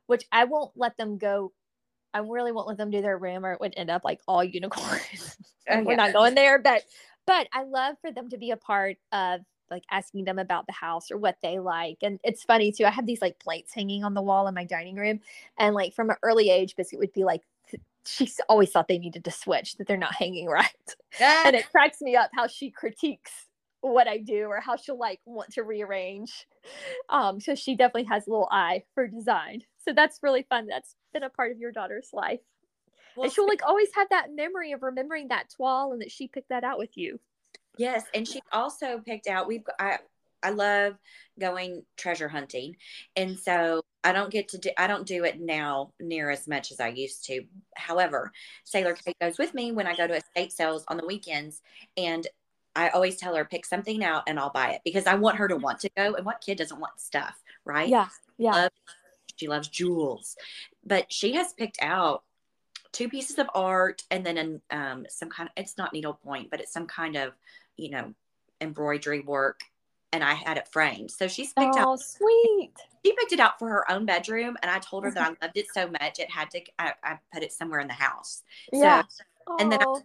which 0.07 0.25
I 0.31 0.45
won't 0.45 0.71
let 0.75 0.97
them 0.97 1.17
go 1.17 1.53
I 2.13 2.19
really 2.19 2.51
won't 2.51 2.67
let 2.67 2.77
them 2.77 2.91
do 2.91 3.01
their 3.01 3.17
room 3.17 3.45
or 3.45 3.53
it 3.53 3.59
would 3.59 3.73
end 3.75 3.89
up 3.89 4.03
like 4.03 4.21
all 4.27 4.43
unicorns. 4.43 5.37
oh, 5.69 5.83
We're 5.83 5.95
not 5.95 6.13
going 6.13 6.35
there, 6.35 6.59
but 6.59 6.83
but 7.25 7.47
I 7.53 7.63
love 7.63 7.95
for 8.01 8.11
them 8.11 8.29
to 8.29 8.37
be 8.37 8.51
a 8.51 8.57
part 8.57 8.97
of 9.11 9.41
like 9.71 9.83
asking 9.89 10.25
them 10.25 10.37
about 10.39 10.67
the 10.67 10.73
house 10.73 11.09
or 11.09 11.17
what 11.17 11.37
they 11.41 11.57
like. 11.57 11.97
And 12.01 12.19
it's 12.23 12.43
funny 12.43 12.71
too. 12.71 12.85
I 12.85 12.91
have 12.91 13.05
these 13.05 13.21
like 13.21 13.39
plates 13.39 13.73
hanging 13.73 14.03
on 14.03 14.13
the 14.13 14.21
wall 14.21 14.47
in 14.47 14.53
my 14.53 14.65
dining 14.65 14.95
room. 14.95 15.21
And 15.57 15.73
like 15.73 15.93
from 15.93 16.09
an 16.09 16.17
early 16.21 16.49
age, 16.49 16.75
Biscuit 16.75 16.99
would 16.99 17.13
be 17.13 17.23
like, 17.23 17.41
she's 18.05 18.39
always 18.49 18.71
thought 18.71 18.87
they 18.87 18.97
needed 18.97 19.25
to 19.25 19.31
switch, 19.31 19.75
that 19.77 19.87
they're 19.87 19.97
not 19.97 20.15
hanging 20.15 20.47
right. 20.47 20.67
Yeah. 21.19 21.43
And 21.45 21.55
it 21.55 21.69
cracks 21.71 22.01
me 22.01 22.15
up 22.15 22.31
how 22.33 22.47
she 22.47 22.69
critiques 22.69 23.31
what 23.81 24.07
I 24.07 24.17
do 24.17 24.45
or 24.45 24.59
how 24.61 24.77
she'll 24.77 24.97
like 24.97 25.19
want 25.25 25.51
to 25.53 25.63
rearrange. 25.63 26.47
Um, 27.09 27.39
so 27.39 27.55
she 27.55 27.75
definitely 27.75 28.05
has 28.05 28.27
a 28.27 28.29
little 28.29 28.47
eye 28.49 28.83
for 28.95 29.07
design. 29.07 29.63
So 29.85 29.93
that's 29.93 30.19
really 30.23 30.45
fun. 30.49 30.67
That's 30.67 30.95
been 31.13 31.23
a 31.23 31.29
part 31.29 31.51
of 31.51 31.59
your 31.59 31.71
daughter's 31.71 32.09
life. 32.13 32.39
Well, 33.15 33.25
and 33.25 33.33
she'll 33.33 33.47
like 33.47 33.61
always 33.65 33.89
have 33.95 34.07
that 34.09 34.33
memory 34.33 34.71
of 34.71 34.81
remembering 34.81 35.27
that 35.27 35.49
toile 35.55 35.91
and 35.91 36.01
that 36.01 36.11
she 36.11 36.27
picked 36.27 36.49
that 36.49 36.63
out 36.63 36.79
with 36.79 36.97
you. 36.97 37.19
Yes, 37.77 38.05
and 38.13 38.27
she 38.27 38.41
also 38.51 38.99
picked 38.99 39.27
out. 39.27 39.47
We've 39.47 39.63
I 39.79 39.99
I 40.43 40.51
love 40.51 40.95
going 41.39 41.83
treasure 41.97 42.27
hunting, 42.27 42.75
and 43.15 43.39
so 43.39 43.83
I 44.03 44.11
don't 44.11 44.29
get 44.29 44.49
to 44.49 44.57
do 44.57 44.69
I 44.77 44.87
don't 44.87 45.07
do 45.07 45.23
it 45.23 45.39
now 45.39 45.93
near 45.99 46.29
as 46.29 46.47
much 46.47 46.71
as 46.71 46.79
I 46.79 46.89
used 46.89 47.25
to. 47.25 47.43
However, 47.75 48.31
Sailor 48.63 48.93
Kate 48.93 49.17
goes 49.19 49.37
with 49.37 49.53
me 49.53 49.71
when 49.71 49.87
I 49.87 49.95
go 49.95 50.07
to 50.07 50.15
estate 50.15 50.51
sales 50.51 50.83
on 50.87 50.97
the 50.97 51.05
weekends, 51.05 51.61
and 51.97 52.27
I 52.75 52.89
always 52.89 53.17
tell 53.17 53.35
her 53.35 53.45
pick 53.45 53.65
something 53.65 54.03
out 54.03 54.23
and 54.27 54.39
I'll 54.39 54.49
buy 54.49 54.71
it 54.71 54.81
because 54.83 55.05
I 55.05 55.15
want 55.15 55.37
her 55.37 55.47
to 55.47 55.55
want 55.55 55.79
to 55.81 55.89
go. 55.95 56.15
And 56.15 56.25
what 56.25 56.41
kid 56.41 56.57
doesn't 56.57 56.79
want 56.79 56.99
stuff, 56.99 57.39
right? 57.65 57.87
Yeah, 57.87 58.07
yeah. 58.37 58.51
Love, 58.51 58.71
she 59.35 59.47
loves 59.47 59.67
jewels, 59.67 60.35
but 60.85 61.11
she 61.11 61.33
has 61.33 61.53
picked 61.53 61.77
out 61.81 62.23
two 62.91 63.09
pieces 63.09 63.39
of 63.39 63.47
art 63.53 64.03
and 64.11 64.25
then 64.25 64.37
an, 64.37 64.61
um, 64.71 65.05
some 65.09 65.29
kind 65.29 65.49
of 65.49 65.53
it's 65.61 65.77
not 65.77 65.93
needlepoint, 65.93 66.49
but 66.49 66.61
it's 66.61 66.73
some 66.73 66.87
kind 66.87 67.15
of 67.15 67.33
you 67.75 67.91
know 67.91 68.13
embroidery 68.61 69.19
work. 69.19 69.61
And 70.13 70.23
I 70.23 70.33
had 70.33 70.57
it 70.57 70.69
framed, 70.71 71.11
so 71.11 71.27
she's 71.27 71.51
picked 71.53 71.75
oh, 71.75 71.93
out. 71.93 71.99
sweet. 71.99 72.71
She 73.03 73.13
picked 73.13 73.33
it 73.33 73.39
out 73.39 73.59
for 73.59 73.67
her 73.67 73.91
own 73.91 74.05
bedroom, 74.05 74.55
and 74.61 74.71
I 74.71 74.79
told 74.79 75.03
her 75.03 75.11
that 75.11 75.21
I 75.21 75.31
mm-hmm. 75.31 75.43
loved 75.43 75.57
it 75.57 75.65
so 75.73 75.89
much 75.89 76.19
it 76.19 76.29
had 76.29 76.49
to. 76.51 76.61
I, 76.79 76.93
I 77.03 77.17
put 77.33 77.43
it 77.43 77.51
somewhere 77.51 77.79
in 77.79 77.87
the 77.87 77.93
house. 77.93 78.43
Yeah. 78.71 79.03
So, 79.09 79.57
and 79.59 79.71
then 79.71 79.81
I 79.81 80.01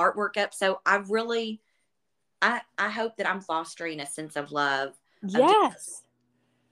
artwork 0.00 0.36
up. 0.36 0.54
So 0.54 0.80
I 0.84 0.96
really, 0.96 1.60
I 2.42 2.62
I 2.78 2.88
hope 2.88 3.16
that 3.18 3.28
I'm 3.28 3.40
fostering 3.40 4.00
a 4.00 4.06
sense 4.06 4.34
of 4.36 4.50
love. 4.50 4.94
Yes. 5.22 6.02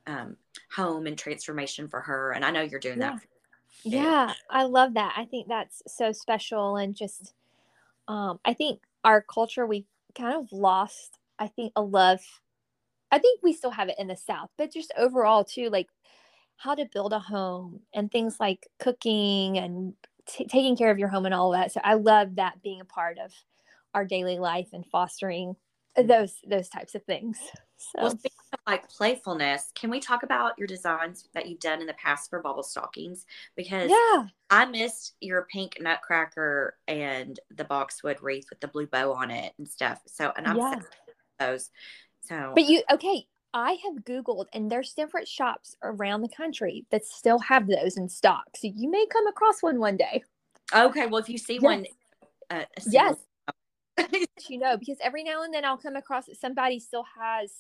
Of, 0.06 0.14
um, 0.14 0.36
home 0.74 1.06
and 1.06 1.18
transformation 1.18 1.88
for 1.88 2.00
her. 2.00 2.32
And 2.32 2.44
I 2.44 2.50
know 2.50 2.62
you're 2.62 2.80
doing 2.80 3.00
yeah. 3.00 3.12
that. 3.12 3.22
Yeah, 3.84 4.32
I 4.50 4.64
love 4.64 4.94
that. 4.94 5.14
I 5.16 5.24
think 5.24 5.48
that's 5.48 5.82
so 5.86 6.12
special 6.12 6.76
and 6.76 6.96
just 6.96 7.34
um 8.08 8.40
I 8.44 8.54
think 8.54 8.80
our 9.04 9.20
culture 9.22 9.66
we 9.66 9.84
kind 10.16 10.34
of 10.34 10.50
lost 10.50 11.18
I 11.38 11.46
think 11.46 11.72
a 11.76 11.82
love 11.82 12.20
I 13.10 13.18
think 13.18 13.40
we 13.42 13.52
still 13.52 13.70
have 13.70 13.88
it 13.88 13.98
in 13.98 14.08
the 14.08 14.16
south, 14.16 14.50
but 14.58 14.72
just 14.72 14.92
overall 14.96 15.44
too 15.44 15.70
like 15.70 15.88
how 16.56 16.74
to 16.74 16.88
build 16.92 17.12
a 17.12 17.18
home 17.18 17.80
and 17.94 18.10
things 18.10 18.36
like 18.40 18.66
cooking 18.78 19.58
and 19.58 19.94
t- 20.26 20.46
taking 20.46 20.76
care 20.76 20.90
of 20.90 20.98
your 20.98 21.08
home 21.08 21.24
and 21.24 21.34
all 21.34 21.52
that. 21.52 21.72
So 21.72 21.80
I 21.82 21.94
love 21.94 22.36
that 22.36 22.62
being 22.62 22.80
a 22.80 22.84
part 22.84 23.18
of 23.18 23.32
our 23.94 24.04
daily 24.04 24.38
life 24.38 24.68
and 24.72 24.84
fostering 24.86 25.56
those 25.96 26.34
those 26.48 26.68
types 26.68 26.94
of 26.94 27.04
things. 27.04 27.38
So. 27.80 28.02
Well, 28.02 28.10
speaking 28.10 28.36
of 28.52 28.58
like 28.66 28.88
playfulness, 28.88 29.70
can 29.76 29.88
we 29.88 30.00
talk 30.00 30.24
about 30.24 30.58
your 30.58 30.66
designs 30.66 31.28
that 31.32 31.46
you've 31.46 31.60
done 31.60 31.80
in 31.80 31.86
the 31.86 31.94
past 31.94 32.28
for 32.28 32.42
Bauble 32.42 32.64
stockings? 32.64 33.24
Because 33.54 33.88
yeah, 33.88 34.24
I 34.50 34.64
missed 34.64 35.14
your 35.20 35.46
pink 35.50 35.78
nutcracker 35.80 36.76
and 36.88 37.38
the 37.56 37.62
boxwood 37.62 38.20
wreath 38.20 38.46
with 38.50 38.58
the 38.58 38.66
blue 38.66 38.88
bow 38.88 39.12
on 39.12 39.30
it 39.30 39.52
and 39.58 39.68
stuff. 39.68 40.00
So, 40.06 40.32
and 40.36 40.46
I'm 40.46 40.56
yeah. 40.56 40.80
those. 41.38 41.70
So, 42.28 42.52
but 42.54 42.64
you 42.64 42.82
okay? 42.92 43.26
I 43.54 43.78
have 43.84 44.04
Googled, 44.04 44.46
and 44.52 44.70
there's 44.70 44.92
different 44.92 45.26
shops 45.26 45.74
around 45.82 46.20
the 46.20 46.28
country 46.28 46.84
that 46.90 47.04
still 47.06 47.38
have 47.38 47.66
those 47.66 47.96
in 47.96 48.08
stock. 48.08 48.44
So 48.56 48.70
you 48.74 48.90
may 48.90 49.06
come 49.06 49.26
across 49.26 49.62
one 49.62 49.78
one 49.78 49.96
day. 49.96 50.22
Okay, 50.74 51.06
well, 51.06 51.18
if 51.18 51.30
you 51.30 51.38
see 51.38 51.58
one, 51.58 51.86
uh, 52.50 52.64
yes, 52.90 53.16
you 54.48 54.58
know, 54.58 54.76
because 54.76 54.98
every 55.02 55.24
now 55.24 55.42
and 55.44 55.52
then 55.52 55.64
I'll 55.64 55.78
come 55.78 55.96
across 55.96 56.26
that 56.26 56.38
somebody 56.38 56.78
still 56.78 57.04
has 57.18 57.52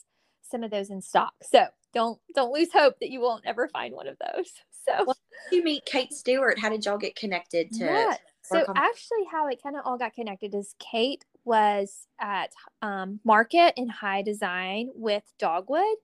some 0.42 0.62
of 0.62 0.70
those 0.70 0.90
in 0.90 1.00
stock. 1.00 1.32
So 1.42 1.66
don't 1.94 2.20
don't 2.34 2.52
lose 2.52 2.72
hope 2.72 2.98
that 3.00 3.10
you 3.10 3.20
won't 3.20 3.46
ever 3.46 3.68
find 3.68 3.94
one 3.94 4.08
of 4.08 4.16
those. 4.18 4.52
So 4.86 5.04
well, 5.06 5.18
you 5.50 5.62
meet 5.64 5.84
Kate 5.86 6.12
Stewart. 6.12 6.58
How 6.58 6.68
did 6.68 6.84
y'all 6.84 6.98
get 6.98 7.16
connected 7.16 7.72
to 7.72 7.84
yeah. 7.84 8.16
So 8.48 8.64
actually 8.74 9.24
how 9.30 9.48
it 9.48 9.62
kind 9.62 9.76
of 9.76 9.82
all 9.84 9.98
got 9.98 10.14
connected 10.14 10.54
is 10.54 10.74
Kate 10.78 11.24
was 11.44 12.06
at 12.20 12.52
um, 12.82 13.20
Market 13.24 13.74
in 13.76 13.88
High 13.88 14.22
Design 14.22 14.90
with 14.94 15.22
Dogwood 15.38 15.96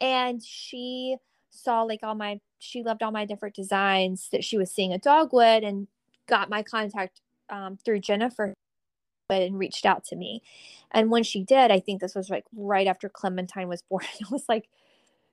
and 0.00 0.42
she 0.42 1.16
saw 1.50 1.82
like 1.82 2.00
all 2.02 2.14
my 2.14 2.40
she 2.58 2.82
loved 2.82 3.02
all 3.02 3.12
my 3.12 3.24
different 3.24 3.54
designs 3.54 4.28
that 4.32 4.44
she 4.44 4.56
was 4.56 4.70
seeing 4.70 4.92
at 4.92 5.02
Dogwood 5.02 5.62
and 5.62 5.86
got 6.26 6.50
my 6.50 6.62
contact 6.62 7.20
um, 7.50 7.78
through 7.84 8.00
Jennifer 8.00 8.54
and 9.30 9.58
reached 9.58 9.86
out 9.86 10.04
to 10.04 10.16
me. 10.16 10.42
And 10.90 11.10
when 11.10 11.22
she 11.22 11.42
did, 11.42 11.70
I 11.70 11.80
think 11.80 12.00
this 12.00 12.14
was 12.14 12.30
like 12.30 12.44
right 12.54 12.86
after 12.86 13.08
Clementine 13.08 13.68
was 13.68 13.82
born. 13.82 14.04
It 14.20 14.30
was 14.30 14.44
like, 14.48 14.68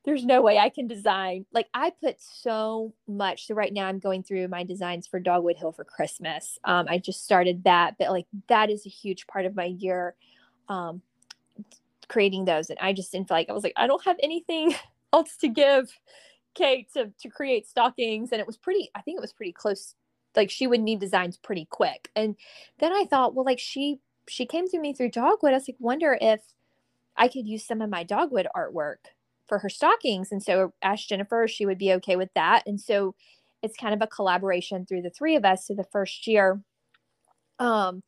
there's 0.03 0.25
no 0.25 0.41
way 0.41 0.57
I 0.57 0.69
can 0.69 0.87
design. 0.87 1.45
Like 1.53 1.67
I 1.73 1.91
put 1.91 2.19
so 2.19 2.93
much. 3.07 3.47
So 3.47 3.53
right 3.53 3.71
now 3.71 3.85
I'm 3.85 3.99
going 3.99 4.23
through 4.23 4.47
my 4.47 4.63
designs 4.63 5.07
for 5.07 5.19
Dogwood 5.19 5.57
Hill 5.57 5.71
for 5.71 5.83
Christmas. 5.83 6.57
Um, 6.63 6.87
I 6.89 6.97
just 6.97 7.23
started 7.23 7.63
that, 7.65 7.95
but 7.99 8.09
like 8.09 8.25
that 8.47 8.69
is 8.69 8.85
a 8.85 8.89
huge 8.89 9.27
part 9.27 9.45
of 9.45 9.55
my 9.55 9.65
year. 9.65 10.15
Um, 10.69 11.01
creating 12.07 12.45
those, 12.45 12.69
and 12.69 12.79
I 12.79 12.93
just 12.93 13.11
didn't 13.11 13.27
feel 13.27 13.37
like 13.37 13.49
I 13.49 13.53
was 13.53 13.63
like 13.63 13.73
I 13.77 13.87
don't 13.87 14.03
have 14.05 14.17
anything 14.21 14.73
else 15.13 15.37
to 15.37 15.47
give 15.47 15.91
Kate 16.55 16.91
to 16.93 17.11
to 17.21 17.29
create 17.29 17.67
stockings, 17.67 18.31
and 18.31 18.41
it 18.41 18.47
was 18.47 18.57
pretty. 18.57 18.89
I 18.95 19.01
think 19.01 19.17
it 19.17 19.21
was 19.21 19.33
pretty 19.33 19.53
close 19.53 19.95
like 20.35 20.49
she 20.49 20.67
would 20.67 20.81
need 20.81 20.99
designs 20.99 21.37
pretty 21.37 21.67
quick. 21.69 22.09
And 22.15 22.35
then 22.79 22.93
I 22.93 23.05
thought, 23.09 23.35
well, 23.35 23.45
like 23.45 23.59
she 23.59 23.99
she 24.27 24.45
came 24.45 24.67
to 24.69 24.79
me 24.79 24.93
through 24.93 25.09
dogwood. 25.09 25.51
I 25.51 25.55
was 25.55 25.67
like, 25.67 25.77
wonder 25.79 26.17
if 26.19 26.41
I 27.17 27.27
could 27.27 27.47
use 27.47 27.65
some 27.65 27.81
of 27.81 27.89
my 27.89 28.03
dogwood 28.03 28.47
artwork 28.55 28.97
for 29.51 29.59
her 29.59 29.69
stockings. 29.69 30.31
And 30.31 30.41
so 30.41 30.73
asked 30.81 31.09
Jennifer 31.09 31.45
she 31.45 31.65
would 31.65 31.77
be 31.77 31.91
okay 31.93 32.15
with 32.15 32.29
that. 32.35 32.63
And 32.65 32.79
so 32.79 33.15
it's 33.61 33.75
kind 33.75 33.93
of 33.93 34.01
a 34.01 34.07
collaboration 34.07 34.85
through 34.85 35.01
the 35.01 35.09
three 35.09 35.35
of 35.35 35.43
us. 35.43 35.67
So 35.67 35.73
the 35.73 35.83
first 35.83 36.25
year, 36.25 36.61
um, 37.59 38.01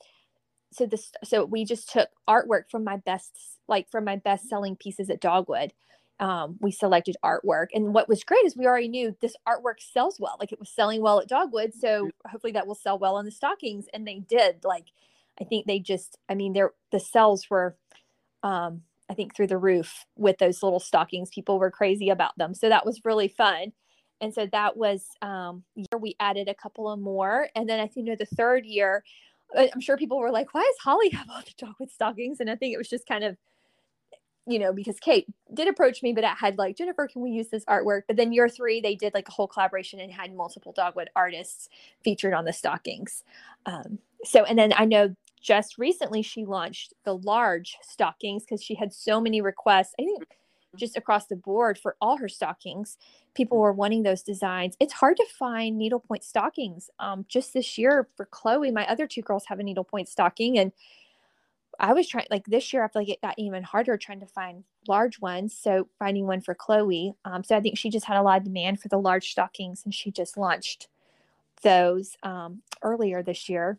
so 0.72 0.86
this 0.86 1.12
so 1.26 1.44
we 1.44 1.66
just 1.66 1.92
took 1.92 2.08
artwork 2.30 2.72
from 2.72 2.86
my 2.86 2.96
best 2.96 3.38
like 3.68 3.92
from 3.92 4.06
my 4.06 4.16
best 4.16 4.48
selling 4.48 4.78
pieces 4.78 5.10
at 5.10 5.20
Dogwood 5.20 5.74
um, 6.20 6.58
we 6.62 6.72
selected 6.72 7.18
artwork. 7.22 7.68
And 7.74 7.94
what 7.94 8.08
was 8.08 8.24
great 8.24 8.46
is 8.46 8.56
we 8.56 8.66
already 8.66 8.88
knew 8.88 9.14
this 9.20 9.36
artwork 9.46 9.80
sells 9.80 10.22
well. 10.22 10.38
Like 10.40 10.54
it 10.54 10.60
was 10.60 10.70
selling 10.70 11.02
well 11.02 11.20
at 11.20 11.28
Dogwood. 11.28 11.74
So 11.74 12.10
hopefully 12.26 12.54
that 12.54 12.66
will 12.66 12.76
sell 12.76 12.98
well 12.98 13.18
in 13.20 13.26
the 13.26 13.32
stockings. 13.32 13.88
And 13.94 14.08
they 14.08 14.20
did. 14.20 14.64
Like 14.64 14.86
I 15.42 15.44
think 15.44 15.66
they 15.66 15.80
just, 15.80 16.18
I 16.30 16.36
mean, 16.36 16.54
they're 16.54 16.72
the 16.92 17.00
sales 17.00 17.50
were 17.50 17.76
um, 18.44 18.84
I 19.10 19.14
think 19.14 19.36
through 19.36 19.48
the 19.48 19.58
roof 19.58 20.06
with 20.18 20.38
those 20.38 20.64
little 20.64 20.80
stockings. 20.80 21.30
People 21.30 21.60
were 21.60 21.72
crazy 21.72 22.10
about 22.10 22.38
them. 22.38 22.54
So 22.54 22.70
that 22.70 22.86
was 22.86 23.02
really 23.04 23.28
fun. 23.28 23.74
And 24.22 24.34
so 24.34 24.48
that 24.52 24.78
was 24.78 25.06
um 25.22 25.64
year 25.76 26.00
we 26.00 26.16
added 26.20 26.48
a 26.48 26.56
couple 26.56 26.90
of 26.90 27.00
more. 27.00 27.50
And 27.56 27.70
then 27.70 27.80
I 27.80 27.88
think 27.88 28.06
you 28.08 28.14
know 28.14 28.16
the 28.18 28.26
third 28.26 28.66
year, 28.66 29.04
I'm 29.58 29.82
sure 29.82 29.98
people 29.98 30.20
were 30.20 30.32
like, 30.32 30.54
why 30.54 30.62
does 30.62 30.84
Holly 30.84 31.10
have 31.10 31.30
all 31.30 31.42
the 31.42 31.54
Dogwood 31.58 31.92
stockings? 31.92 32.40
And 32.40 32.50
I 32.50 32.56
think 32.56 32.74
it 32.74 32.78
was 32.78 32.90
just 32.90 33.08
kind 33.08 33.24
of 33.24 33.38
you 34.46 34.60
know, 34.60 34.74
because 34.74 35.00
Kate 35.00 35.26
did 35.54 35.68
approach 35.68 36.04
me, 36.04 36.12
but 36.12 36.26
I 36.26 36.34
had 36.34 36.58
like, 36.58 36.76
Jennifer, 36.76 37.08
can 37.08 37.22
we 37.22 37.32
use 37.32 37.48
this 37.48 37.64
artwork? 37.66 38.02
But 38.08 38.18
then 38.18 38.34
year 38.34 38.50
three, 38.50 38.82
they 38.82 38.96
did 38.96 39.14
like 39.14 39.30
a 39.30 39.32
whole 39.32 39.48
collaboration 39.48 40.02
and 40.02 40.12
had 40.12 40.36
multiple 40.36 40.74
Dogwood 40.74 41.10
artists 41.16 41.70
featured 42.04 42.34
on 42.34 42.44
the 42.44 42.52
stockings. 42.52 43.24
Um, 43.66 44.00
so, 44.26 44.44
and 44.44 44.60
then 44.60 44.74
I 44.76 44.84
know 44.86 45.16
just 45.44 45.78
recently 45.78 46.22
she 46.22 46.46
launched 46.46 46.94
the 47.04 47.18
large 47.18 47.78
stockings 47.82 48.44
because 48.44 48.64
she 48.64 48.74
had 48.74 48.94
so 48.94 49.22
many 49.22 49.42
requests. 49.42 49.94
I 50.00 50.06
think 50.06 50.24
mm-hmm. 50.24 50.78
just 50.78 50.98
across 50.98 51.28
the 51.28 51.36
board 51.36 51.78
for 51.78 51.98
all 52.02 52.18
her 52.18 52.30
stockings, 52.30 52.98
people 53.36 53.60
were 53.60 53.74
wanting 53.74 54.04
those 54.04 54.24
designs. 54.24 54.76
It's 54.80 54.94
hard 54.94 55.18
to 55.18 55.26
find 55.38 55.78
needlepoint 55.78 56.24
stockings. 56.24 56.90
Um, 56.98 57.26
just 57.28 57.54
this 57.54 57.78
year 57.78 58.08
for 58.16 58.26
Chloe, 58.26 58.72
my 58.72 58.88
other 58.88 59.06
two 59.06 59.22
girls 59.22 59.46
have 59.48 59.60
a 59.60 59.64
needlepoint 59.64 60.08
stocking, 60.08 60.58
and 60.58 60.72
I 61.80 61.92
was 61.92 62.08
trying 62.08 62.28
like 62.32 62.46
this 62.46 62.72
year. 62.72 62.84
I 62.84 62.88
feel 62.88 63.02
like 63.02 63.10
it 63.10 63.22
got 63.22 63.36
even 63.38 63.64
harder 63.64 63.98
trying 63.98 64.22
to 64.22 64.28
find 64.28 64.64
large 64.88 65.20
ones. 65.20 65.58
So 65.60 65.90
finding 66.00 66.26
one 66.26 66.40
for 66.40 66.56
Chloe. 66.56 67.14
Um, 67.26 67.44
so 67.44 67.58
I 67.58 67.60
think 67.60 67.78
she 67.78 67.90
just 67.90 68.06
had 68.06 68.18
a 68.18 68.22
lot 68.22 68.38
of 68.38 68.46
demand 68.46 68.80
for 68.80 68.88
the 68.88 68.98
large 68.98 69.32
stockings, 69.32 69.82
and 69.84 69.94
she 69.94 70.10
just 70.10 70.38
launched 70.38 70.88
those 71.64 72.16
um, 72.24 72.62
earlier 72.82 73.22
this 73.22 73.50
year. 73.50 73.78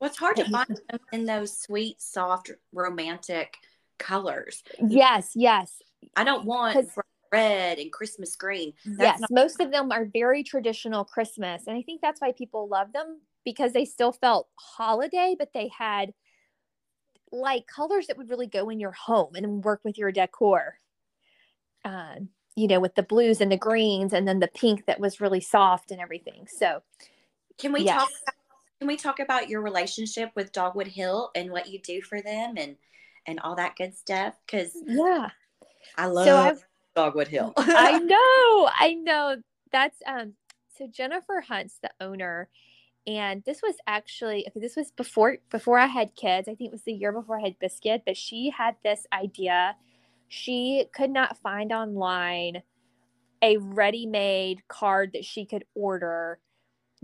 Well, 0.00 0.10
it's 0.10 0.18
hard 0.18 0.36
to 0.36 0.44
find 0.48 0.80
them 0.90 1.00
in 1.12 1.24
those 1.24 1.58
sweet, 1.58 2.00
soft, 2.00 2.50
romantic 2.72 3.56
colors. 3.98 4.62
Yes, 4.88 5.32
yes. 5.34 5.80
I 6.16 6.24
don't 6.24 6.44
want 6.44 6.88
red 7.32 7.78
and 7.78 7.92
Christmas 7.92 8.36
green. 8.36 8.72
That's 8.84 9.00
yes, 9.00 9.20
not- 9.20 9.30
most 9.30 9.60
of 9.60 9.70
them 9.70 9.90
are 9.90 10.04
very 10.04 10.42
traditional 10.42 11.04
Christmas. 11.04 11.66
And 11.66 11.76
I 11.76 11.82
think 11.82 12.00
that's 12.00 12.20
why 12.20 12.32
people 12.32 12.68
love 12.68 12.92
them 12.92 13.20
because 13.44 13.72
they 13.72 13.84
still 13.84 14.12
felt 14.12 14.48
holiday, 14.56 15.34
but 15.38 15.52
they 15.52 15.68
had 15.68 16.12
like 17.32 17.66
colors 17.66 18.06
that 18.06 18.16
would 18.16 18.30
really 18.30 18.46
go 18.46 18.68
in 18.70 18.78
your 18.78 18.92
home 18.92 19.34
and 19.34 19.64
work 19.64 19.80
with 19.84 19.98
your 19.98 20.12
decor. 20.12 20.78
Uh, 21.84 22.16
you 22.56 22.68
know, 22.68 22.78
with 22.78 22.94
the 22.94 23.02
blues 23.02 23.40
and 23.40 23.50
the 23.50 23.56
greens 23.56 24.12
and 24.12 24.28
then 24.28 24.38
the 24.38 24.48
pink 24.48 24.86
that 24.86 25.00
was 25.00 25.20
really 25.20 25.40
soft 25.40 25.90
and 25.90 26.00
everything. 26.00 26.46
So, 26.46 26.82
can 27.58 27.72
we 27.72 27.84
yes. 27.84 27.96
talk 27.96 28.08
about 28.22 28.34
can 28.78 28.88
we 28.88 28.96
talk 28.96 29.20
about 29.20 29.48
your 29.48 29.62
relationship 29.62 30.30
with 30.34 30.52
Dogwood 30.52 30.88
Hill 30.88 31.30
and 31.34 31.50
what 31.50 31.68
you 31.68 31.78
do 31.80 32.02
for 32.02 32.20
them 32.20 32.54
and 32.56 32.76
and 33.26 33.40
all 33.40 33.56
that 33.56 33.76
good 33.76 33.96
stuff? 33.96 34.34
Because 34.46 34.72
yeah, 34.86 35.28
I 35.96 36.06
love 36.06 36.58
so 36.58 36.64
Dogwood 36.94 37.28
Hill. 37.28 37.52
I 37.56 37.98
know, 37.98 38.70
I 38.78 38.94
know. 38.94 39.36
That's 39.72 39.98
um. 40.06 40.34
So 40.76 40.88
Jennifer 40.88 41.40
Hunt's 41.40 41.78
the 41.80 41.90
owner, 42.00 42.48
and 43.06 43.44
this 43.44 43.62
was 43.62 43.76
actually 43.86 44.46
okay. 44.48 44.60
This 44.60 44.76
was 44.76 44.90
before 44.90 45.38
before 45.50 45.78
I 45.78 45.86
had 45.86 46.16
kids. 46.16 46.48
I 46.48 46.54
think 46.54 46.68
it 46.68 46.72
was 46.72 46.82
the 46.82 46.92
year 46.92 47.12
before 47.12 47.38
I 47.38 47.42
had 47.42 47.58
Biscuit, 47.58 48.02
but 48.04 48.16
she 48.16 48.50
had 48.50 48.76
this 48.82 49.06
idea. 49.12 49.76
She 50.28 50.86
could 50.94 51.10
not 51.10 51.38
find 51.38 51.72
online 51.72 52.62
a 53.40 53.58
ready-made 53.58 54.66
card 54.68 55.10
that 55.12 55.24
she 55.24 55.44
could 55.44 55.64
order 55.74 56.38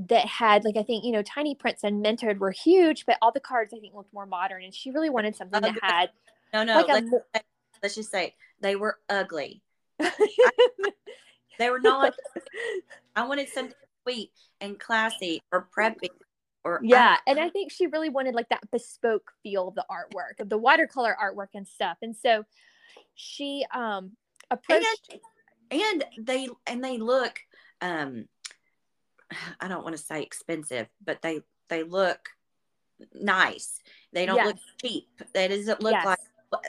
that 0.09 0.26
had 0.26 0.64
like 0.64 0.76
I 0.76 0.82
think 0.82 1.05
you 1.05 1.12
know 1.12 1.22
tiny 1.22 1.55
prints 1.55 1.84
and 1.84 2.01
Minted 2.01 2.40
were 2.40 2.51
huge, 2.51 3.07
but 3.07 3.18
all 3.20 3.32
the 3.32 3.40
cards 3.40 3.74
I 3.74 3.78
think 3.78 3.94
looked 3.94 4.12
more 4.14 4.26
modern, 4.26 4.62
and 4.64 4.74
she 4.74 4.90
really 4.90 5.11
wanted 5.11 5.36
something 5.36 5.61
that 5.61 5.74
had 5.82 6.11
no 6.53 6.64
no. 6.64 6.76
Like 6.76 6.88
let's, 6.88 7.12
a, 7.34 7.40
let's 7.82 7.94
just 7.94 8.11
say 8.11 8.34
they 8.61 8.76
were 8.76 8.98
ugly. 9.09 9.62
I, 10.01 10.11
they 11.59 11.70
were 11.70 11.80
not. 11.80 12.14
I 13.16 13.26
wanted 13.26 13.48
something 13.48 13.74
sweet 14.03 14.30
and 14.61 14.78
classy 14.78 15.42
or 15.53 15.68
preppy 15.76 16.09
or 16.64 16.80
yeah 16.82 17.16
and 17.26 17.38
i 17.38 17.48
think 17.48 17.70
she 17.70 17.86
really 17.86 18.09
wanted 18.09 18.34
like 18.34 18.48
that 18.48 18.61
bespoke 18.70 19.32
feel 19.42 19.68
of 19.68 19.74
the 19.74 19.84
artwork 19.90 20.40
of 20.40 20.48
the 20.48 20.59
watercolor 20.59 21.16
artwork 21.22 21.48
and 21.55 21.66
stuff 21.66 21.96
and 22.03 22.14
so 22.16 22.44
she 23.14 23.64
um 23.74 24.12
approached 24.51 25.18
and, 25.70 25.80
and 25.82 26.05
they 26.18 26.48
and 26.66 26.84
they 26.84 26.98
look 26.98 27.38
um 27.80 28.26
I 29.60 29.68
don't 29.68 29.84
want 29.84 29.96
to 29.96 30.02
say 30.02 30.22
expensive, 30.22 30.88
but 31.04 31.22
they 31.22 31.40
they 31.68 31.82
look 31.82 32.28
nice. 33.14 33.80
They 34.12 34.26
don't 34.26 34.36
yes. 34.36 34.46
look 34.46 34.56
cheap. 34.80 35.08
That 35.32 35.48
doesn't 35.48 35.82
look 35.82 35.92
yes. 35.92 36.06
like 36.06 36.18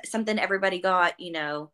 something 0.06 0.38
everybody 0.38 0.80
got, 0.80 1.20
you 1.20 1.32
know, 1.32 1.72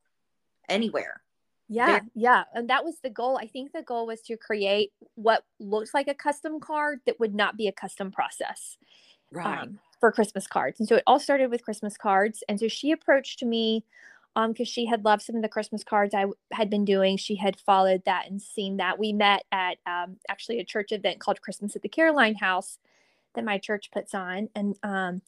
anywhere. 0.70 1.22
Yeah, 1.70 1.88
They're- 1.88 2.10
yeah. 2.16 2.44
And 2.54 2.70
that 2.70 2.86
was 2.86 3.00
the 3.04 3.10
goal. 3.10 3.38
I 3.38 3.48
think 3.48 3.74
the 3.74 3.82
goal 3.82 4.08
was 4.08 4.22
to 4.24 4.38
create 4.38 4.94
what 5.16 5.44
looks 5.60 5.94
like 5.94 6.08
a 6.08 6.14
custom 6.14 6.60
card 6.60 7.02
that 7.06 7.20
would 7.20 7.36
not 7.36 7.58
be 7.58 7.68
a 7.68 7.74
custom 7.74 8.12
process. 8.12 8.78
Right. 9.32 9.62
Um, 9.64 9.80
for 10.00 10.12
Christmas 10.12 10.48
cards. 10.48 10.80
And 10.80 10.88
so 10.88 10.96
it 10.96 11.04
all 11.08 11.20
started 11.20 11.50
with 11.50 11.64
Christmas 11.64 11.98
cards. 11.98 12.44
And 12.48 12.60
so 12.60 12.68
she 12.68 12.92
approached 12.92 13.44
me 13.44 13.84
um 14.38 14.52
because 14.52 14.68
she 14.70 14.86
had 14.86 15.04
loved 15.04 15.24
some 15.24 15.36
of 15.36 15.42
the 15.42 15.50
christmas 15.50 15.84
cards 15.84 16.14
I 16.14 16.26
had 16.54 16.70
been 16.70 16.86
doing. 16.86 17.18
She 17.18 17.36
had 17.36 17.60
followed 17.60 18.04
that 18.06 18.30
and 18.30 18.42
seen 18.42 18.78
that. 18.78 18.98
We 19.00 19.12
met 19.12 19.44
at 19.52 19.80
um, 19.86 20.18
actually 20.30 20.60
a 20.60 20.64
church 20.64 20.94
event 20.94 21.20
called 21.20 21.42
christmas 21.42 21.76
at 21.76 21.82
the 21.82 21.90
caroline 21.90 22.36
house 22.36 22.78
that 23.36 23.44
my 23.44 23.58
church 23.58 23.92
puts 23.92 24.14
on. 24.14 24.48
And 24.56 24.78
um 24.84 25.22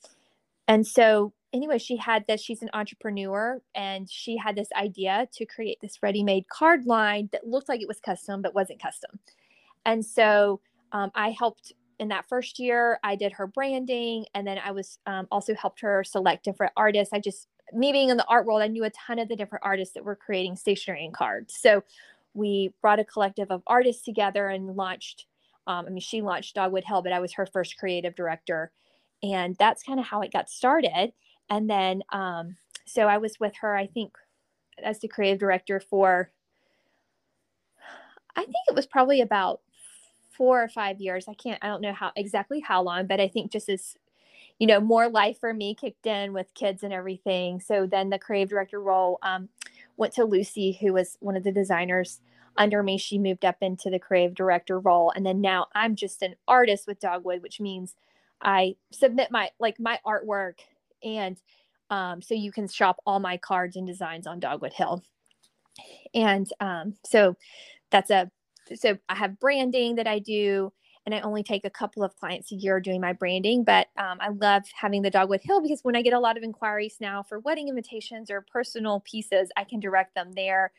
and 0.67 0.87
so 0.87 1.33
anyway 1.51 1.79
she 1.79 1.97
had 1.97 2.25
this 2.27 2.41
she's 2.41 2.61
an 2.61 2.69
entrepreneur 2.73 3.59
and 3.73 4.09
she 4.09 4.37
had 4.37 4.55
this 4.55 4.69
idea 4.77 5.27
to 5.33 5.45
create 5.45 5.79
this 5.81 5.97
ready-made 6.03 6.47
card 6.47 6.85
line 6.85 7.27
that 7.31 7.47
looked 7.47 7.67
like 7.67 7.81
it 7.81 7.87
was 7.87 7.99
custom 7.99 8.41
but 8.41 8.53
wasn't 8.55 8.81
custom. 8.81 9.19
And 9.85 10.05
so 10.05 10.61
um, 10.91 11.11
i 11.15 11.31
helped 11.31 11.73
in 11.97 12.07
that 12.09 12.29
first 12.29 12.59
year 12.59 12.99
i 13.03 13.15
did 13.15 13.31
her 13.33 13.47
branding 13.47 14.25
and 14.33 14.45
then 14.47 14.57
i 14.63 14.71
was 14.71 14.99
um, 15.05 15.27
also 15.31 15.53
helped 15.55 15.81
her 15.81 16.03
select 16.03 16.43
different 16.45 16.73
artists. 16.77 17.13
I 17.13 17.19
just 17.19 17.47
me 17.73 17.91
being 17.91 18.09
in 18.09 18.17
the 18.17 18.25
art 18.25 18.45
world, 18.45 18.61
I 18.61 18.67
knew 18.67 18.83
a 18.83 18.89
ton 18.91 19.19
of 19.19 19.27
the 19.27 19.35
different 19.35 19.65
artists 19.65 19.93
that 19.93 20.03
were 20.03 20.15
creating 20.15 20.55
stationery 20.55 21.05
and 21.05 21.13
cards. 21.13 21.55
So 21.59 21.83
we 22.33 22.73
brought 22.81 22.99
a 22.99 23.05
collective 23.05 23.51
of 23.51 23.63
artists 23.67 24.03
together 24.03 24.49
and 24.49 24.75
launched. 24.75 25.25
Um, 25.67 25.85
I 25.85 25.89
mean, 25.89 26.01
she 26.01 26.21
launched 26.21 26.55
Dogwood 26.55 26.83
Hill, 26.83 27.01
but 27.01 27.13
I 27.13 27.19
was 27.19 27.33
her 27.33 27.45
first 27.45 27.77
creative 27.77 28.15
director, 28.15 28.71
and 29.21 29.55
that's 29.57 29.83
kind 29.83 29.99
of 29.99 30.05
how 30.05 30.21
it 30.21 30.33
got 30.33 30.49
started. 30.49 31.13
And 31.49 31.69
then, 31.69 32.03
um, 32.11 32.55
so 32.85 33.03
I 33.03 33.17
was 33.17 33.39
with 33.39 33.53
her, 33.61 33.75
I 33.75 33.87
think, 33.87 34.13
as 34.83 34.99
the 34.99 35.07
creative 35.07 35.39
director 35.39 35.79
for. 35.79 36.31
I 38.35 38.43
think 38.43 38.55
it 38.67 38.75
was 38.75 38.85
probably 38.85 39.21
about 39.21 39.61
four 40.31 40.63
or 40.63 40.69
five 40.69 41.01
years. 41.01 41.27
I 41.27 41.33
can't. 41.33 41.61
I 41.61 41.67
don't 41.67 41.81
know 41.81 41.93
how 41.93 42.11
exactly 42.15 42.61
how 42.61 42.81
long, 42.81 43.07
but 43.07 43.19
I 43.19 43.27
think 43.27 43.51
just 43.51 43.67
as 43.69 43.95
you 44.59 44.67
know, 44.67 44.79
more 44.79 45.09
life 45.09 45.39
for 45.39 45.53
me 45.53 45.73
kicked 45.73 46.05
in 46.05 46.33
with 46.33 46.53
kids 46.53 46.83
and 46.83 46.93
everything. 46.93 47.61
So 47.61 47.87
then 47.87 48.09
the 48.09 48.19
creative 48.19 48.49
director 48.49 48.81
role 48.81 49.17
um, 49.23 49.49
went 49.97 50.13
to 50.13 50.25
Lucy, 50.25 50.77
who 50.79 50.93
was 50.93 51.17
one 51.21 51.37
of 51.37 51.43
the 51.43 51.51
designers 51.51 52.19
under 52.57 52.83
me. 52.83 52.97
She 52.97 53.17
moved 53.17 53.45
up 53.45 53.57
into 53.61 53.89
the 53.89 53.99
creative 53.99 54.35
director 54.35 54.79
role. 54.79 55.11
And 55.15 55.25
then 55.25 55.39
now 55.39 55.67
I'm 55.73 55.95
just 55.95 56.21
an 56.21 56.35
artist 56.47 56.87
with 56.87 56.99
Dogwood, 56.99 57.41
which 57.41 57.61
means 57.61 57.95
I 58.41 58.75
submit 58.91 59.31
my 59.31 59.49
like 59.59 59.79
my 59.79 59.99
artwork 60.05 60.59
and 61.03 61.37
um, 61.89 62.21
so 62.21 62.35
you 62.35 62.51
can 62.51 62.67
shop 62.67 62.97
all 63.05 63.19
my 63.19 63.37
cards 63.37 63.75
and 63.75 63.87
designs 63.87 64.27
on 64.27 64.39
Dogwood 64.39 64.73
Hill. 64.73 65.03
And 66.13 66.47
um, 66.59 66.95
so 67.05 67.35
that's 67.89 68.11
a 68.11 68.29
so 68.75 68.97
I 69.07 69.15
have 69.15 69.39
branding 69.39 69.95
that 69.95 70.07
I 70.07 70.19
do 70.19 70.71
and 71.09 71.15
I 71.15 71.21
only 71.21 71.41
take 71.41 71.65
a 71.65 71.71
couple 71.71 72.03
of 72.03 72.15
clients 72.17 72.51
a 72.51 72.55
year 72.55 72.79
doing 72.79 73.01
my 73.01 73.13
branding. 73.13 73.63
But 73.63 73.87
um, 73.97 74.19
I 74.21 74.29
love 74.29 74.61
having 74.79 75.01
the 75.01 75.09
Dogwood 75.09 75.41
Hill 75.41 75.59
because 75.59 75.79
when 75.81 75.95
I 75.95 76.03
get 76.03 76.13
a 76.13 76.19
lot 76.19 76.37
of 76.37 76.43
inquiries 76.43 76.97
now 76.99 77.23
for 77.23 77.39
wedding 77.39 77.67
invitations 77.67 78.29
or 78.29 78.45
personal 78.53 78.99
pieces, 78.99 79.49
I 79.57 79.63
can 79.63 79.79
direct 79.79 80.13
them 80.13 80.33
there. 80.33 80.71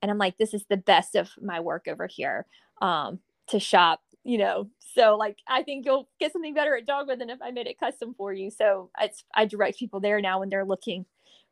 And 0.00 0.10
I'm 0.10 0.16
like, 0.16 0.38
this 0.38 0.54
is 0.54 0.64
the 0.70 0.78
best 0.78 1.16
of 1.16 1.28
my 1.42 1.60
work 1.60 1.86
over 1.86 2.06
here 2.06 2.46
um, 2.80 3.18
to 3.48 3.60
shop, 3.60 4.00
you 4.22 4.38
know. 4.38 4.70
So 4.94 5.16
like, 5.16 5.36
I 5.46 5.62
think 5.62 5.84
you'll 5.84 6.08
get 6.18 6.32
something 6.32 6.54
better 6.54 6.74
at 6.74 6.86
Dogwood 6.86 7.20
than 7.20 7.28
if 7.28 7.42
I 7.42 7.50
made 7.50 7.66
it 7.66 7.78
custom 7.78 8.14
for 8.16 8.32
you. 8.32 8.50
So 8.50 8.90
it's 8.98 9.22
I 9.34 9.44
direct 9.44 9.78
people 9.78 10.00
there 10.00 10.22
now 10.22 10.40
when 10.40 10.48
they're 10.48 10.64
looking 10.64 11.04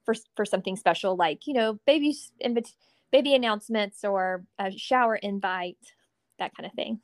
for 0.06 0.14
for 0.36 0.46
something 0.46 0.76
special, 0.76 1.16
like 1.16 1.46
you 1.46 1.52
know, 1.52 1.78
baby 1.86 2.16
baby 3.10 3.34
announcements 3.34 4.04
or 4.04 4.46
a 4.58 4.70
shower 4.70 5.16
invite, 5.16 5.76
that 6.38 6.56
kind 6.56 6.66
of 6.66 6.72
thing. 6.72 6.98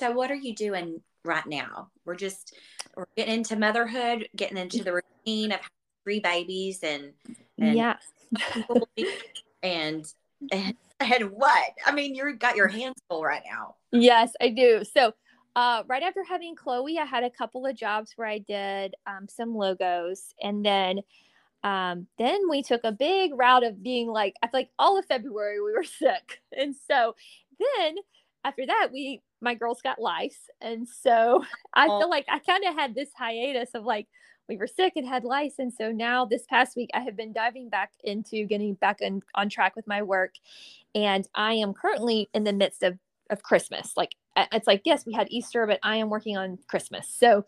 So, 0.00 0.12
what 0.12 0.30
are 0.30 0.36
you 0.36 0.54
doing 0.54 1.00
right 1.24 1.46
now? 1.46 1.90
We're 2.04 2.16
just 2.16 2.54
we're 2.96 3.06
getting 3.16 3.34
into 3.34 3.56
motherhood, 3.56 4.28
getting 4.36 4.58
into 4.58 4.82
the 4.82 4.94
routine 4.94 5.52
of 5.52 5.60
three 6.04 6.20
babies, 6.20 6.82
and, 6.82 7.12
and 7.58 7.76
yeah, 7.76 7.96
and 9.62 10.06
and, 10.52 10.74
and 11.00 11.30
what? 11.30 11.70
I 11.84 11.92
mean, 11.92 12.14
you've 12.14 12.38
got 12.38 12.56
your 12.56 12.68
hands 12.68 12.96
full 13.08 13.22
right 13.22 13.42
now. 13.50 13.76
Yes, 13.92 14.32
I 14.40 14.50
do. 14.50 14.82
So 14.84 15.12
uh, 15.56 15.82
right 15.86 16.02
after 16.02 16.22
having 16.22 16.54
Chloe, 16.54 16.98
I 16.98 17.06
had 17.06 17.24
a 17.24 17.30
couple 17.30 17.64
of 17.64 17.74
jobs 17.74 18.12
where 18.16 18.28
I 18.28 18.38
did 18.38 18.94
um, 19.06 19.26
some 19.28 19.54
logos, 19.54 20.34
and 20.42 20.64
then 20.64 21.00
um, 21.64 22.06
then 22.18 22.48
we 22.48 22.62
took 22.62 22.82
a 22.84 22.92
big 22.92 23.32
route 23.34 23.64
of 23.64 23.82
being 23.82 24.08
like 24.08 24.34
I 24.42 24.46
feel 24.48 24.60
like 24.60 24.70
all 24.78 24.98
of 24.98 25.06
February 25.06 25.60
we 25.60 25.72
were 25.72 25.84
sick, 25.98 26.40
and 26.56 26.74
so 26.88 27.14
then 27.58 27.96
after 28.44 28.66
that 28.66 28.90
we 28.92 29.22
my 29.40 29.54
girls 29.54 29.80
got 29.82 30.00
lice, 30.00 30.50
and 30.60 30.88
so 30.88 31.44
I 31.74 31.88
oh. 31.88 32.00
feel 32.00 32.10
like 32.10 32.26
I 32.28 32.38
kind 32.38 32.64
of 32.64 32.74
had 32.74 32.94
this 32.94 33.10
hiatus 33.16 33.70
of 33.74 33.84
like 33.84 34.06
we 34.48 34.56
were 34.56 34.66
sick 34.66 34.92
and 34.96 35.06
had 35.06 35.24
lice, 35.24 35.54
and 35.58 35.72
so 35.72 35.90
now 35.90 36.24
this 36.24 36.44
past 36.48 36.76
week 36.76 36.90
I 36.94 37.00
have 37.00 37.16
been 37.16 37.32
diving 37.32 37.68
back 37.68 37.92
into 38.04 38.44
getting 38.44 38.74
back 38.74 38.98
on, 39.02 39.22
on 39.34 39.48
track 39.48 39.76
with 39.76 39.86
my 39.86 40.02
work, 40.02 40.34
and 40.94 41.26
I 41.34 41.54
am 41.54 41.74
currently 41.74 42.28
in 42.34 42.44
the 42.44 42.52
midst 42.52 42.82
of 42.82 42.98
of 43.30 43.42
Christmas. 43.42 43.92
Like 43.96 44.14
it's 44.52 44.66
like 44.66 44.82
yes, 44.84 45.06
we 45.06 45.12
had 45.12 45.28
Easter, 45.30 45.66
but 45.66 45.80
I 45.82 45.96
am 45.96 46.10
working 46.10 46.36
on 46.36 46.58
Christmas. 46.68 47.08
So 47.08 47.44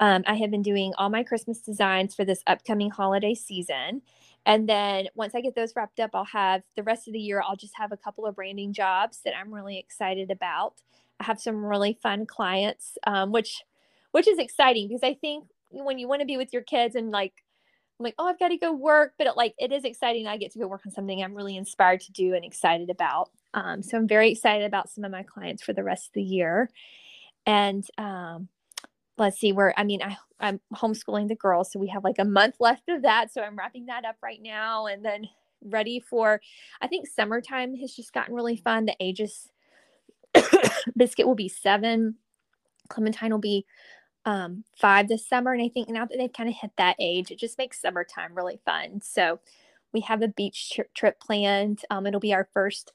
um, 0.00 0.24
I 0.26 0.34
have 0.34 0.50
been 0.50 0.62
doing 0.62 0.92
all 0.98 1.10
my 1.10 1.22
Christmas 1.22 1.60
designs 1.60 2.14
for 2.14 2.24
this 2.24 2.42
upcoming 2.48 2.90
holiday 2.90 3.34
season. 3.34 4.02
And 4.44 4.68
then 4.68 5.06
once 5.14 5.34
I 5.34 5.40
get 5.40 5.54
those 5.54 5.74
wrapped 5.76 6.00
up, 6.00 6.10
I'll 6.14 6.24
have 6.24 6.62
the 6.74 6.82
rest 6.82 7.06
of 7.06 7.12
the 7.12 7.20
year, 7.20 7.40
I'll 7.40 7.56
just 7.56 7.74
have 7.76 7.92
a 7.92 7.96
couple 7.96 8.26
of 8.26 8.34
branding 8.34 8.72
jobs 8.72 9.20
that 9.24 9.34
I'm 9.36 9.54
really 9.54 9.78
excited 9.78 10.32
about. 10.32 10.82
Have 11.22 11.40
some 11.40 11.64
really 11.64 11.98
fun 12.02 12.26
clients, 12.26 12.98
um, 13.06 13.32
which 13.32 13.62
which 14.12 14.28
is 14.28 14.38
exciting 14.38 14.88
because 14.88 15.02
I 15.02 15.14
think 15.14 15.46
when 15.70 15.98
you 15.98 16.06
want 16.08 16.20
to 16.20 16.26
be 16.26 16.36
with 16.36 16.52
your 16.52 16.62
kids 16.62 16.94
and 16.94 17.10
like 17.10 17.32
I'm 17.98 18.04
like, 18.04 18.14
oh, 18.18 18.26
I've 18.26 18.38
got 18.38 18.48
to 18.48 18.56
go 18.56 18.72
work, 18.72 19.14
but 19.16 19.26
it, 19.26 19.36
like 19.36 19.54
it 19.58 19.72
is 19.72 19.84
exciting. 19.84 20.26
I 20.26 20.36
get 20.36 20.52
to 20.52 20.58
go 20.58 20.66
work 20.66 20.82
on 20.84 20.92
something 20.92 21.22
I'm 21.22 21.34
really 21.34 21.56
inspired 21.56 22.00
to 22.02 22.12
do 22.12 22.34
and 22.34 22.44
excited 22.44 22.90
about. 22.90 23.30
Um, 23.54 23.82
so 23.82 23.96
I'm 23.96 24.08
very 24.08 24.30
excited 24.32 24.64
about 24.64 24.90
some 24.90 25.04
of 25.04 25.12
my 25.12 25.22
clients 25.22 25.62
for 25.62 25.72
the 25.72 25.84
rest 25.84 26.08
of 26.08 26.14
the 26.14 26.22
year. 26.22 26.70
And 27.46 27.86
um, 27.98 28.48
let's 29.18 29.38
see 29.38 29.52
where 29.52 29.74
I 29.76 29.84
mean 29.84 30.02
I 30.02 30.16
I'm 30.40 30.60
homeschooling 30.74 31.28
the 31.28 31.36
girls, 31.36 31.70
so 31.70 31.78
we 31.78 31.88
have 31.88 32.04
like 32.04 32.18
a 32.18 32.24
month 32.24 32.56
left 32.58 32.88
of 32.88 33.02
that. 33.02 33.32
So 33.32 33.42
I'm 33.42 33.56
wrapping 33.56 33.86
that 33.86 34.04
up 34.04 34.16
right 34.22 34.40
now, 34.42 34.86
and 34.86 35.04
then 35.04 35.28
ready 35.64 36.00
for. 36.00 36.40
I 36.80 36.88
think 36.88 37.06
summertime 37.06 37.76
has 37.76 37.94
just 37.94 38.12
gotten 38.12 38.34
really 38.34 38.56
fun. 38.56 38.86
The 38.86 38.96
ages, 39.00 39.48
Biscuit 40.96 41.26
will 41.26 41.34
be 41.34 41.48
seven, 41.48 42.16
Clementine 42.88 43.30
will 43.30 43.38
be 43.38 43.66
um, 44.24 44.64
five 44.76 45.08
this 45.08 45.26
summer, 45.26 45.52
and 45.52 45.62
I 45.62 45.68
think 45.68 45.88
now 45.88 46.04
that 46.04 46.16
they've 46.16 46.32
kind 46.32 46.48
of 46.48 46.54
hit 46.54 46.72
that 46.76 46.96
age, 46.98 47.30
it 47.30 47.38
just 47.38 47.58
makes 47.58 47.80
summertime 47.80 48.34
really 48.34 48.60
fun. 48.64 49.00
So 49.02 49.40
we 49.92 50.00
have 50.00 50.22
a 50.22 50.28
beach 50.28 50.80
trip 50.94 51.20
planned. 51.20 51.82
Um, 51.90 52.06
it'll 52.06 52.20
be 52.20 52.34
our 52.34 52.48
first 52.52 52.92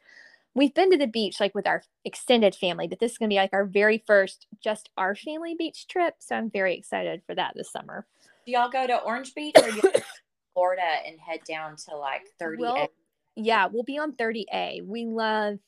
we've 0.57 0.73
been 0.73 0.89
to 0.89 0.97
the 0.97 1.07
beach 1.07 1.39
like 1.39 1.53
with 1.53 1.67
our 1.67 1.83
extended 2.03 2.55
family, 2.55 2.87
but 2.87 2.99
this 2.99 3.13
is 3.13 3.17
going 3.17 3.29
to 3.29 3.33
be 3.33 3.37
like 3.37 3.53
our 3.53 3.65
very 3.65 4.03
first 4.05 4.47
just 4.61 4.89
our 4.97 5.15
family 5.15 5.55
beach 5.55 5.87
trip. 5.87 6.15
So 6.19 6.35
I'm 6.35 6.49
very 6.49 6.75
excited 6.75 7.21
for 7.25 7.35
that 7.35 7.53
this 7.55 7.71
summer. 7.71 8.05
Do 8.45 8.51
y'all 8.51 8.69
go 8.69 8.87
to 8.87 8.97
Orange 8.97 9.33
Beach 9.35 9.55
or 9.61 9.69
you 9.69 9.81
Florida 10.53 10.81
and 11.05 11.19
head 11.19 11.41
down 11.47 11.75
to 11.87 11.95
like 11.95 12.23
30A? 12.41 12.57
We'll, 12.57 12.87
yeah, 13.35 13.67
we'll 13.71 13.83
be 13.83 13.99
on 13.99 14.13
30A. 14.13 14.83
We 14.85 15.05
love 15.05 15.59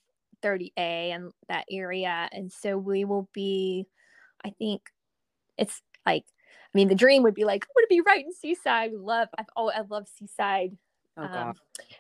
30A 0.43 0.71
and 0.77 1.31
that 1.47 1.65
area. 1.71 2.29
And 2.31 2.51
so 2.51 2.77
we 2.77 3.05
will 3.05 3.29
be, 3.33 3.87
I 4.43 4.51
think 4.51 4.81
it's 5.57 5.81
like, 6.05 6.23
I 6.25 6.77
mean, 6.77 6.87
the 6.87 6.95
dream 6.95 7.23
would 7.23 7.35
be 7.35 7.45
like, 7.45 7.63
I 7.63 7.71
want 7.75 7.85
to 7.89 7.95
be 7.95 8.01
right 8.01 8.25
in 8.25 8.33
Seaside. 8.33 8.93
Love, 8.93 9.27
I've, 9.37 9.47
oh, 9.55 9.69
I 9.69 9.81
love 9.89 10.07
Seaside 10.07 10.77
Oh, 11.21 11.23
um, 11.23 11.53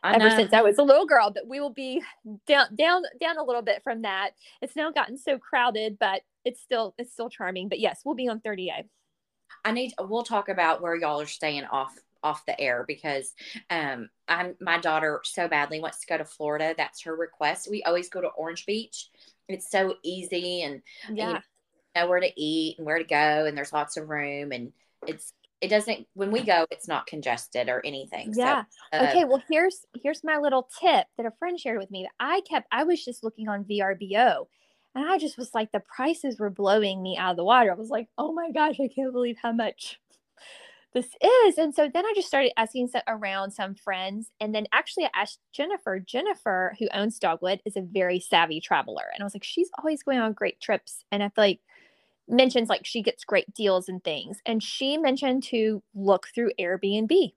ever 0.03 0.29
since 0.29 0.53
I 0.53 0.61
was 0.61 0.77
a 0.77 0.83
little 0.83 1.05
girl, 1.05 1.31
but 1.31 1.47
we 1.47 1.59
will 1.59 1.73
be 1.73 2.01
down, 2.47 2.73
down, 2.75 3.03
down 3.19 3.37
a 3.37 3.43
little 3.43 3.61
bit 3.61 3.83
from 3.83 4.03
that. 4.03 4.31
It's 4.61 4.75
now 4.75 4.91
gotten 4.91 5.17
so 5.17 5.37
crowded, 5.37 5.97
but 5.99 6.21
it's 6.45 6.61
still, 6.61 6.93
it's 6.97 7.11
still 7.11 7.29
charming. 7.29 7.67
But 7.67 7.79
yes, 7.79 8.01
we'll 8.05 8.15
be 8.15 8.29
on 8.29 8.39
30A. 8.39 8.85
I 9.65 9.71
need, 9.71 9.93
we'll 9.99 10.23
talk 10.23 10.47
about 10.47 10.81
where 10.81 10.95
y'all 10.95 11.19
are 11.19 11.25
staying 11.25 11.65
off 11.65 11.97
off 12.23 12.45
the 12.45 12.59
air 12.59 12.83
because 12.87 13.33
um 13.69 14.09
I'm 14.27 14.55
my 14.61 14.79
daughter 14.79 15.21
so 15.23 15.47
badly 15.47 15.79
wants 15.79 15.99
to 16.01 16.07
go 16.07 16.17
to 16.17 16.25
Florida. 16.25 16.73
That's 16.77 17.01
her 17.03 17.15
request. 17.15 17.69
We 17.69 17.83
always 17.83 18.09
go 18.09 18.21
to 18.21 18.27
Orange 18.27 18.65
Beach. 18.65 19.09
It's 19.47 19.71
so 19.71 19.95
easy 20.03 20.63
and 20.63 20.81
yeah. 21.11 21.35
And 21.35 21.43
you 21.95 22.01
know 22.01 22.07
where 22.07 22.19
to 22.19 22.41
eat 22.41 22.77
and 22.77 22.85
where 22.85 22.99
to 22.99 23.03
go 23.03 23.45
and 23.45 23.57
there's 23.57 23.73
lots 23.73 23.97
of 23.97 24.09
room 24.09 24.51
and 24.51 24.71
it's 25.07 25.33
it 25.61 25.69
doesn't 25.69 26.07
when 26.13 26.31
we 26.31 26.43
go 26.43 26.65
it's 26.71 26.87
not 26.87 27.05
congested 27.05 27.69
or 27.69 27.85
anything 27.85 28.33
yeah 28.35 28.63
so, 28.93 28.99
uh, 28.99 29.03
okay 29.03 29.25
well 29.25 29.41
here's 29.49 29.85
here's 30.01 30.23
my 30.23 30.37
little 30.37 30.69
tip 30.79 31.05
that 31.17 31.25
a 31.25 31.31
friend 31.37 31.59
shared 31.59 31.79
with 31.79 31.91
me 31.91 32.03
that 32.03 32.25
i 32.25 32.41
kept 32.41 32.67
i 32.71 32.83
was 32.83 33.03
just 33.03 33.23
looking 33.23 33.49
on 33.49 33.65
vrbo 33.65 34.45
and 34.95 35.09
i 35.09 35.17
just 35.17 35.37
was 35.37 35.53
like 35.53 35.71
the 35.71 35.81
prices 35.95 36.39
were 36.39 36.49
blowing 36.49 37.01
me 37.01 37.17
out 37.17 37.31
of 37.31 37.37
the 37.37 37.43
water 37.43 37.71
i 37.71 37.75
was 37.75 37.89
like 37.89 38.07
oh 38.17 38.31
my 38.31 38.51
gosh 38.51 38.75
i 38.79 38.89
can't 38.93 39.13
believe 39.13 39.37
how 39.41 39.51
much 39.51 39.99
this 40.93 41.07
is 41.21 41.57
and 41.57 41.73
so 41.73 41.89
then 41.93 42.05
i 42.05 42.13
just 42.15 42.27
started 42.27 42.51
asking 42.57 42.89
around 43.07 43.51
some 43.51 43.75
friends 43.75 44.31
and 44.39 44.55
then 44.55 44.65
actually 44.71 45.05
i 45.05 45.09
asked 45.13 45.39
jennifer 45.53 45.99
jennifer 45.99 46.75
who 46.79 46.87
owns 46.93 47.19
dogwood 47.19 47.61
is 47.65 47.75
a 47.75 47.81
very 47.81 48.19
savvy 48.19 48.59
traveler 48.59 49.03
and 49.13 49.21
i 49.21 49.23
was 49.23 49.35
like 49.35 49.43
she's 49.43 49.69
always 49.77 50.01
going 50.03 50.19
on 50.19 50.33
great 50.33 50.59
trips 50.59 51.03
and 51.11 51.21
i 51.21 51.27
feel 51.29 51.43
like 51.43 51.59
mentions 52.29 52.69
like 52.69 52.85
she 52.85 53.01
gets 53.01 53.23
great 53.23 53.51
deals 53.53 53.89
and 53.89 54.03
things. 54.03 54.39
And 54.45 54.61
she 54.61 54.97
mentioned 54.97 55.43
to 55.43 55.81
look 55.95 56.27
through 56.33 56.51
Airbnb. 56.59 57.33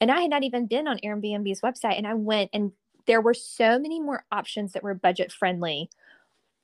And 0.00 0.10
I 0.10 0.22
had 0.22 0.30
not 0.30 0.42
even 0.42 0.66
been 0.66 0.88
on 0.88 0.98
Airbnb's 0.98 1.60
website. 1.60 1.98
And 1.98 2.06
I 2.06 2.14
went 2.14 2.50
and 2.52 2.72
there 3.06 3.20
were 3.20 3.34
so 3.34 3.78
many 3.78 4.00
more 4.00 4.24
options 4.32 4.72
that 4.72 4.82
were 4.82 4.94
budget 4.94 5.32
friendly 5.32 5.90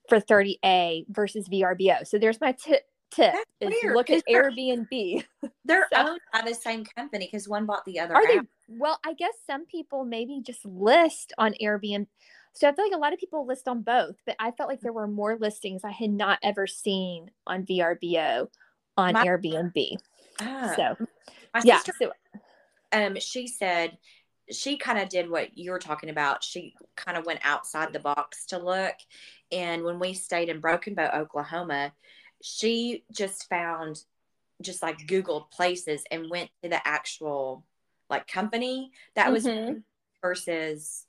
for 0.08 0.20
30A 0.20 1.04
versus 1.08 1.48
VRBO. 1.48 2.06
So 2.06 2.18
there's 2.18 2.40
my 2.40 2.52
tip 2.52 2.84
tip 3.10 3.34
is 3.60 3.74
look 3.84 4.10
at 4.10 4.22
Airbnb. 4.28 5.24
They're 5.64 5.86
so, 5.92 6.08
owned 6.08 6.20
by 6.32 6.42
the 6.42 6.54
same 6.54 6.84
company 6.84 7.28
because 7.30 7.48
one 7.48 7.66
bought 7.66 7.84
the 7.84 8.00
other. 8.00 8.14
Are 8.14 8.26
they? 8.26 8.40
Well, 8.68 8.98
I 9.04 9.14
guess 9.14 9.34
some 9.46 9.66
people 9.66 10.04
maybe 10.04 10.40
just 10.44 10.64
list 10.64 11.32
on 11.38 11.54
Airbnb. 11.62 12.06
So 12.54 12.68
I 12.68 12.74
feel 12.74 12.86
like 12.86 12.94
a 12.94 12.98
lot 12.98 13.12
of 13.12 13.20
people 13.20 13.46
list 13.46 13.68
on 13.68 13.82
both, 13.82 14.16
but 14.26 14.34
I 14.40 14.50
felt 14.50 14.68
like 14.68 14.80
there 14.80 14.92
were 14.92 15.06
more 15.06 15.36
listings 15.36 15.84
I 15.84 15.92
had 15.92 16.10
not 16.10 16.38
ever 16.42 16.66
seen 16.66 17.30
on 17.46 17.64
VRBO 17.64 18.48
on 18.96 19.12
my, 19.12 19.24
Airbnb. 19.24 19.96
Uh, 20.40 20.74
so 20.74 20.96
yeah, 21.64 21.78
sister, 21.78 21.92
so, 22.00 22.12
um, 22.92 23.16
she 23.20 23.46
said 23.46 23.96
she 24.50 24.76
kind 24.76 24.98
of 24.98 25.08
did 25.08 25.30
what 25.30 25.56
you 25.56 25.70
were 25.70 25.78
talking 25.78 26.10
about. 26.10 26.42
She 26.42 26.74
kind 26.96 27.16
of 27.16 27.26
went 27.26 27.40
outside 27.44 27.92
the 27.92 28.00
box 28.00 28.46
to 28.46 28.58
look, 28.58 28.94
and 29.52 29.84
when 29.84 29.98
we 29.98 30.14
stayed 30.14 30.48
in 30.48 30.60
Broken 30.60 30.94
Bow, 30.94 31.10
Oklahoma, 31.14 31.92
she 32.42 33.04
just 33.12 33.48
found 33.48 34.02
just 34.60 34.82
like 34.82 34.98
Googled 35.06 35.50
places 35.50 36.02
and 36.10 36.30
went 36.30 36.50
to 36.62 36.68
the 36.68 36.86
actual 36.86 37.64
like 38.10 38.26
company 38.26 38.90
that 39.14 39.26
mm-hmm. 39.32 39.72
was 39.72 39.76
versus 40.22 41.06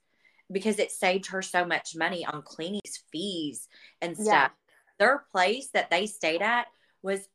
because 0.52 0.80
it 0.80 0.92
saved 0.92 1.28
her 1.28 1.42
so 1.42 1.66
much 1.66 1.96
money 1.96 2.26
on 2.26 2.42
cleaning's 2.42 3.04
fees 3.12 3.68
and 4.02 4.16
stuff. 4.16 4.28
Yeah. 4.28 4.50
Their 4.98 5.26
place 5.32 5.70
that 5.74 5.90
they 5.90 6.08
stayed 6.08 6.42
at 6.42 6.68
was, 7.02 7.28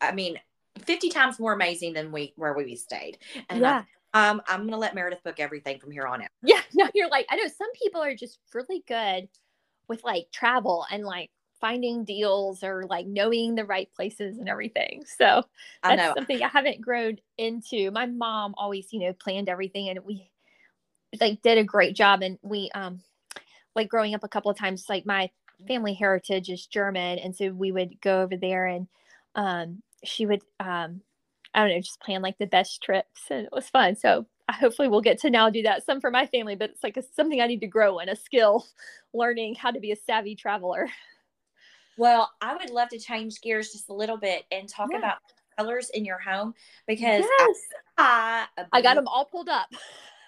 I 0.00 0.12
mean, 0.12 0.38
50 0.80 1.08
times 1.08 1.38
more 1.38 1.52
amazing 1.52 1.94
than 1.94 2.12
we 2.12 2.32
where 2.36 2.52
we 2.52 2.76
stayed. 2.76 3.18
And 3.48 3.60
yeah. 3.60 3.84
I, 4.12 4.28
um, 4.28 4.42
I'm 4.46 4.64
gonna 4.64 4.76
let 4.76 4.94
Meredith 4.94 5.22
book 5.22 5.40
everything 5.40 5.78
from 5.78 5.90
here 5.90 6.06
on 6.06 6.22
out. 6.22 6.28
Yeah, 6.42 6.60
no, 6.74 6.88
you're 6.94 7.08
like, 7.08 7.26
I 7.30 7.36
know 7.36 7.48
some 7.48 7.72
people 7.72 8.02
are 8.02 8.14
just 8.14 8.38
really 8.52 8.84
good 8.86 9.28
with 9.88 10.04
like 10.04 10.26
travel 10.32 10.84
and 10.90 11.04
like 11.04 11.30
finding 11.64 12.04
deals 12.04 12.62
or 12.62 12.84
like 12.90 13.06
knowing 13.06 13.54
the 13.54 13.64
right 13.64 13.88
places 13.96 14.36
and 14.36 14.50
everything. 14.50 15.02
So 15.06 15.42
that's 15.82 16.14
something 16.14 16.42
I 16.42 16.48
haven't 16.48 16.82
grown 16.82 17.16
into. 17.38 17.90
My 17.90 18.04
mom 18.04 18.54
always, 18.58 18.92
you 18.92 19.00
know, 19.00 19.14
planned 19.14 19.48
everything 19.48 19.88
and 19.88 20.00
we 20.04 20.30
like 21.20 21.40
did 21.40 21.56
a 21.56 21.64
great 21.64 21.96
job 21.96 22.20
and 22.20 22.38
we 22.42 22.70
um 22.74 23.00
like 23.74 23.88
growing 23.88 24.14
up 24.14 24.24
a 24.24 24.28
couple 24.28 24.50
of 24.50 24.58
times 24.58 24.86
like 24.90 25.06
my 25.06 25.30
family 25.66 25.94
heritage 25.94 26.50
is 26.50 26.66
german 26.66 27.18
and 27.18 27.34
so 27.34 27.50
we 27.50 27.70
would 27.72 28.00
go 28.00 28.22
over 28.22 28.36
there 28.36 28.66
and 28.66 28.88
um 29.36 29.80
she 30.02 30.26
would 30.26 30.42
um 30.60 31.00
i 31.54 31.60
don't 31.60 31.68
know 31.68 31.80
just 31.80 32.00
plan 32.00 32.20
like 32.20 32.36
the 32.38 32.46
best 32.46 32.82
trips 32.82 33.22
and 33.30 33.46
it 33.46 33.52
was 33.52 33.68
fun 33.68 33.94
so 33.94 34.26
hopefully 34.50 34.88
we'll 34.88 35.00
get 35.00 35.18
to 35.18 35.30
now 35.30 35.48
do 35.48 35.62
that 35.62 35.86
some 35.86 36.00
for 36.00 36.10
my 36.10 36.26
family 36.26 36.56
but 36.56 36.70
it's 36.70 36.82
like 36.82 36.96
a, 36.96 37.02
something 37.14 37.40
i 37.40 37.46
need 37.46 37.60
to 37.60 37.66
grow 37.66 38.00
in 38.00 38.08
a 38.08 38.16
skill 38.16 38.66
learning 39.14 39.54
how 39.54 39.70
to 39.70 39.80
be 39.80 39.92
a 39.92 39.96
savvy 39.96 40.34
traveler 40.34 40.88
well 41.96 42.30
i 42.40 42.54
would 42.54 42.70
love 42.70 42.88
to 42.88 42.98
change 42.98 43.40
gears 43.40 43.72
just 43.72 43.88
a 43.88 43.94
little 43.94 44.16
bit 44.16 44.44
and 44.50 44.68
talk 44.68 44.88
yeah. 44.90 44.98
about 44.98 45.16
colors 45.56 45.90
in 45.90 46.04
your 46.04 46.18
home 46.18 46.52
because 46.86 47.24
yes. 47.38 47.58
I, 47.96 48.46
I 48.72 48.82
got 48.82 48.94
them 48.94 49.06
all 49.06 49.24
pulled 49.24 49.48
up 49.48 49.68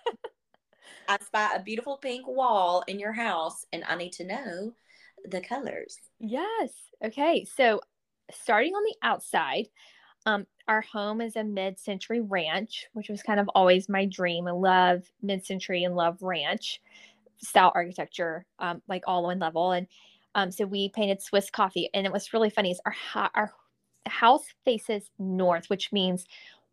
I 1.09 1.19
spy 1.25 1.55
a 1.55 1.62
beautiful 1.62 1.97
pink 1.99 2.27
wall 2.27 2.83
in 2.87 2.99
your 2.99 3.12
house 3.12 3.64
and 3.73 3.85
I 3.89 3.97
need 3.97 4.12
to 4.14 4.25
know 4.25 4.73
the 5.25 5.41
colors. 5.41 5.99
Yes. 6.19 6.71
Okay. 7.05 7.45
So 7.45 7.81
starting 8.31 8.73
on 8.75 8.83
the 8.85 8.97
outside, 9.07 9.69
Um, 10.27 10.47
our 10.67 10.81
home 10.81 11.21
is 11.21 11.37
a 11.37 11.45
mid-century 11.45 12.21
ranch, 12.21 12.87
which 12.93 13.09
was 13.09 13.23
kind 13.23 13.39
of 13.39 13.49
always 13.55 13.89
my 13.89 14.07
dream. 14.07 14.49
I 14.49 14.51
love 14.51 15.05
mid-century 15.23 15.85
and 15.85 15.95
love 15.95 16.21
ranch 16.21 16.81
style 17.39 17.71
architecture, 17.75 18.45
um, 18.59 18.83
like 18.89 19.05
all 19.07 19.23
one 19.23 19.39
level. 19.39 19.71
And 19.71 19.87
um, 20.37 20.53
so 20.53 20.66
we 20.66 20.91
painted 20.91 21.22
Swiss 21.22 21.51
coffee, 21.51 21.91
and 21.95 22.07
it 22.07 22.12
was 22.12 22.32
really 22.32 22.51
funny. 22.51 22.70
Is 22.70 22.80
our 22.84 22.95
our 23.34 23.53
house 24.07 24.45
faces 24.64 25.11
north, 25.18 25.68
which 25.68 25.93
means 25.93 26.26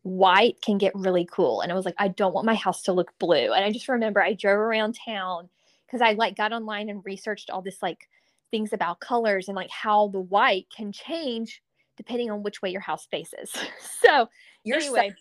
white 0.04 0.62
can 0.62 0.78
get 0.78 0.94
really 0.94 1.28
cool. 1.32 1.62
And 1.62 1.72
I 1.72 1.76
was 1.76 1.86
like, 1.86 1.96
I 1.98 2.10
don't 2.10 2.34
want 2.34 2.46
my 2.46 2.56
house 2.56 2.84
to 2.84 2.94
look 2.94 3.18
blue. 3.20 3.54
And 3.54 3.64
I 3.64 3.72
just 3.72 3.88
remember 3.88 4.22
I 4.22 4.34
drove 4.34 4.60
around 4.60 4.98
town 5.06 5.50
because 5.88 6.02
I 6.02 6.12
like 6.12 6.36
got 6.36 6.52
online 6.52 6.90
and 6.90 7.02
researched 7.06 7.50
all 7.50 7.62
this 7.62 7.82
like 7.82 8.10
things 8.52 8.74
about 8.74 9.00
colors 9.00 9.48
and 9.48 9.56
like 9.56 9.70
how 9.70 10.10
the 10.10 10.20
white 10.20 10.68
can 10.76 10.92
change 10.92 11.64
depending 11.96 12.30
on 12.30 12.44
which 12.44 12.62
way 12.62 12.70
your 12.70 12.82
house 12.82 13.08
faces. 13.10 13.52
so 14.04 14.28
you're 14.64 14.78
anyway. 14.78 15.10
So, 15.10 15.16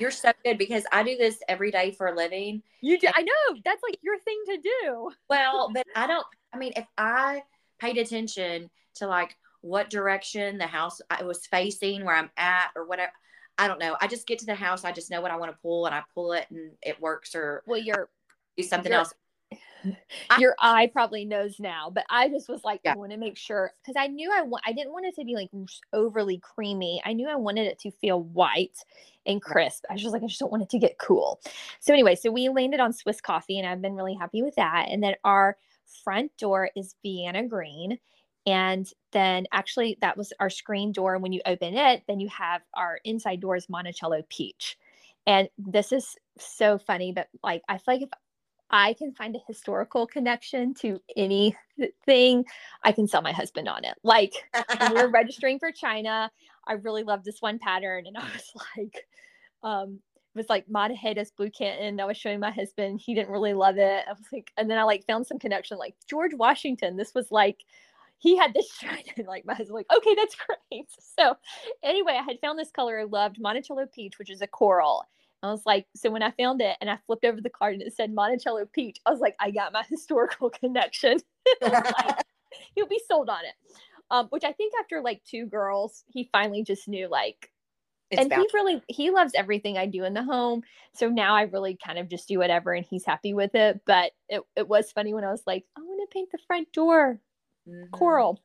you're 0.00 0.10
so 0.10 0.32
good 0.44 0.58
because 0.58 0.84
I 0.90 1.04
do 1.04 1.16
this 1.16 1.38
every 1.48 1.70
day 1.70 1.92
for 1.92 2.08
a 2.08 2.16
living. 2.16 2.62
You 2.80 2.98
do. 2.98 3.08
I 3.14 3.22
know 3.22 3.60
that's 3.64 3.82
like 3.82 3.98
your 4.02 4.18
thing 4.18 4.42
to 4.46 4.56
do. 4.56 5.10
Well, 5.28 5.70
but 5.74 5.86
I 5.94 6.06
don't. 6.06 6.26
I 6.52 6.58
mean, 6.58 6.72
if 6.74 6.86
I 6.98 7.42
paid 7.78 7.98
attention 7.98 8.70
to 8.96 9.06
like 9.06 9.36
what 9.60 9.90
direction 9.90 10.58
the 10.58 10.66
house 10.66 11.00
I 11.10 11.22
was 11.22 11.46
facing, 11.46 12.04
where 12.04 12.16
I'm 12.16 12.30
at, 12.36 12.68
or 12.76 12.86
whatever, 12.86 13.12
I 13.56 13.68
don't 13.68 13.80
know. 13.80 13.96
I 14.00 14.06
just 14.06 14.26
get 14.26 14.38
to 14.40 14.46
the 14.46 14.54
house. 14.54 14.84
I 14.84 14.92
just 14.92 15.10
know 15.10 15.20
what 15.20 15.30
I 15.30 15.36
want 15.36 15.52
to 15.52 15.58
pull, 15.62 15.86
and 15.86 15.94
I 15.94 16.02
pull 16.14 16.32
it, 16.32 16.46
and 16.50 16.72
it 16.82 17.00
works. 17.00 17.34
Or 17.34 17.62
well, 17.66 17.80
you're 17.80 18.08
do 18.56 18.62
something 18.62 18.92
else. 18.92 19.12
your 20.38 20.54
eye 20.58 20.88
probably 20.92 21.24
knows 21.24 21.60
now, 21.60 21.90
but 21.92 22.04
I 22.08 22.28
just 22.28 22.48
was 22.48 22.64
like, 22.64 22.80
yeah. 22.84 22.92
I 22.92 22.96
want 22.96 23.12
to 23.12 23.18
make 23.18 23.36
sure 23.36 23.72
because 23.82 23.96
I 23.98 24.06
knew 24.06 24.30
I 24.32 24.42
want, 24.42 24.64
I 24.66 24.72
didn't 24.72 24.92
want 24.92 25.06
it 25.06 25.14
to 25.16 25.24
be 25.24 25.34
like 25.34 25.50
overly 25.92 26.38
creamy. 26.38 27.02
I 27.04 27.12
knew 27.12 27.28
I 27.28 27.36
wanted 27.36 27.66
it 27.66 27.78
to 27.80 27.90
feel 27.90 28.22
white 28.22 28.78
and 29.26 29.42
crisp. 29.42 29.84
I 29.88 29.94
was 29.94 30.02
just 30.02 30.12
like, 30.12 30.22
I 30.22 30.26
just 30.26 30.40
don't 30.40 30.52
want 30.52 30.62
it 30.62 30.70
to 30.70 30.78
get 30.78 30.98
cool. 30.98 31.40
So 31.80 31.92
anyway, 31.92 32.14
so 32.14 32.30
we 32.30 32.48
landed 32.48 32.80
on 32.80 32.92
Swiss 32.92 33.20
coffee 33.20 33.58
and 33.58 33.68
I've 33.68 33.82
been 33.82 33.94
really 33.94 34.14
happy 34.14 34.42
with 34.42 34.54
that. 34.56 34.86
And 34.88 35.02
then 35.02 35.14
our 35.24 35.56
front 36.04 36.36
door 36.38 36.70
is 36.76 36.94
Vienna 37.02 37.46
green. 37.46 37.98
And 38.46 38.90
then 39.12 39.46
actually 39.52 39.96
that 40.00 40.16
was 40.16 40.32
our 40.38 40.50
screen 40.50 40.92
door. 40.92 41.14
And 41.14 41.22
when 41.22 41.32
you 41.32 41.40
open 41.46 41.74
it, 41.76 42.02
then 42.06 42.20
you 42.20 42.28
have 42.28 42.62
our 42.74 42.98
inside 43.04 43.40
door 43.40 43.56
is 43.56 43.68
Monticello 43.68 44.22
peach. 44.28 44.76
And 45.26 45.48
this 45.56 45.92
is 45.92 46.16
so 46.38 46.78
funny, 46.78 47.12
but 47.12 47.28
like 47.42 47.62
I 47.68 47.78
feel 47.78 47.94
like 47.94 48.02
if 48.02 48.10
I 48.70 48.94
can 48.94 49.12
find 49.12 49.36
a 49.36 49.40
historical 49.46 50.06
connection 50.06 50.74
to 50.74 51.00
anything, 51.16 52.44
I 52.82 52.92
can 52.92 53.06
sell 53.06 53.22
my 53.22 53.32
husband 53.32 53.68
on 53.68 53.84
it. 53.84 53.94
Like 54.02 54.34
we're 54.90 55.08
registering 55.10 55.58
for 55.58 55.70
China. 55.70 56.30
I 56.66 56.74
really 56.74 57.02
love 57.02 57.24
this 57.24 57.40
one 57.40 57.58
pattern. 57.58 58.06
And 58.06 58.18
I 58.18 58.24
was 58.24 58.52
like, 58.76 59.06
um, 59.62 60.00
was 60.34 60.48
like 60.48 60.66
Mottahedeh 60.68 61.30
Blue 61.36 61.50
Canton. 61.50 62.00
I 62.00 62.04
was 62.04 62.16
showing 62.16 62.40
my 62.40 62.50
husband. 62.50 63.00
He 63.00 63.14
didn't 63.14 63.30
really 63.30 63.54
love 63.54 63.78
it. 63.78 64.04
I 64.08 64.12
was 64.12 64.26
like, 64.32 64.50
and 64.56 64.70
then 64.70 64.78
I 64.78 64.82
like 64.82 65.06
found 65.06 65.26
some 65.26 65.38
connection, 65.38 65.78
like 65.78 65.94
George 66.08 66.34
Washington. 66.34 66.96
This 66.96 67.14
was 67.14 67.30
like, 67.30 67.64
he 68.18 68.36
had 68.36 68.54
this 68.54 68.68
China. 68.80 69.28
Like 69.28 69.44
my 69.44 69.54
husband, 69.54 69.74
like, 69.74 69.92
okay, 69.94 70.14
that's 70.14 70.36
great. 70.36 70.86
So 71.16 71.36
anyway, 71.84 72.18
I 72.18 72.24
had 72.24 72.40
found 72.40 72.58
this 72.58 72.72
color 72.72 72.98
I 72.98 73.04
loved, 73.04 73.40
Monticello 73.40 73.86
Peach, 73.86 74.18
which 74.18 74.30
is 74.30 74.42
a 74.42 74.48
coral. 74.48 75.04
I 75.44 75.50
was 75.50 75.64
like, 75.64 75.86
so 75.94 76.10
when 76.10 76.24
I 76.24 76.32
found 76.32 76.60
it 76.60 76.76
and 76.80 76.90
I 76.90 76.98
flipped 77.06 77.24
over 77.24 77.40
the 77.40 77.50
card 77.50 77.74
and 77.74 77.82
it 77.82 77.94
said 77.94 78.12
Monticello 78.12 78.66
Peach, 78.72 78.98
I 79.06 79.10
was 79.10 79.20
like, 79.20 79.36
I 79.38 79.50
got 79.52 79.72
my 79.72 79.84
historical 79.88 80.50
connection. 80.50 81.18
like, 81.60 82.24
he'll 82.74 82.88
be 82.88 83.00
sold 83.06 83.28
on 83.28 83.44
it. 83.44 83.54
Um, 84.10 84.26
which 84.30 84.42
I 84.44 84.52
think 84.52 84.72
after 84.80 85.00
like 85.00 85.22
two 85.24 85.46
girls, 85.46 86.02
he 86.08 86.28
finally 86.32 86.64
just 86.64 86.88
knew 86.88 87.08
like, 87.08 87.52
it's 88.14 88.22
and 88.22 88.32
he 88.32 88.46
really 88.54 88.82
he 88.88 89.10
loves 89.10 89.32
everything 89.34 89.78
I 89.78 89.86
do 89.86 90.04
in 90.04 90.14
the 90.14 90.22
home. 90.22 90.62
So 90.94 91.08
now 91.08 91.34
I 91.34 91.42
really 91.42 91.78
kind 91.84 91.98
of 91.98 92.08
just 92.08 92.28
do 92.28 92.38
whatever 92.38 92.72
and 92.72 92.84
he's 92.84 93.04
happy 93.04 93.34
with 93.34 93.54
it. 93.54 93.80
But 93.86 94.12
it, 94.28 94.42
it 94.56 94.68
was 94.68 94.92
funny 94.92 95.14
when 95.14 95.24
I 95.24 95.30
was 95.30 95.42
like, 95.46 95.64
I 95.76 95.80
want 95.80 96.00
to 96.08 96.12
paint 96.12 96.30
the 96.32 96.38
front 96.46 96.72
door 96.72 97.20
mm-hmm. 97.68 97.90
coral. 97.90 98.40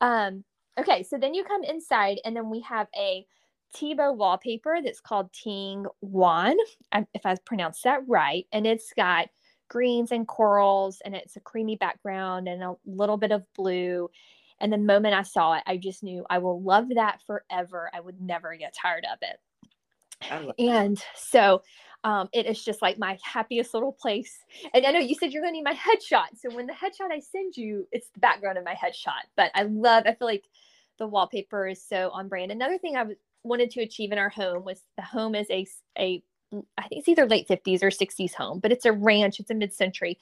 Um, 0.00 0.44
okay, 0.78 1.02
so 1.02 1.18
then 1.18 1.34
you 1.34 1.44
come 1.44 1.64
inside 1.64 2.20
and 2.24 2.36
then 2.36 2.50
we 2.50 2.60
have 2.60 2.88
a 2.96 3.26
Thibaut 3.72 4.16
wallpaper 4.16 4.78
that's 4.82 5.00
called 5.00 5.32
Ting 5.32 5.86
Wan, 6.00 6.56
if 7.14 7.24
I 7.24 7.36
pronounced 7.46 7.84
that 7.84 8.00
right. 8.08 8.46
And 8.52 8.66
it's 8.66 8.92
got 8.96 9.28
greens 9.68 10.10
and 10.10 10.26
corals, 10.26 11.00
and 11.04 11.14
it's 11.14 11.36
a 11.36 11.40
creamy 11.40 11.76
background 11.76 12.48
and 12.48 12.62
a 12.62 12.74
little 12.84 13.16
bit 13.16 13.30
of 13.30 13.44
blue. 13.54 14.10
And 14.60 14.72
the 14.72 14.78
moment 14.78 15.14
I 15.14 15.22
saw 15.22 15.54
it, 15.54 15.62
I 15.66 15.76
just 15.76 16.02
knew 16.02 16.24
I 16.28 16.38
will 16.38 16.60
love 16.62 16.88
that 16.94 17.20
forever. 17.26 17.90
I 17.92 18.00
would 18.00 18.20
never 18.20 18.54
get 18.56 18.74
tired 18.74 19.06
of 19.10 19.18
it. 19.22 19.40
And 20.58 21.02
so 21.16 21.62
um, 22.04 22.28
it 22.32 22.46
is 22.46 22.62
just 22.62 22.82
like 22.82 22.98
my 22.98 23.18
happiest 23.22 23.74
little 23.74 23.92
place. 23.92 24.38
And 24.74 24.84
I 24.84 24.90
know 24.90 24.98
you 24.98 25.14
said 25.14 25.32
you're 25.32 25.42
going 25.42 25.54
to 25.54 25.58
need 25.58 25.64
my 25.64 25.74
headshot. 25.74 26.38
So 26.38 26.54
when 26.54 26.66
the 26.66 26.72
headshot 26.72 27.10
I 27.10 27.20
send 27.20 27.56
you, 27.56 27.86
it's 27.92 28.08
the 28.10 28.20
background 28.20 28.58
of 28.58 28.64
my 28.64 28.74
headshot. 28.74 29.22
But 29.36 29.50
I 29.54 29.62
love, 29.62 30.04
I 30.06 30.14
feel 30.14 30.28
like 30.28 30.44
the 30.98 31.06
wallpaper 31.06 31.66
is 31.68 31.82
so 31.82 32.10
on 32.10 32.28
brand. 32.28 32.52
Another 32.52 32.78
thing 32.78 32.96
I 32.96 33.06
wanted 33.42 33.70
to 33.72 33.82
achieve 33.82 34.12
in 34.12 34.18
our 34.18 34.28
home 34.28 34.64
was 34.64 34.82
the 34.96 35.02
home 35.02 35.34
is 35.34 35.48
a 35.50 35.66
a 35.98 36.22
I 36.76 36.82
think 36.88 37.00
it's 37.00 37.08
either 37.08 37.26
late 37.26 37.46
50s 37.46 37.82
or 37.82 37.90
60s 37.90 38.34
home, 38.34 38.58
but 38.58 38.72
it's 38.72 38.84
a 38.84 38.92
ranch, 38.92 39.38
it's 39.38 39.50
a 39.50 39.54
mid-century. 39.54 40.18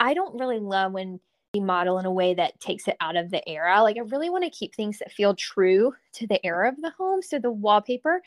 I 0.00 0.12
don't 0.12 0.38
really 0.38 0.58
love 0.58 0.92
when 0.92 1.20
model 1.60 1.98
in 1.98 2.06
a 2.06 2.12
way 2.12 2.34
that 2.34 2.60
takes 2.60 2.88
it 2.88 2.96
out 3.00 3.16
of 3.16 3.30
the 3.30 3.46
era. 3.48 3.82
Like 3.82 3.96
I 3.96 4.00
really 4.00 4.30
want 4.30 4.44
to 4.44 4.50
keep 4.50 4.74
things 4.74 4.98
that 5.00 5.12
feel 5.12 5.34
true 5.34 5.94
to 6.14 6.26
the 6.26 6.44
era 6.46 6.68
of 6.68 6.76
the 6.80 6.92
home. 6.98 7.22
So 7.22 7.38
the 7.38 7.50
wallpaper, 7.52 8.22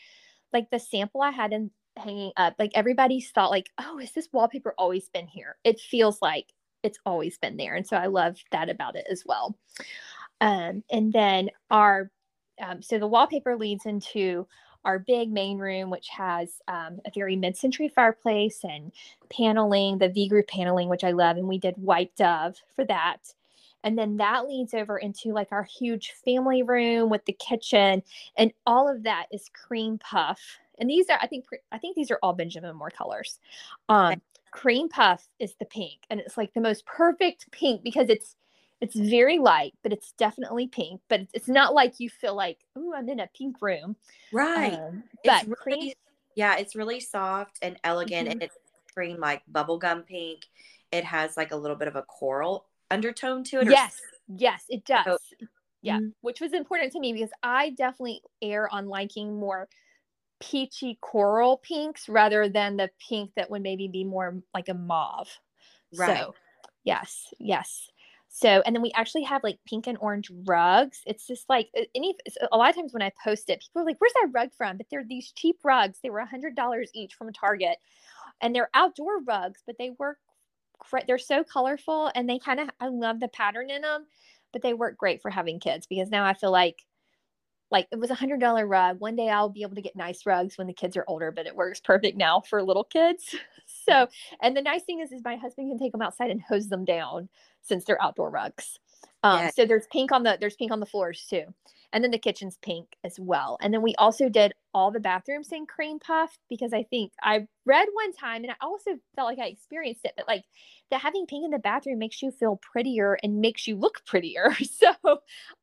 like 0.54 0.70
the 0.72 0.80
sample 0.80 1.22
I 1.22 1.32
had 1.32 1.54
in 1.54 1.72
hanging 1.98 2.34
up, 2.38 2.56
like 2.60 2.72
everybody's 2.76 3.32
thought 3.32 3.52
like, 3.52 3.70
oh, 3.80 4.00
is 4.00 4.14
this 4.14 4.30
wallpaper 4.34 4.74
always 4.78 5.10
been 5.10 5.28
here? 5.28 5.58
It 5.64 5.80
feels 5.80 6.22
like 6.22 6.48
it's 6.84 7.00
always 7.06 7.38
been 7.40 7.58
there. 7.58 7.76
And 7.76 7.88
so 7.88 7.98
I 7.98 8.08
love 8.08 8.38
that 8.52 8.70
about 8.70 8.96
it 8.96 9.06
as 9.12 9.24
well. 9.26 9.58
Um, 10.42 10.84
and 10.92 11.14
then 11.14 11.50
our 11.72 12.12
um, 12.62 12.82
so 12.82 13.00
the 13.00 13.08
wallpaper 13.08 13.56
leads 13.58 13.86
into 13.86 14.48
our 14.88 14.98
big 14.98 15.30
main 15.32 15.60
room, 15.60 15.92
which 15.92 16.08
has 16.08 16.62
um, 16.68 17.00
a 17.06 17.12
very 17.14 17.36
mid-century 17.36 17.90
fireplace 17.90 18.62
and 18.64 18.92
paneling, 19.30 19.98
the 19.98 20.10
V 20.10 20.30
groove 20.30 20.48
paneling, 20.48 20.88
which 20.90 21.04
I 21.04 21.12
love, 21.12 21.38
and 21.38 21.48
we 21.48 21.60
did 21.60 21.76
white 21.76 22.16
dove 22.16 22.56
for 22.76 22.86
that. 22.86 23.34
And 23.84 23.98
then 23.98 24.18
that 24.18 24.48
leads 24.48 24.74
over 24.74 24.98
into 24.98 25.34
like 25.34 25.52
our 25.52 25.64
huge 25.64 26.14
family 26.26 26.64
room 26.64 27.10
with 27.10 27.26
the 27.26 27.34
kitchen, 27.34 28.02
and 28.38 28.54
all 28.66 28.90
of 28.90 29.04
that 29.04 29.28
is 29.32 29.50
cream 29.54 30.00
puff. 30.00 30.40
And 30.80 30.90
these 30.90 31.10
are, 31.10 31.20
I 31.22 31.28
think, 31.28 31.46
I 31.72 31.78
think 31.78 31.96
these 31.96 32.10
are 32.10 32.20
all 32.24 32.34
Benjamin 32.34 32.76
Moore 32.76 32.90
colors. 32.90 33.40
Um, 33.90 34.22
cream 34.52 34.88
puff 34.90 35.28
is 35.40 35.54
the 35.56 35.66
pink, 35.66 36.00
and 36.10 36.20
it's 36.20 36.38
like 36.38 36.54
the 36.54 36.62
most 36.62 36.86
perfect 36.86 37.52
pink 37.52 37.84
because 37.84 38.10
it's 38.10 38.36
it's 38.82 38.96
very 38.96 39.40
light, 39.40 39.74
but 39.84 39.92
it's 39.92 40.14
definitely 40.18 40.68
pink. 40.68 41.02
But 41.10 41.22
it's 41.34 41.48
not 41.48 41.74
like 41.74 42.00
you 42.00 42.10
feel 42.10 42.36
like, 42.36 42.60
oh, 42.76 42.94
I'm 42.96 43.10
in 43.10 43.20
a 43.20 43.30
pink 43.36 43.62
room. 43.62 43.96
Right. 44.32 44.74
Um, 44.74 45.04
but 45.24 45.44
it's 45.44 45.66
really, 45.66 45.96
yeah, 46.36 46.58
it's 46.58 46.76
really 46.76 47.00
soft 47.00 47.58
and 47.62 47.78
elegant, 47.84 48.28
mm-hmm. 48.28 48.34
and 48.34 48.44
it's 48.44 48.56
cream 48.94 49.20
like 49.20 49.42
bubblegum 49.52 50.06
pink. 50.06 50.46
It 50.92 51.04
has 51.04 51.36
like 51.38 51.52
a 51.52 51.56
little 51.56 51.78
bit 51.78 51.88
of 51.88 51.96
a 51.96 52.04
coral 52.04 52.66
undertone 52.90 53.44
to 53.46 53.62
it. 53.62 53.70
Yes, 53.70 54.00
yes, 54.28 54.64
it 54.70 54.86
does. 54.86 55.06
So, 55.06 55.18
yeah, 55.82 55.98
mm-hmm. 55.98 56.10
which 56.22 56.42
was 56.42 56.54
important 56.54 56.94
to 56.94 57.00
me 57.00 57.14
because 57.14 57.32
I 57.44 57.72
definitely 57.72 58.22
err 58.42 58.72
on 58.74 58.88
liking 58.88 59.40
more 59.40 59.68
peachy 60.40 60.98
coral 61.02 61.58
pinks 61.58 62.08
rather 62.08 62.48
than 62.48 62.78
the 62.78 62.90
pink 63.10 63.32
that 63.36 63.50
would 63.50 63.62
maybe 63.64 63.88
be 63.88 64.04
more 64.04 64.42
like 64.54 64.70
a 64.70 64.74
mauve. 64.74 65.30
Right. 65.96 66.20
So, 66.20 66.36
yes, 66.84 67.34
yes. 67.40 67.90
So, 68.40 68.62
and 68.68 68.76
then 68.76 68.84
we 68.84 68.92
actually 68.94 69.24
have 69.24 69.44
like 69.44 69.58
pink 69.68 69.88
and 69.88 69.98
orange 70.00 70.30
rugs. 70.46 71.02
It's 71.08 71.26
just 71.26 71.50
like 71.50 71.70
any, 71.96 72.16
a 72.52 72.56
lot 72.56 72.70
of 72.70 72.76
times 72.76 72.94
when 72.94 73.02
I 73.02 73.12
post 73.24 73.50
it, 73.50 73.62
people 73.62 73.82
are 73.82 73.86
like, 73.86 73.96
where's 73.98 74.14
that 74.14 74.30
rug 74.32 74.50
from? 74.56 74.78
But 74.78 74.86
they're 74.92 75.04
these 75.04 75.32
cheap 75.36 75.58
rugs. 75.64 75.98
They 76.04 76.12
were 76.12 76.20
a 76.20 76.28
hundred 76.28 76.56
dollars 76.56 76.92
each 76.94 77.16
from 77.16 77.34
Target 77.34 77.80
and 78.40 78.54
they're 78.54 78.70
outdoor 78.76 79.22
rugs, 79.24 79.64
but 79.66 79.78
they 79.80 79.90
work. 79.98 80.20
They're 81.08 81.18
so 81.18 81.44
colorful 81.44 82.12
and 82.14 82.30
they 82.30 82.38
kind 82.38 82.60
of, 82.60 82.70
I 82.80 82.90
love 82.90 83.20
the 83.20 83.28
pattern 83.28 83.72
in 83.72 83.82
them, 83.82 84.06
but 84.54 84.62
they 84.62 84.76
work 84.76 85.00
great 85.00 85.24
for 85.24 85.32
having 85.32 85.60
kids 85.60 85.88
because 85.88 86.12
now 86.12 86.24
I 86.24 86.36
feel 86.36 86.52
like 86.52 86.86
like 87.72 87.88
it 87.92 88.00
was 88.00 88.10
a 88.10 88.16
hundred 88.16 88.40
dollar 88.40 88.66
rug. 88.66 89.00
One 89.00 89.16
day 89.16 89.30
I'll 89.30 89.50
be 89.50 89.62
able 89.62 89.76
to 89.76 89.82
get 89.82 89.96
nice 89.96 90.26
rugs 90.26 90.58
when 90.58 90.68
the 90.68 90.74
kids 90.74 90.96
are 90.96 91.06
older, 91.08 91.32
but 91.32 91.46
it 91.46 91.56
works 91.56 91.80
perfect 91.80 92.18
now 92.18 92.42
for 92.42 92.64
little 92.64 92.86
kids. 92.86 93.36
so, 93.88 94.08
and 94.42 94.56
the 94.56 94.62
nice 94.62 94.84
thing 94.84 95.00
is, 95.00 95.12
is 95.12 95.22
my 95.24 95.36
husband 95.36 95.70
can 95.70 95.80
take 95.80 95.92
them 95.92 96.02
outside 96.02 96.32
and 96.32 96.42
hose 96.42 96.70
them 96.70 96.86
down 96.86 97.30
since 97.62 97.84
they're 97.84 98.02
outdoor 98.02 98.30
rugs. 98.30 98.80
Um, 99.24 99.40
yeah. 99.40 99.50
So 99.52 99.66
there's 99.66 99.88
pink 99.92 100.12
on 100.12 100.24
the 100.24 100.38
there's 100.40 100.56
pink 100.56 100.72
on 100.72 100.80
the 100.80 100.86
floors 100.86 101.26
too, 101.30 101.44
and 101.92 102.04
then 102.04 102.12
the 102.12 102.18
kitchen's 102.18 102.58
pink 102.62 102.88
as 103.04 103.20
well. 103.20 103.58
And 103.62 103.74
then 103.74 103.82
we 103.82 103.96
also 103.96 104.30
did 104.30 104.54
all 104.74 104.92
the 104.92 105.00
bathrooms 105.00 105.52
in 105.52 105.66
cream 105.66 106.00
puff 106.00 106.38
because 106.50 106.72
I 106.72 106.84
think 106.84 107.12
I 107.22 107.48
read 107.66 107.88
one 107.94 108.14
time, 108.14 108.44
and 108.44 108.52
I 108.52 108.56
also 108.62 108.92
felt 109.16 109.28
like 109.28 109.40
I 109.40 109.48
experienced 109.48 110.06
it, 110.06 110.14
but 110.16 110.28
like 110.28 110.46
that 110.92 111.02
having 111.02 111.26
pink 111.26 111.44
in 111.44 111.52
the 111.52 111.60
bathroom 111.60 112.00
makes 112.00 112.22
you 112.22 112.32
feel 112.32 112.58
prettier 112.58 113.18
and 113.24 113.42
makes 113.42 113.68
you 113.68 113.76
look 113.76 114.06
prettier. 114.06 114.56
So 114.64 114.94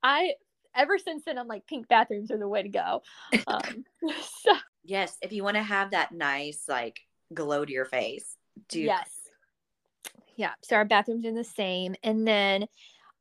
I 0.03 0.33
ever 0.75 0.99
since 0.99 1.25
then, 1.25 1.39
I'm 1.39 1.49
like, 1.49 1.67
pink 1.67 1.89
bathrooms 1.89 2.31
are 2.31 2.39
the 2.39 2.49
way 2.49 2.63
to 2.63 2.69
go. 2.69 3.03
Um, 3.47 3.85
so 4.43 4.53
yes, 4.85 5.17
if 5.23 5.33
you 5.33 5.43
want 5.45 5.57
to 5.57 5.63
have 5.63 5.93
that 5.93 6.13
nice 6.13 6.65
like 6.69 7.01
glow 7.33 7.65
to 7.65 7.73
your 7.73 7.85
face, 7.85 8.37
do 8.69 8.81
yes, 8.81 9.11
yeah. 10.37 10.53
So 10.63 10.77
our 10.77 10.85
bathrooms 10.85 11.25
are 11.27 11.35
the 11.35 11.45
same, 11.45 11.95
and 12.03 12.27
then 12.27 12.67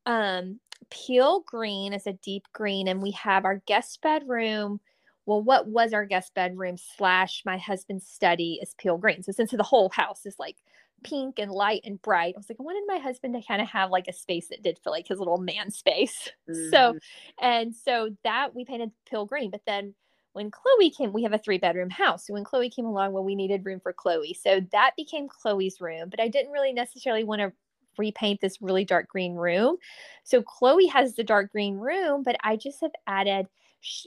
um 0.06 0.60
Peale 0.89 1.43
green 1.45 1.93
is 1.93 2.08
a 2.08 2.14
deep 2.14 2.43
green, 2.54 2.88
and 2.88 3.01
we 3.01 3.12
have 3.12 3.45
our 3.45 3.62
guest 3.66 4.01
bedroom. 4.01 4.80
Well, 5.26 5.41
what 5.41 5.68
was 5.68 5.93
our 5.93 6.06
guest 6.06 6.34
bedroom 6.34 6.76
slash 6.97 7.43
my 7.45 7.58
husband's 7.58 8.06
study 8.06 8.60
is 8.62 8.76
Peale 8.78 8.97
green. 8.97 9.24
So 9.24 9.32
since 9.32 9.51
the 9.51 9.64
whole 9.64 9.89
house 9.89 10.26
is 10.26 10.36
like 10.38 10.58
pink 11.04 11.39
and 11.39 11.51
light 11.51 11.82
and 11.86 12.01
bright. 12.01 12.36
I 12.36 12.39
was 12.39 12.49
like, 12.49 12.60
I 12.60 12.64
wanted 12.64 12.84
my 12.88 12.97
husband 12.97 13.34
to 13.36 13.47
kind 13.47 13.62
of 13.62 13.68
have 13.70 13.91
like 13.91 14.08
a 14.08 14.14
space 14.14 14.47
that 14.49 14.64
did 14.64 14.80
feel 14.80 14.91
like 14.91 15.08
his 15.08 15.20
little 15.20 15.38
man 15.38 15.72
space. 15.72 16.30
Mm-hmm. 16.49 16.70
So, 16.70 16.97
and 17.41 17.76
so 17.76 18.10
that 18.24 18.56
we 18.56 18.66
painted 18.66 18.91
Peale 19.10 19.26
green. 19.26 19.51
But 19.51 19.62
then 19.66 19.93
when 20.34 20.49
Chloe 20.49 20.89
came, 20.89 21.14
we 21.14 21.24
have 21.24 21.34
a 21.34 21.38
three 21.38 21.58
bedroom 21.58 21.89
house. 21.89 22.28
So 22.28 22.34
when 22.34 22.43
Chloe 22.43 22.70
came 22.70 22.86
along, 22.86 23.14
well, 23.14 23.24
we 23.24 23.36
needed 23.36 23.66
room 23.66 23.80
for 23.80 23.93
Chloe. 23.93 24.34
So 24.34 24.62
that 24.72 24.91
became 24.97 25.28
Chloe's 25.30 25.80
room. 25.80 26.10
But 26.10 26.20
I 26.20 26.28
didn't 26.28 26.51
really 26.51 26.74
necessarily 26.74 27.24
want 27.24 27.41
to 27.41 27.54
repaint 27.97 28.41
this 28.41 28.62
really 28.62 28.86
dark 28.86 29.08
green 29.08 29.36
room. 29.36 29.78
So 30.24 30.41
Chloe 30.41 30.88
has 30.88 31.16
the 31.16 31.24
dark 31.24 31.51
green 31.51 31.78
room, 31.78 32.24
but 32.24 32.36
I 32.43 32.56
just 32.56 32.82
have 32.82 32.91
added 33.06 33.47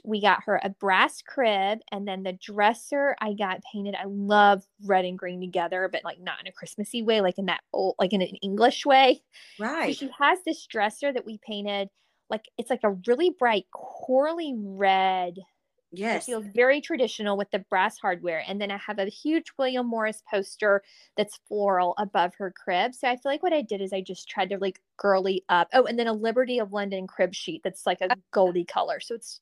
we 0.03 0.21
got 0.21 0.43
her 0.43 0.59
a 0.63 0.69
brass 0.69 1.21
crib 1.21 1.79
and 1.91 2.07
then 2.07 2.23
the 2.23 2.33
dresser 2.33 3.15
I 3.21 3.33
got 3.33 3.61
painted. 3.71 3.95
I 3.95 4.05
love 4.07 4.63
red 4.85 5.05
and 5.05 5.17
green 5.17 5.39
together, 5.39 5.89
but 5.91 6.03
like 6.03 6.19
not 6.19 6.39
in 6.39 6.47
a 6.47 6.51
Christmassy 6.51 7.01
way, 7.01 7.21
like 7.21 7.37
in 7.37 7.45
that 7.45 7.61
old, 7.73 7.95
like 7.99 8.13
in 8.13 8.21
an 8.21 8.35
English 8.41 8.85
way. 8.85 9.21
Right. 9.59 9.95
So 9.95 10.05
she 10.05 10.11
has 10.17 10.39
this 10.45 10.65
dresser 10.65 11.13
that 11.13 11.25
we 11.25 11.39
painted. 11.45 11.89
Like 12.29 12.45
it's 12.57 12.69
like 12.69 12.83
a 12.83 12.97
really 13.07 13.35
bright 13.37 13.65
corally 13.71 14.53
red 14.57 15.35
Yes. 15.91 16.23
It 16.23 16.25
feels 16.25 16.45
very 16.53 16.81
traditional 16.81 17.37
with 17.37 17.49
the 17.51 17.59
brass 17.59 17.97
hardware. 17.97 18.43
And 18.45 18.59
then 18.59 18.71
I 18.71 18.77
have 18.77 18.99
a 18.99 19.05
huge 19.05 19.45
William 19.57 19.87
Morris 19.87 20.21
poster 20.29 20.83
that's 21.15 21.39
floral 21.47 21.93
above 21.97 22.33
her 22.35 22.51
crib. 22.51 22.93
So 22.93 23.07
I 23.07 23.15
feel 23.15 23.31
like 23.31 23.43
what 23.43 23.53
I 23.53 23.61
did 23.61 23.81
is 23.81 23.93
I 23.93 24.01
just 24.01 24.27
tried 24.27 24.49
to 24.49 24.57
like 24.57 24.81
girly 24.97 25.45
up. 25.47 25.69
Oh, 25.73 25.85
and 25.85 25.97
then 25.97 26.07
a 26.07 26.13
Liberty 26.13 26.59
of 26.59 26.73
London 26.73 27.07
crib 27.07 27.33
sheet 27.33 27.61
that's 27.63 27.85
like 27.85 28.01
a 28.01 28.09
goldy 28.31 28.65
color. 28.65 28.99
So 28.99 29.15
it's 29.15 29.39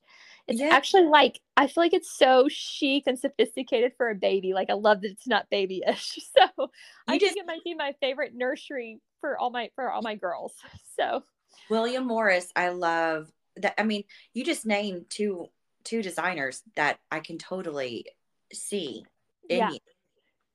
it's 0.47 0.59
yeah. 0.59 0.69
actually 0.71 1.05
like 1.05 1.39
I 1.57 1.65
feel 1.65 1.83
like 1.83 1.93
it's 1.93 2.15
so 2.15 2.47
chic 2.47 3.05
and 3.07 3.17
sophisticated 3.17 3.93
for 3.97 4.11
a 4.11 4.15
baby. 4.15 4.53
Like 4.53 4.69
I 4.69 4.73
love 4.73 5.01
that 5.01 5.11
it's 5.11 5.27
not 5.27 5.49
babyish. 5.49 6.19
So 6.35 6.49
you 6.57 6.67
I 7.07 7.17
just, 7.17 7.33
think 7.33 7.45
it 7.45 7.47
might 7.47 7.63
be 7.63 7.73
my 7.73 7.95
favorite 8.01 8.33
nursery 8.35 8.99
for 9.19 9.37
all 9.37 9.49
my 9.49 9.71
for 9.75 9.89
all 9.89 10.01
my 10.01 10.15
girls. 10.15 10.53
So 10.95 11.23
William 11.69 12.07
Morris, 12.07 12.51
I 12.55 12.69
love 12.69 13.29
that. 13.57 13.73
I 13.77 13.83
mean, 13.83 14.03
you 14.33 14.45
just 14.45 14.65
named 14.65 15.07
two 15.09 15.49
two 15.85 16.01
designers 16.01 16.61
that 16.75 16.99
I 17.09 17.21
can 17.21 17.37
totally 17.37 18.05
see 18.51 19.05
in 19.49 19.57
yeah. 19.57 19.69
you. 19.69 19.79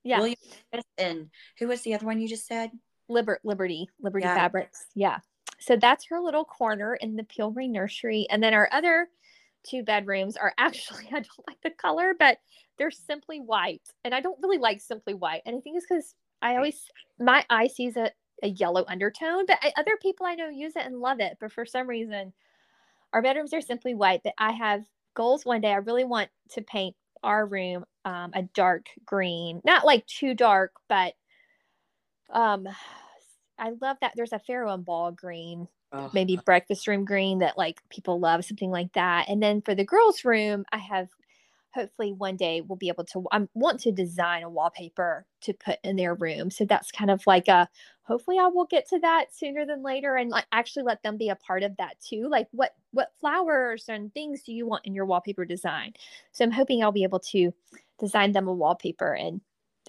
Yeah. 0.02 0.18
William 0.18 0.36
and 0.98 1.30
who 1.58 1.68
was 1.68 1.82
the 1.82 1.94
other 1.94 2.06
one 2.06 2.20
you 2.20 2.28
just 2.28 2.46
said? 2.46 2.70
Liber- 3.08 3.40
Liberty, 3.44 3.88
Liberty 4.00 4.24
yeah. 4.24 4.34
Fabrics. 4.34 4.86
Yeah. 4.94 5.18
So 5.58 5.76
that's 5.76 6.06
her 6.06 6.20
little 6.20 6.44
corner 6.44 6.94
in 6.94 7.16
the 7.16 7.24
Peale 7.24 7.50
Green 7.50 7.72
Nursery. 7.72 8.26
And 8.30 8.42
then 8.42 8.54
our 8.54 8.68
other 8.72 9.08
two 9.62 9.82
bedrooms 9.82 10.36
are 10.36 10.54
actually, 10.58 11.06
I 11.08 11.20
don't 11.20 11.48
like 11.48 11.60
the 11.62 11.70
color, 11.70 12.14
but 12.18 12.38
they're 12.78 12.90
simply 12.90 13.40
white. 13.40 13.82
And 14.04 14.14
I 14.14 14.20
don't 14.20 14.40
really 14.42 14.58
like 14.58 14.80
simply 14.80 15.14
white. 15.14 15.42
And 15.44 15.56
I 15.56 15.60
think 15.60 15.76
it's 15.76 15.86
because 15.86 16.14
I 16.40 16.56
always, 16.56 16.80
my 17.18 17.44
eye 17.50 17.68
sees 17.68 17.96
a, 17.96 18.10
a 18.42 18.48
yellow 18.48 18.84
undertone, 18.88 19.44
but 19.46 19.58
I, 19.60 19.72
other 19.76 19.98
people 20.00 20.24
I 20.24 20.34
know 20.34 20.48
use 20.48 20.76
it 20.76 20.86
and 20.86 20.98
love 20.98 21.20
it. 21.20 21.36
But 21.38 21.52
for 21.52 21.66
some 21.66 21.86
reason, 21.86 22.32
our 23.12 23.20
bedrooms 23.20 23.52
are 23.52 23.60
simply 23.60 23.94
white. 23.94 24.22
But 24.24 24.32
I 24.38 24.52
have 24.52 24.84
goals 25.14 25.44
one 25.44 25.60
day, 25.60 25.72
I 25.72 25.76
really 25.76 26.04
want 26.04 26.30
to 26.50 26.62
paint 26.62 26.96
our 27.22 27.46
room 27.46 27.84
um, 28.04 28.30
a 28.34 28.42
dark 28.54 28.86
green, 29.04 29.60
not 29.64 29.84
like 29.84 30.06
too 30.06 30.34
dark, 30.34 30.72
but 30.88 31.14
um, 32.32 32.66
I 33.58 33.72
love 33.80 33.98
that 34.00 34.12
there's 34.16 34.32
a 34.32 34.38
Farrow 34.38 34.72
and 34.72 34.84
Ball 34.84 35.12
green, 35.12 35.68
oh. 35.92 36.10
maybe 36.14 36.40
breakfast 36.44 36.86
room 36.86 37.04
green 37.04 37.40
that 37.40 37.58
like 37.58 37.80
people 37.90 38.18
love, 38.18 38.44
something 38.44 38.70
like 38.70 38.92
that. 38.94 39.28
And 39.28 39.42
then 39.42 39.60
for 39.60 39.74
the 39.74 39.84
girls' 39.84 40.24
room, 40.24 40.64
I 40.72 40.78
have 40.78 41.08
hopefully 41.74 42.12
one 42.12 42.36
day 42.36 42.60
we'll 42.60 42.76
be 42.76 42.88
able 42.88 43.04
to 43.04 43.24
i 43.32 43.40
want 43.54 43.80
to 43.80 43.92
design 43.92 44.42
a 44.42 44.48
wallpaper 44.48 45.26
to 45.40 45.52
put 45.54 45.78
in 45.84 45.96
their 45.96 46.14
room. 46.14 46.50
So 46.50 46.64
that's 46.64 46.90
kind 46.90 47.10
of 47.10 47.26
like 47.26 47.48
a 47.48 47.68
hopefully 48.02 48.38
i 48.38 48.46
will 48.46 48.66
get 48.66 48.88
to 48.88 48.98
that 49.00 49.34
sooner 49.34 49.64
than 49.64 49.82
later 49.82 50.16
and 50.16 50.30
like 50.30 50.46
actually 50.52 50.82
let 50.82 51.02
them 51.02 51.16
be 51.16 51.28
a 51.28 51.36
part 51.36 51.62
of 51.62 51.76
that 51.76 51.96
too. 52.00 52.28
Like 52.28 52.48
what 52.52 52.74
what 52.92 53.12
flowers 53.20 53.84
and 53.88 54.12
things 54.12 54.42
do 54.42 54.52
you 54.52 54.66
want 54.66 54.86
in 54.86 54.94
your 54.94 55.06
wallpaper 55.06 55.44
design? 55.44 55.94
So 56.32 56.44
i'm 56.44 56.50
hoping 56.50 56.82
i'll 56.82 56.92
be 56.92 57.04
able 57.04 57.20
to 57.20 57.52
design 57.98 58.32
them 58.32 58.48
a 58.48 58.52
wallpaper 58.52 59.14
and 59.14 59.40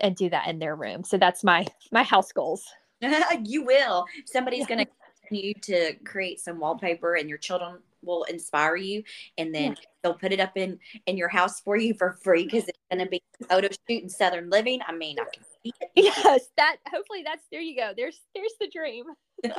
and 0.02 0.16
do 0.16 0.30
that 0.30 0.48
in 0.48 0.60
their 0.60 0.76
room. 0.76 1.04
So 1.04 1.18
that's 1.18 1.44
my 1.44 1.66
my 1.92 2.04
house 2.04 2.32
goals. 2.32 2.66
You 3.44 3.64
will. 3.64 4.06
Somebody's 4.26 4.68
going 4.68 4.86
to 4.86 4.92
continue 5.22 5.54
to 5.64 5.96
create 6.06 6.40
some 6.40 6.60
wallpaper 6.60 7.16
and 7.16 7.28
your 7.28 7.40
children 7.40 7.80
will 8.04 8.24
inspire 8.24 8.76
you 8.76 9.04
and 9.38 9.54
then 9.54 9.72
yeah. 9.72 9.76
they'll 10.04 10.14
put 10.14 10.32
it 10.32 10.39
up 10.39 10.58
in 10.58 10.80
in 11.06 11.18
your 11.18 11.30
house 11.30 11.62
for 11.62 11.76
you 11.78 11.93
for 11.93 12.14
free 12.24 12.45
because 12.45 12.68
it's 12.68 12.80
going 12.91 13.04
to 13.04 13.10
be 13.10 13.22
photo 13.49 13.68
shoot 13.68 14.04
in 14.04 14.10
southern 14.10 14.49
living. 14.49 14.80
I 14.88 14.93
mean 14.93 15.18
i 15.20 15.24
can 15.34 15.43
see 15.64 15.74
it. 15.80 15.91
Yes 15.95 16.47
that 16.58 16.78
hopefully 16.91 17.24
that's 17.24 17.43
there 17.52 17.62
you 17.62 17.76
go. 17.76 17.91
There's 17.95 18.20
there's 18.36 18.54
the 18.60 18.68
dream. 18.68 19.06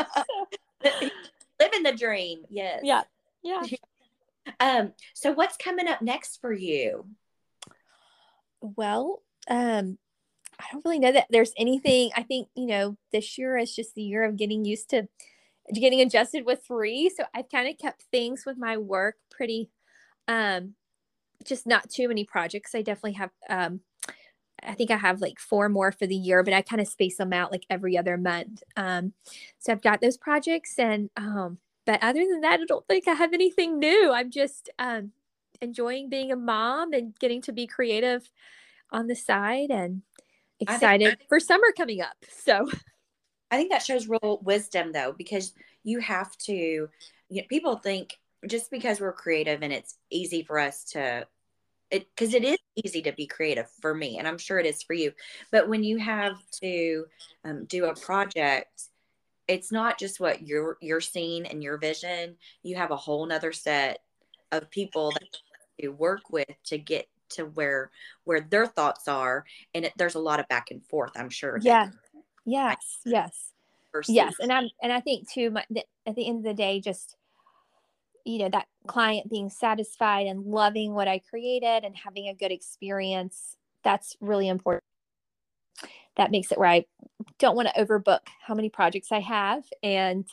Living 1.60 1.82
the 1.82 1.92
dream 1.92 2.42
yes. 2.48 2.80
Yeah 2.82 3.02
yeah. 3.42 3.62
Um 4.58 4.92
so 5.14 5.32
what's 5.32 5.56
coming 5.56 5.88
up 5.88 6.02
next 6.02 6.40
for 6.40 6.52
you? 6.52 7.06
Well 8.60 9.22
um 9.48 9.98
I 10.58 10.64
don't 10.70 10.84
really 10.84 10.98
know 11.00 11.12
that 11.12 11.26
there's 11.30 11.52
anything. 11.56 12.10
I 12.16 12.22
think, 12.22 12.48
you 12.54 12.66
know, 12.66 12.96
this 13.10 13.36
year 13.36 13.56
is 13.56 13.74
just 13.74 13.94
the 13.94 14.02
year 14.02 14.22
of 14.22 14.36
getting 14.36 14.64
used 14.64 14.90
to 14.90 15.08
getting 15.74 16.00
adjusted 16.00 16.44
with 16.44 16.64
three. 16.66 17.10
So 17.16 17.24
I've 17.34 17.48
kind 17.48 17.68
of 17.68 17.78
kept 17.78 18.02
things 18.10 18.44
with 18.46 18.58
my 18.58 18.76
work 18.76 19.16
pretty, 19.30 19.70
um, 20.28 20.74
just 21.44 21.66
not 21.66 21.90
too 21.90 22.08
many 22.08 22.24
projects. 22.24 22.74
I 22.74 22.82
definitely 22.82 23.12
have, 23.12 23.30
um, 23.48 23.80
I 24.62 24.74
think 24.74 24.90
I 24.90 24.96
have 24.96 25.20
like 25.20 25.38
four 25.38 25.68
more 25.68 25.90
for 25.92 26.06
the 26.06 26.14
year, 26.14 26.42
but 26.42 26.54
I 26.54 26.62
kind 26.62 26.80
of 26.80 26.88
space 26.88 27.16
them 27.16 27.32
out 27.32 27.50
like 27.50 27.66
every 27.68 27.98
other 27.98 28.16
month. 28.16 28.62
Um, 28.76 29.12
so 29.58 29.72
I've 29.72 29.82
got 29.82 30.00
those 30.00 30.16
projects 30.16 30.78
and, 30.78 31.10
um, 31.16 31.58
but 31.84 32.02
other 32.02 32.20
than 32.20 32.42
that, 32.42 32.60
I 32.60 32.64
don't 32.64 32.86
think 32.86 33.08
I 33.08 33.14
have 33.14 33.32
anything 33.32 33.78
new. 33.80 34.12
I'm 34.12 34.30
just, 34.30 34.70
um, 34.78 35.12
enjoying 35.60 36.08
being 36.08 36.32
a 36.32 36.36
mom 36.36 36.92
and 36.92 37.18
getting 37.18 37.40
to 37.42 37.52
be 37.52 37.66
creative 37.66 38.28
on 38.90 39.06
the 39.06 39.16
side 39.16 39.70
and 39.70 40.02
excited 40.60 41.18
think, 41.18 41.28
for 41.28 41.40
summer 41.40 41.72
coming 41.76 42.00
up. 42.00 42.16
So 42.28 42.68
I 43.52 43.56
think 43.56 43.70
that 43.70 43.82
shows 43.82 44.08
real 44.08 44.40
wisdom 44.42 44.90
though, 44.90 45.14
because 45.16 45.52
you 45.84 46.00
have 46.00 46.36
to, 46.38 46.52
you 46.52 46.88
know, 47.30 47.42
people 47.48 47.76
think 47.76 48.18
just 48.48 48.70
because 48.70 49.00
we're 49.00 49.12
creative 49.12 49.62
and 49.62 49.72
it's 49.72 49.98
easy 50.10 50.42
for 50.42 50.58
us 50.58 50.82
to, 50.92 51.26
it, 51.90 52.08
because 52.16 52.34
it 52.34 52.42
is 52.42 52.58
easy 52.82 53.02
to 53.02 53.12
be 53.12 53.26
creative 53.26 53.68
for 53.80 53.94
me, 53.94 54.18
and 54.18 54.26
I'm 54.26 54.38
sure 54.38 54.58
it 54.58 54.66
is 54.66 54.82
for 54.82 54.94
you. 54.94 55.12
But 55.50 55.68
when 55.68 55.84
you 55.84 55.98
have 55.98 56.38
to 56.62 57.04
um, 57.44 57.66
do 57.66 57.84
a 57.84 57.94
project, 57.94 58.84
it's 59.46 59.70
not 59.70 59.98
just 59.98 60.18
what 60.18 60.46
you're 60.46 60.78
you're 60.80 61.02
seeing 61.02 61.46
and 61.46 61.62
your 61.62 61.76
vision. 61.76 62.36
You 62.62 62.76
have 62.76 62.92
a 62.92 62.96
whole 62.96 63.26
nother 63.26 63.52
set 63.52 64.00
of 64.50 64.70
people 64.70 65.10
that 65.10 65.28
you 65.76 65.92
work 65.92 66.30
with 66.30 66.48
to 66.64 66.78
get 66.78 67.08
to 67.30 67.44
where 67.44 67.90
where 68.24 68.40
their 68.40 68.66
thoughts 68.66 69.06
are, 69.08 69.44
and 69.74 69.84
it, 69.84 69.92
there's 69.96 70.14
a 70.14 70.20
lot 70.20 70.40
of 70.40 70.48
back 70.48 70.70
and 70.70 70.82
forth. 70.86 71.12
I'm 71.16 71.30
sure. 71.30 71.58
Yeah, 71.60 71.90
Yes, 72.44 72.98
yes, 73.04 73.52
yes, 74.08 74.34
and 74.40 74.52
I'm 74.52 74.68
and 74.82 74.92
I 74.92 75.00
think 75.00 75.30
too. 75.30 75.50
My, 75.50 75.64
at 76.06 76.14
the 76.16 76.26
end 76.26 76.38
of 76.38 76.44
the 76.44 76.54
day, 76.54 76.80
just 76.80 77.16
you 78.24 78.38
know 78.38 78.48
that 78.50 78.66
client 78.86 79.30
being 79.30 79.48
satisfied 79.48 80.26
and 80.26 80.44
loving 80.44 80.92
what 80.94 81.08
I 81.08 81.20
created 81.20 81.84
and 81.84 81.96
having 81.96 82.28
a 82.28 82.34
good 82.34 82.52
experience. 82.52 83.56
That's 83.84 84.16
really 84.20 84.48
important. 84.48 84.84
That 86.16 86.30
makes 86.30 86.52
it 86.52 86.58
where 86.58 86.68
I 86.68 86.84
don't 87.38 87.56
want 87.56 87.68
to 87.68 87.84
overbook 87.84 88.20
how 88.40 88.54
many 88.54 88.68
projects 88.68 89.12
I 89.12 89.20
have 89.20 89.64
and 89.82 90.26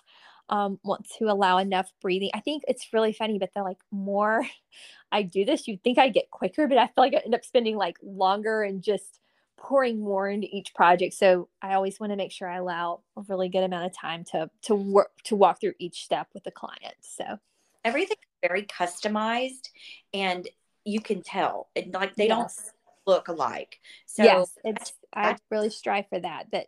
um, 0.49 0.79
want 0.83 1.07
to 1.19 1.25
allow 1.25 1.57
enough 1.57 1.91
breathing. 2.01 2.31
I 2.33 2.39
think 2.39 2.63
it's 2.67 2.91
really 2.91 3.13
funny, 3.13 3.39
but 3.39 3.53
the 3.53 3.63
like 3.63 3.77
more 3.91 4.45
I 5.11 5.23
do 5.23 5.45
this, 5.45 5.67
you'd 5.67 5.83
think 5.83 5.97
I 5.97 6.09
get 6.09 6.29
quicker, 6.31 6.67
but 6.67 6.77
I 6.77 6.85
feel 6.85 6.93
like 6.97 7.13
I 7.13 7.21
end 7.25 7.35
up 7.35 7.45
spending 7.45 7.77
like 7.77 7.97
longer 8.03 8.63
and 8.63 8.83
just 8.83 9.19
pouring 9.59 9.99
more 9.99 10.29
into 10.29 10.47
each 10.55 10.73
project 10.73 11.13
so 11.13 11.49
i 11.61 11.73
always 11.73 11.99
want 11.99 12.11
to 12.11 12.15
make 12.15 12.31
sure 12.31 12.47
i 12.47 12.57
allow 12.57 13.01
a 13.17 13.21
really 13.27 13.49
good 13.49 13.63
amount 13.63 13.85
of 13.85 13.93
time 13.93 14.23
to 14.23 14.49
to 14.61 14.73
work 14.73 15.11
to 15.23 15.35
walk 15.35 15.59
through 15.59 15.73
each 15.79 16.03
step 16.03 16.27
with 16.33 16.43
the 16.43 16.51
client 16.51 16.95
so 17.01 17.37
everything's 17.83 18.19
very 18.41 18.63
customized 18.63 19.69
and 20.13 20.47
you 20.85 21.01
can 21.01 21.21
tell 21.21 21.67
and 21.75 21.93
like 21.93 22.15
they 22.15 22.27
yes. 22.27 22.55
don't 22.55 23.15
look 23.15 23.27
alike 23.27 23.79
so 24.05 24.23
yes 24.23 24.57
it's 24.63 24.93
i 25.13 25.35
really 25.51 25.69
strive 25.69 26.07
for 26.07 26.19
that 26.19 26.45
that 26.51 26.67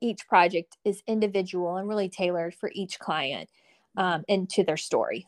each 0.00 0.26
project 0.26 0.76
is 0.84 1.02
individual 1.06 1.76
and 1.76 1.88
really 1.88 2.08
tailored 2.08 2.54
for 2.54 2.70
each 2.74 2.98
client 2.98 3.48
um, 3.96 4.24
and 4.28 4.48
to 4.48 4.64
their 4.64 4.76
story 4.76 5.26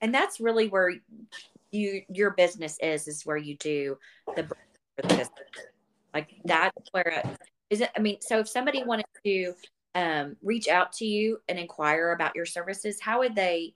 and 0.00 0.14
that's 0.14 0.40
really 0.40 0.68
where 0.68 0.92
you 1.72 2.02
your 2.08 2.30
business 2.30 2.78
is 2.80 3.08
is 3.08 3.26
where 3.26 3.36
you 3.36 3.56
do 3.56 3.98
the 4.36 4.48
business. 5.02 5.28
Like 6.12 6.28
that's 6.44 6.88
where 6.92 7.22
is 7.70 7.80
it 7.80 7.90
i 7.96 8.00
mean 8.00 8.18
so 8.20 8.40
if 8.40 8.48
somebody 8.48 8.84
wanted 8.84 9.06
to 9.24 9.52
um, 9.94 10.36
reach 10.40 10.68
out 10.68 10.92
to 10.94 11.04
you 11.04 11.38
and 11.48 11.58
inquire 11.58 12.12
about 12.12 12.36
your 12.36 12.46
services 12.46 13.00
how 13.00 13.20
would 13.20 13.34
they 13.34 13.74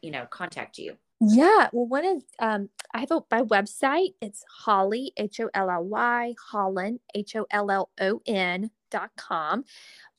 you 0.00 0.10
know 0.10 0.26
contact 0.30 0.78
you? 0.78 0.96
Yeah 1.20 1.68
well 1.72 1.86
one 1.86 2.04
of 2.04 2.22
um 2.38 2.68
i 2.94 3.00
have 3.00 3.10
a 3.10 3.20
my 3.30 3.42
website 3.42 4.14
it's 4.20 4.44
holly 4.50 5.12
h-o-l-l-y 5.16 6.34
hollon 6.50 7.00
h-o-l-l-o-n 7.14 8.70
dot 8.90 9.10
com 9.16 9.64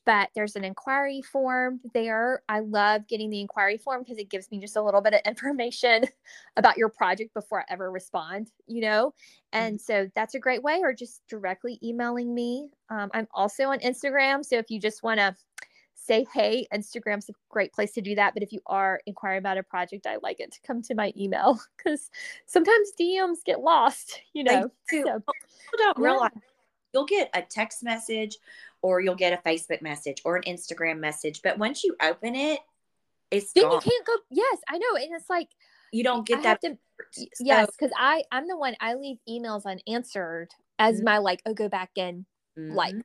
but 0.08 0.30
there's 0.36 0.56
an 0.56 0.64
inquiry 0.64 1.22
form 1.22 1.82
there. 1.94 2.42
I 2.48 2.62
love 2.62 3.06
getting 3.10 3.30
the 3.30 3.42
inquiry 3.42 3.78
form 3.78 4.04
because 4.04 4.18
it 4.18 4.30
gives 4.30 4.50
me 4.50 4.58
just 4.58 4.78
a 4.78 4.82
little 4.82 5.02
bit 5.02 5.14
of 5.14 5.20
information 5.26 6.06
about 6.56 6.78
your 6.78 6.88
project 6.88 7.34
before 7.34 7.60
I 7.60 7.66
ever 7.70 7.92
respond, 7.92 8.50
you 8.68 8.80
know? 8.80 9.14
And 9.52 9.76
mm-hmm. 9.76 10.06
so 10.06 10.10
that's 10.16 10.34
a 10.34 10.40
great 10.40 10.64
way, 10.64 10.80
or 10.82 10.94
just 10.94 11.28
directly 11.28 11.78
emailing 11.84 12.34
me. 12.34 12.70
Um, 12.90 13.12
I'm 13.14 13.28
also 13.34 13.66
on 13.66 13.80
Instagram. 13.80 14.46
So 14.46 14.58
if 14.58 14.72
you 14.72 14.80
just 14.80 15.04
want 15.04 15.20
to 15.20 15.36
say 15.94 16.26
hey, 16.34 16.66
Instagram's 16.74 17.28
a 17.28 17.34
great 17.50 17.74
place 17.74 17.92
to 17.92 18.02
do 18.02 18.16
that. 18.16 18.34
But 18.34 18.44
if 18.44 18.54
you 18.54 18.62
are 18.66 19.02
inquiring 19.08 19.40
about 19.40 19.58
a 19.58 19.64
project, 19.64 20.08
I 20.08 20.20
like 20.24 20.40
it 20.40 20.54
to 20.54 20.60
come 20.66 20.82
to 20.84 20.96
my 20.96 21.12
email 21.18 21.60
because 21.78 22.10
sometimes 22.46 22.94
DMs 22.98 23.44
get 23.46 23.60
lost, 23.60 24.22
you 24.32 24.46
know? 24.46 24.72
So, 24.90 24.98
People 25.04 25.24
don't 25.80 25.98
realize 25.98 26.32
you'll 26.94 27.06
get 27.06 27.30
a 27.34 27.42
text 27.42 27.84
message 27.84 28.38
or 28.82 29.02
you'll 29.02 29.16
get 29.16 29.34
a 29.34 29.48
Facebook 29.48 29.82
message 29.82 30.22
or 30.26 30.36
an 30.36 30.44
Instagram 30.44 31.00
message. 31.00 31.42
But 31.42 31.58
once 31.58 31.84
you 31.84 31.96
open 32.02 32.36
it, 32.36 32.60
it's 33.32 33.52
then 33.54 33.64
gone. 33.64 33.74
you 33.74 33.92
can't 33.92 34.06
go. 34.06 34.14
Yes, 34.30 34.58
I 34.70 34.78
know, 34.78 34.96
and 34.96 35.14
it's 35.14 35.30
like 35.30 35.50
you 35.92 36.04
don't 36.04 36.26
get 36.26 36.40
I 36.40 36.44
that. 36.44 36.62
To, 36.62 36.78
yes, 37.40 37.70
because 37.78 37.94
I 37.98 38.24
I'm 38.32 38.48
the 38.48 38.58
one 38.58 38.76
I 38.80 38.96
leave 38.96 39.18
emails 39.28 39.66
unanswered 39.66 40.52
as 40.80 40.98
mm-hmm. 40.98 41.06
my 41.06 41.18
like 41.18 41.42
oh 41.46 41.54
go 41.54 41.68
back 41.68 41.92
and 41.98 42.26
mm-hmm. 42.58 42.74
like 42.74 42.96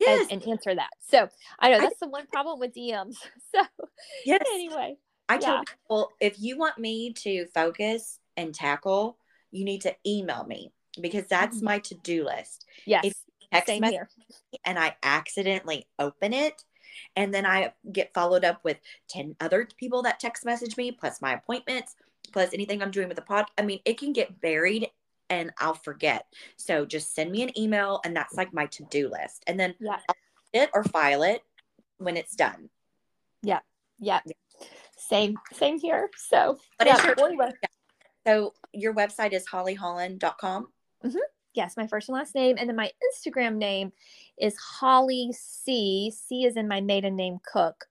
yes. 0.00 0.26
and, 0.30 0.42
and, 0.42 0.50
answer 0.50 0.74
that. 0.74 0.90
So 1.10 1.28
I 1.58 1.70
know 1.70 1.78
that's 1.78 1.94
I, 2.02 2.06
the 2.06 2.08
one 2.08 2.26
problem 2.26 2.58
with 2.58 2.74
DMs. 2.74 3.16
So 3.54 3.62
yes. 4.24 4.42
Anyway, 4.52 4.96
I 5.28 5.34
yeah. 5.34 5.38
tell 5.38 5.64
people 5.64 6.12
if 6.20 6.40
you 6.40 6.58
want 6.58 6.78
me 6.78 7.12
to 7.18 7.46
focus 7.54 8.18
and 8.36 8.54
tackle, 8.54 9.18
you 9.50 9.64
need 9.64 9.82
to 9.82 9.94
email 10.06 10.44
me 10.44 10.72
because 11.00 11.26
that's 11.26 11.56
mm-hmm. 11.56 11.66
my 11.66 11.78
to 11.80 11.94
do 11.94 12.24
list. 12.24 12.66
Yes. 12.86 13.04
If 13.04 13.14
text 13.52 13.66
Same 13.66 13.82
here. 13.82 14.08
and 14.64 14.78
I 14.78 14.96
accidentally 15.02 15.86
open 15.98 16.32
it, 16.32 16.64
and 17.16 17.32
then 17.32 17.46
I 17.46 17.72
get 17.90 18.14
followed 18.14 18.44
up 18.44 18.60
with 18.64 18.78
10 19.08 19.36
other 19.40 19.68
people 19.76 20.02
that 20.02 20.20
text 20.20 20.44
message 20.44 20.76
me, 20.76 20.92
plus 20.92 21.20
my 21.20 21.34
appointments, 21.34 21.94
plus 22.32 22.52
anything 22.52 22.82
I'm 22.82 22.90
doing 22.90 23.08
with 23.08 23.16
the 23.16 23.22
pod. 23.22 23.46
I 23.58 23.62
mean, 23.62 23.80
it 23.84 23.98
can 23.98 24.12
get 24.12 24.40
buried 24.40 24.88
and 25.30 25.50
I'll 25.58 25.74
forget. 25.74 26.26
So 26.56 26.84
just 26.84 27.14
send 27.14 27.30
me 27.30 27.42
an 27.42 27.58
email, 27.58 28.00
and 28.04 28.14
that's 28.14 28.34
like 28.34 28.52
my 28.52 28.66
to 28.66 28.84
do 28.90 29.08
list. 29.08 29.42
And 29.46 29.58
then 29.58 29.74
yeah. 29.80 29.98
It 30.52 30.68
or 30.74 30.84
file 30.84 31.22
it 31.22 31.42
when 31.96 32.16
it's 32.18 32.36
done. 32.36 32.68
Yeah. 33.42 33.60
Yeah. 33.98 34.20
Same, 34.96 35.36
same 35.54 35.78
here. 35.78 36.10
So, 36.16 36.58
but 36.78 36.86
yeah, 36.86 37.06
your, 37.06 37.52
so 38.26 38.52
your 38.72 38.94
website 38.94 39.32
is 39.32 39.46
hollyhollon.com. 39.46 40.68
Mm-hmm 41.04 41.18
yes, 41.54 41.76
my 41.76 41.86
first 41.86 42.08
and 42.08 42.16
last 42.16 42.34
name. 42.34 42.56
And 42.58 42.68
then 42.68 42.76
my 42.76 42.90
Instagram 43.16 43.56
name 43.56 43.92
is 44.38 44.56
Holly 44.56 45.32
C. 45.32 46.12
C 46.14 46.44
is 46.44 46.56
in 46.56 46.68
my 46.68 46.80
maiden 46.80 47.16
name, 47.16 47.38
Cook 47.44 47.86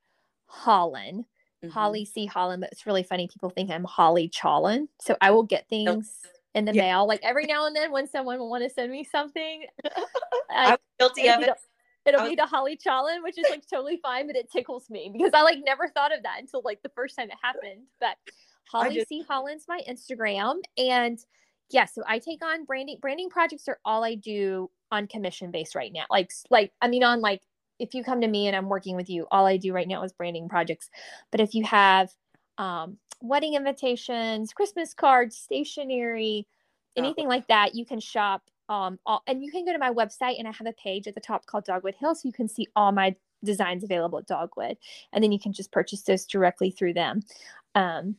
Hollon. 0.45 1.25
Mm-hmm. 1.63 1.69
Holly 1.69 2.05
C. 2.05 2.25
Hollon, 2.25 2.59
but 2.59 2.69
it's 2.71 2.85
really 2.85 3.03
funny. 3.03 3.27
People 3.27 3.49
think 3.49 3.69
I'm 3.69 3.83
Holly 3.83 4.29
Challen. 4.29 4.87
So 4.99 5.15
I 5.21 5.31
will 5.31 5.43
get 5.43 5.69
things 5.69 6.19
in 6.55 6.65
the 6.65 6.73
yeah. 6.73 6.81
mail. 6.81 7.07
Like 7.07 7.19
every 7.23 7.45
now 7.45 7.67
and 7.67 7.75
then 7.75 7.91
when 7.91 8.07
someone 8.07 8.39
will 8.39 8.49
want 8.49 8.63
to 8.63 8.69
send 8.69 8.91
me 8.91 9.03
something. 9.03 9.65
I'm 10.49 10.77
guilty 10.99 11.29
of 11.29 11.41
it. 11.41 11.51
It'll 12.03 12.21
was... 12.21 12.29
be 12.31 12.35
to 12.37 12.45
Holly 12.47 12.77
Challen, 12.77 13.21
which 13.21 13.37
is 13.37 13.45
like 13.49 13.61
totally 13.67 13.99
fine, 14.01 14.25
but 14.25 14.35
it 14.35 14.51
tickles 14.51 14.89
me 14.89 15.11
because 15.13 15.31
I 15.35 15.43
like 15.43 15.59
never 15.63 15.87
thought 15.87 16.15
of 16.15 16.23
that 16.23 16.39
until 16.39 16.63
like 16.65 16.81
the 16.81 16.89
first 16.89 17.15
time 17.15 17.29
it 17.29 17.37
happened. 17.43 17.83
But 17.99 18.17
Holly 18.71 18.95
just... 18.95 19.09
C. 19.09 19.23
Hollon's 19.27 19.65
my 19.67 19.81
Instagram. 19.87 20.61
And 20.79 21.19
yeah, 21.71 21.85
so 21.85 22.03
I 22.07 22.19
take 22.19 22.43
on 22.43 22.65
branding. 22.65 22.97
Branding 23.01 23.29
projects 23.29 23.67
are 23.67 23.79
all 23.85 24.03
I 24.03 24.15
do 24.15 24.69
on 24.91 25.07
commission 25.07 25.51
based 25.51 25.75
right 25.75 25.91
now. 25.91 26.05
Like, 26.09 26.31
like 26.49 26.71
I 26.81 26.87
mean, 26.87 27.03
on 27.03 27.21
like 27.21 27.41
if 27.79 27.95
you 27.95 28.03
come 28.03 28.21
to 28.21 28.27
me 28.27 28.47
and 28.47 28.55
I'm 28.55 28.69
working 28.69 28.95
with 28.95 29.09
you, 29.09 29.25
all 29.31 29.45
I 29.45 29.57
do 29.57 29.73
right 29.73 29.87
now 29.87 30.03
is 30.03 30.13
branding 30.13 30.47
projects. 30.49 30.89
But 31.31 31.41
if 31.41 31.55
you 31.55 31.63
have 31.63 32.11
um, 32.57 32.97
wedding 33.21 33.55
invitations, 33.55 34.53
Christmas 34.53 34.93
cards, 34.93 35.35
stationery, 35.35 36.47
anything 36.95 37.25
oh. 37.25 37.29
like 37.29 37.47
that, 37.47 37.73
you 37.73 37.85
can 37.85 37.99
shop. 37.99 38.43
Um, 38.69 38.99
all, 39.05 39.23
and 39.27 39.43
you 39.43 39.51
can 39.51 39.65
go 39.65 39.73
to 39.73 39.79
my 39.79 39.91
website, 39.91 40.39
and 40.39 40.47
I 40.47 40.51
have 40.51 40.67
a 40.67 40.73
page 40.73 41.07
at 41.07 41.15
the 41.15 41.19
top 41.19 41.45
called 41.45 41.65
Dogwood 41.65 41.95
Hill, 41.95 42.15
so 42.15 42.27
you 42.27 42.33
can 42.33 42.47
see 42.47 42.67
all 42.75 42.91
my 42.91 43.15
designs 43.43 43.83
available 43.83 44.19
at 44.19 44.27
Dogwood, 44.27 44.77
and 45.11 45.23
then 45.23 45.31
you 45.31 45.39
can 45.39 45.51
just 45.51 45.71
purchase 45.71 46.03
those 46.03 46.25
directly 46.25 46.71
through 46.71 46.93
them. 46.93 47.21
Um, 47.75 48.15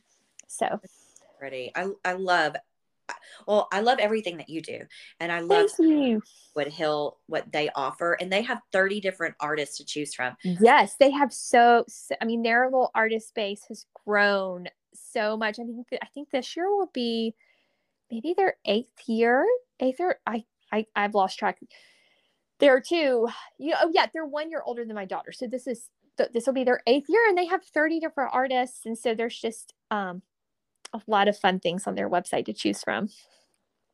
so, 0.47 0.79
ready. 1.41 1.71
I 1.75 1.87
I 2.05 2.13
love 2.13 2.55
well, 3.47 3.67
I 3.71 3.81
love 3.81 3.99
everything 3.99 4.37
that 4.37 4.49
you 4.49 4.61
do, 4.61 4.79
and 5.19 5.31
I 5.31 5.39
love 5.39 5.69
what 6.53 6.67
Hill 6.67 7.19
what 7.27 7.51
they 7.51 7.69
offer, 7.75 8.13
and 8.13 8.31
they 8.31 8.41
have 8.41 8.59
thirty 8.71 8.99
different 8.99 9.35
artists 9.39 9.77
to 9.77 9.85
choose 9.85 10.13
from. 10.13 10.35
Yes, 10.43 10.95
they 10.99 11.11
have 11.11 11.33
so. 11.33 11.85
so 11.87 12.15
I 12.21 12.25
mean, 12.25 12.43
their 12.43 12.65
little 12.65 12.91
artist 12.95 13.33
base 13.35 13.65
has 13.69 13.85
grown 14.05 14.67
so 14.93 15.37
much. 15.37 15.59
I 15.59 15.63
think 15.63 15.87
I 16.01 16.07
think 16.13 16.29
this 16.31 16.55
year 16.55 16.69
will 16.69 16.91
be 16.93 17.35
maybe 18.11 18.33
their 18.35 18.55
eighth 18.65 19.07
year, 19.07 19.45
eighth 19.79 19.99
or 19.99 20.19
I 20.25 20.45
I 20.71 20.85
I've 20.95 21.15
lost 21.15 21.39
track. 21.39 21.59
There 22.59 22.75
are 22.75 22.81
two. 22.81 23.27
You 23.57 23.71
know, 23.71 23.77
oh 23.83 23.91
yeah, 23.93 24.07
they're 24.13 24.25
one 24.25 24.49
year 24.49 24.63
older 24.65 24.85
than 24.85 24.95
my 24.95 25.05
daughter, 25.05 25.31
so 25.31 25.47
this 25.47 25.67
is 25.67 25.89
this 26.31 26.45
will 26.45 26.53
be 26.53 26.63
their 26.63 26.81
eighth 26.87 27.09
year, 27.09 27.27
and 27.27 27.37
they 27.37 27.45
have 27.45 27.63
thirty 27.63 27.99
different 27.99 28.31
artists, 28.33 28.85
and 28.85 28.97
so 28.97 29.15
there's 29.15 29.39
just 29.39 29.73
um 29.91 30.21
a 30.93 31.01
lot 31.07 31.27
of 31.27 31.37
fun 31.37 31.59
things 31.59 31.87
on 31.87 31.95
their 31.95 32.09
website 32.09 32.45
to 32.45 32.53
choose 32.53 32.83
from. 32.83 33.09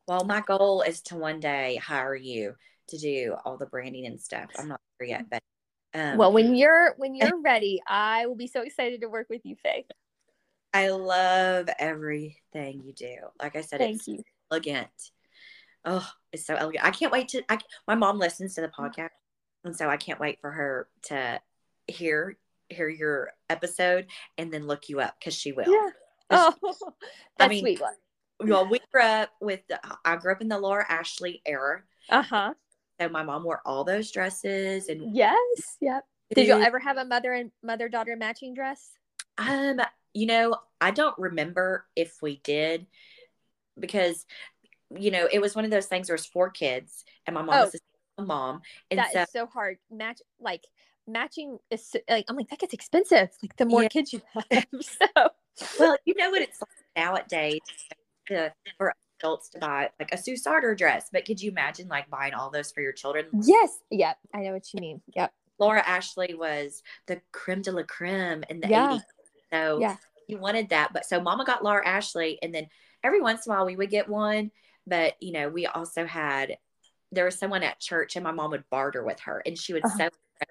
Well, 0.08 0.26
my 0.26 0.42
goal 0.42 0.82
is 0.82 1.02
to 1.04 1.16
one 1.16 1.40
day 1.40 1.76
hire 1.76 2.16
you 2.16 2.56
to 2.88 2.98
do 2.98 3.36
all 3.46 3.58
the 3.58 3.68
branding 3.68 4.06
and 4.06 4.20
stuff. 4.20 4.50
I'm 4.58 4.68
not 4.68 4.82
sure 5.00 5.08
yet, 5.08 5.26
but 5.30 5.44
um, 5.94 6.18
well, 6.18 6.32
when 6.32 6.56
you're 6.56 6.94
when 6.98 7.16
you're 7.16 7.42
ready, 7.42 7.82
I 7.88 8.26
will 8.26 8.36
be 8.36 8.48
so 8.48 8.62
excited 8.62 9.02
to 9.02 9.08
work 9.08 9.28
with 9.30 9.42
you, 9.44 9.56
Faye. 9.56 9.86
I 10.74 10.90
love 10.90 11.68
everything 11.80 12.84
you 12.84 12.94
do. 12.94 13.16
Like 13.42 13.56
I 13.56 13.62
said, 13.62 13.80
Thank 13.80 13.96
it's 13.98 14.08
you. 14.08 14.24
elegant. 14.52 14.90
Oh, 15.86 16.08
it's 16.32 16.46
so 16.46 16.56
elegant. 16.56 16.86
I 16.86 16.92
can't 16.92 17.12
wait 17.12 17.30
to. 17.30 17.44
I, 17.50 17.58
my 17.88 17.96
mom 17.96 18.20
listens 18.20 18.56
to 18.56 18.62
the 18.62 18.68
podcast, 18.68 19.10
and 19.64 19.76
so 19.76 19.90
I 19.90 19.98
can't 19.98 20.20
wait 20.20 20.40
for 20.42 20.52
her 20.52 20.88
to 21.04 21.42
hear 21.88 22.38
hear 22.70 22.88
your 22.88 23.32
episode 23.50 24.06
and 24.38 24.54
then 24.54 24.68
look 24.68 24.90
you 24.90 25.00
up 25.00 25.16
because 25.20 25.34
she 25.34 25.52
will. 25.52 25.66
Yeah. 25.68 25.90
Oh, 26.30 26.54
that's 26.62 26.82
I 27.40 27.48
mean, 27.48 27.62
sweet. 27.62 27.82
Well, 28.42 28.70
we 28.70 28.80
grew 28.92 29.02
up 29.02 29.30
with, 29.42 29.62
the, 29.68 29.80
I 30.06 30.16
grew 30.16 30.32
up 30.32 30.42
in 30.42 30.48
the 30.48 30.60
Laura 30.60 30.86
Ashley 30.88 31.42
era. 31.46 31.82
Uh 32.10 32.24
huh. 32.24 32.54
So 33.00 33.10
my 33.10 33.24
mom 33.24 33.44
wore 33.44 33.62
all 33.66 33.84
those 33.84 34.12
dresses 34.12 34.90
and 34.90 35.16
yes, 35.16 35.78
yep. 35.80 36.04
Did 36.34 36.48
you 36.48 36.62
ever 36.62 36.80
have 36.80 36.98
a 36.98 37.06
mother 37.06 37.34
and 37.34 37.52
mother 37.64 37.90
daughter 37.90 38.16
matching 38.16 38.54
dress? 38.54 38.92
Um, 39.38 39.80
you 40.14 40.28
know, 40.28 40.58
I 40.80 40.92
don't 40.92 41.18
remember 41.18 41.86
if 41.96 42.22
we 42.22 42.38
did 42.44 42.86
because 43.80 44.26
you 44.96 45.12
know 45.12 45.28
it 45.32 45.40
was 45.40 45.56
one 45.56 45.66
of 45.66 45.72
those 45.72 45.88
things. 45.88 46.08
There 46.08 46.14
was 46.14 46.26
four 46.26 46.50
kids, 46.50 47.04
and 47.26 47.34
my 47.34 47.42
mom 47.42 47.56
oh, 47.56 47.66
was 47.66 47.82
a 48.18 48.22
mom, 48.22 48.62
and 48.92 49.00
that 49.00 49.14
so, 49.14 49.22
is 49.22 49.32
so 49.32 49.46
hard. 49.48 49.78
Match 49.90 50.22
like 50.40 50.66
matching 51.08 51.58
is 51.72 51.96
like 52.10 52.26
I'm 52.28 52.36
like 52.36 52.50
that 52.50 52.60
gets 52.60 52.74
expensive. 52.74 53.30
Like 53.42 53.56
the 53.58 53.66
more 53.66 53.84
yeah. 53.84 53.90
kids 53.90 54.14
you 54.14 54.22
have, 54.52 54.66
so 54.82 55.30
well, 55.80 55.98
you 56.06 56.14
know 56.16 56.30
what 56.30 56.42
it's 56.42 56.60
like 56.62 57.06
nowadays 57.06 57.60
to, 58.28 58.54
for 58.78 58.94
adults 59.20 59.50
to 59.50 59.60
buy 59.60 59.90
like 60.00 60.10
a 60.12 60.18
Sue 60.18 60.38
Sartor 60.38 60.76
dress, 60.76 61.10
but 61.12 61.26
could 61.26 61.42
you 61.42 61.52
imagine 61.52 61.88
like 61.88 62.10
buying 62.10 62.34
all 62.34 62.50
those 62.50 62.72
for 62.72 62.82
your 62.82 62.94
children? 62.94 63.26
Yes. 63.44 63.80
Yep. 63.92 64.18
I 64.34 64.42
know 64.42 64.54
what 64.54 64.74
you 64.74 64.82
mean. 64.82 65.02
Yep. 65.16 65.34
Laura 65.60 65.84
Ashley 65.86 66.34
was 66.36 66.82
the 67.08 67.22
creme 67.32 67.62
de 67.62 67.72
la 67.72 67.84
creme 67.84 68.44
in 68.50 68.62
the 68.62 68.70
yeah. 68.70 68.98
80s. 68.98 69.02
So 69.52 69.80
yeah. 69.80 69.98
you 70.28 70.38
wanted 70.38 70.70
that. 70.70 70.94
But 70.94 71.06
so 71.06 71.20
mama 71.20 71.46
got 71.46 71.64
Laura 71.64 71.86
Ashley 71.86 72.40
and 72.42 72.54
then 72.54 72.68
every 73.04 73.22
once 73.22 73.46
in 73.46 73.52
a 73.52 73.56
while 73.56 73.66
we 73.66 73.76
would 73.76 73.90
get 73.90 74.08
one. 74.08 74.52
But 74.88 75.16
you 75.22 75.34
know, 75.34 75.50
we 75.50 75.66
also 75.66 76.06
had 76.06 76.58
there 77.12 77.26
was 77.26 77.38
someone 77.38 77.64
at 77.64 77.80
church 77.80 78.16
and 78.16 78.24
my 78.24 78.32
mom 78.32 78.52
would 78.52 78.70
barter 78.70 79.04
with 79.04 79.20
her 79.22 79.42
and 79.46 79.58
she 79.58 79.74
would 79.74 79.86
uh-huh. 79.86 79.98
sew 79.98 80.10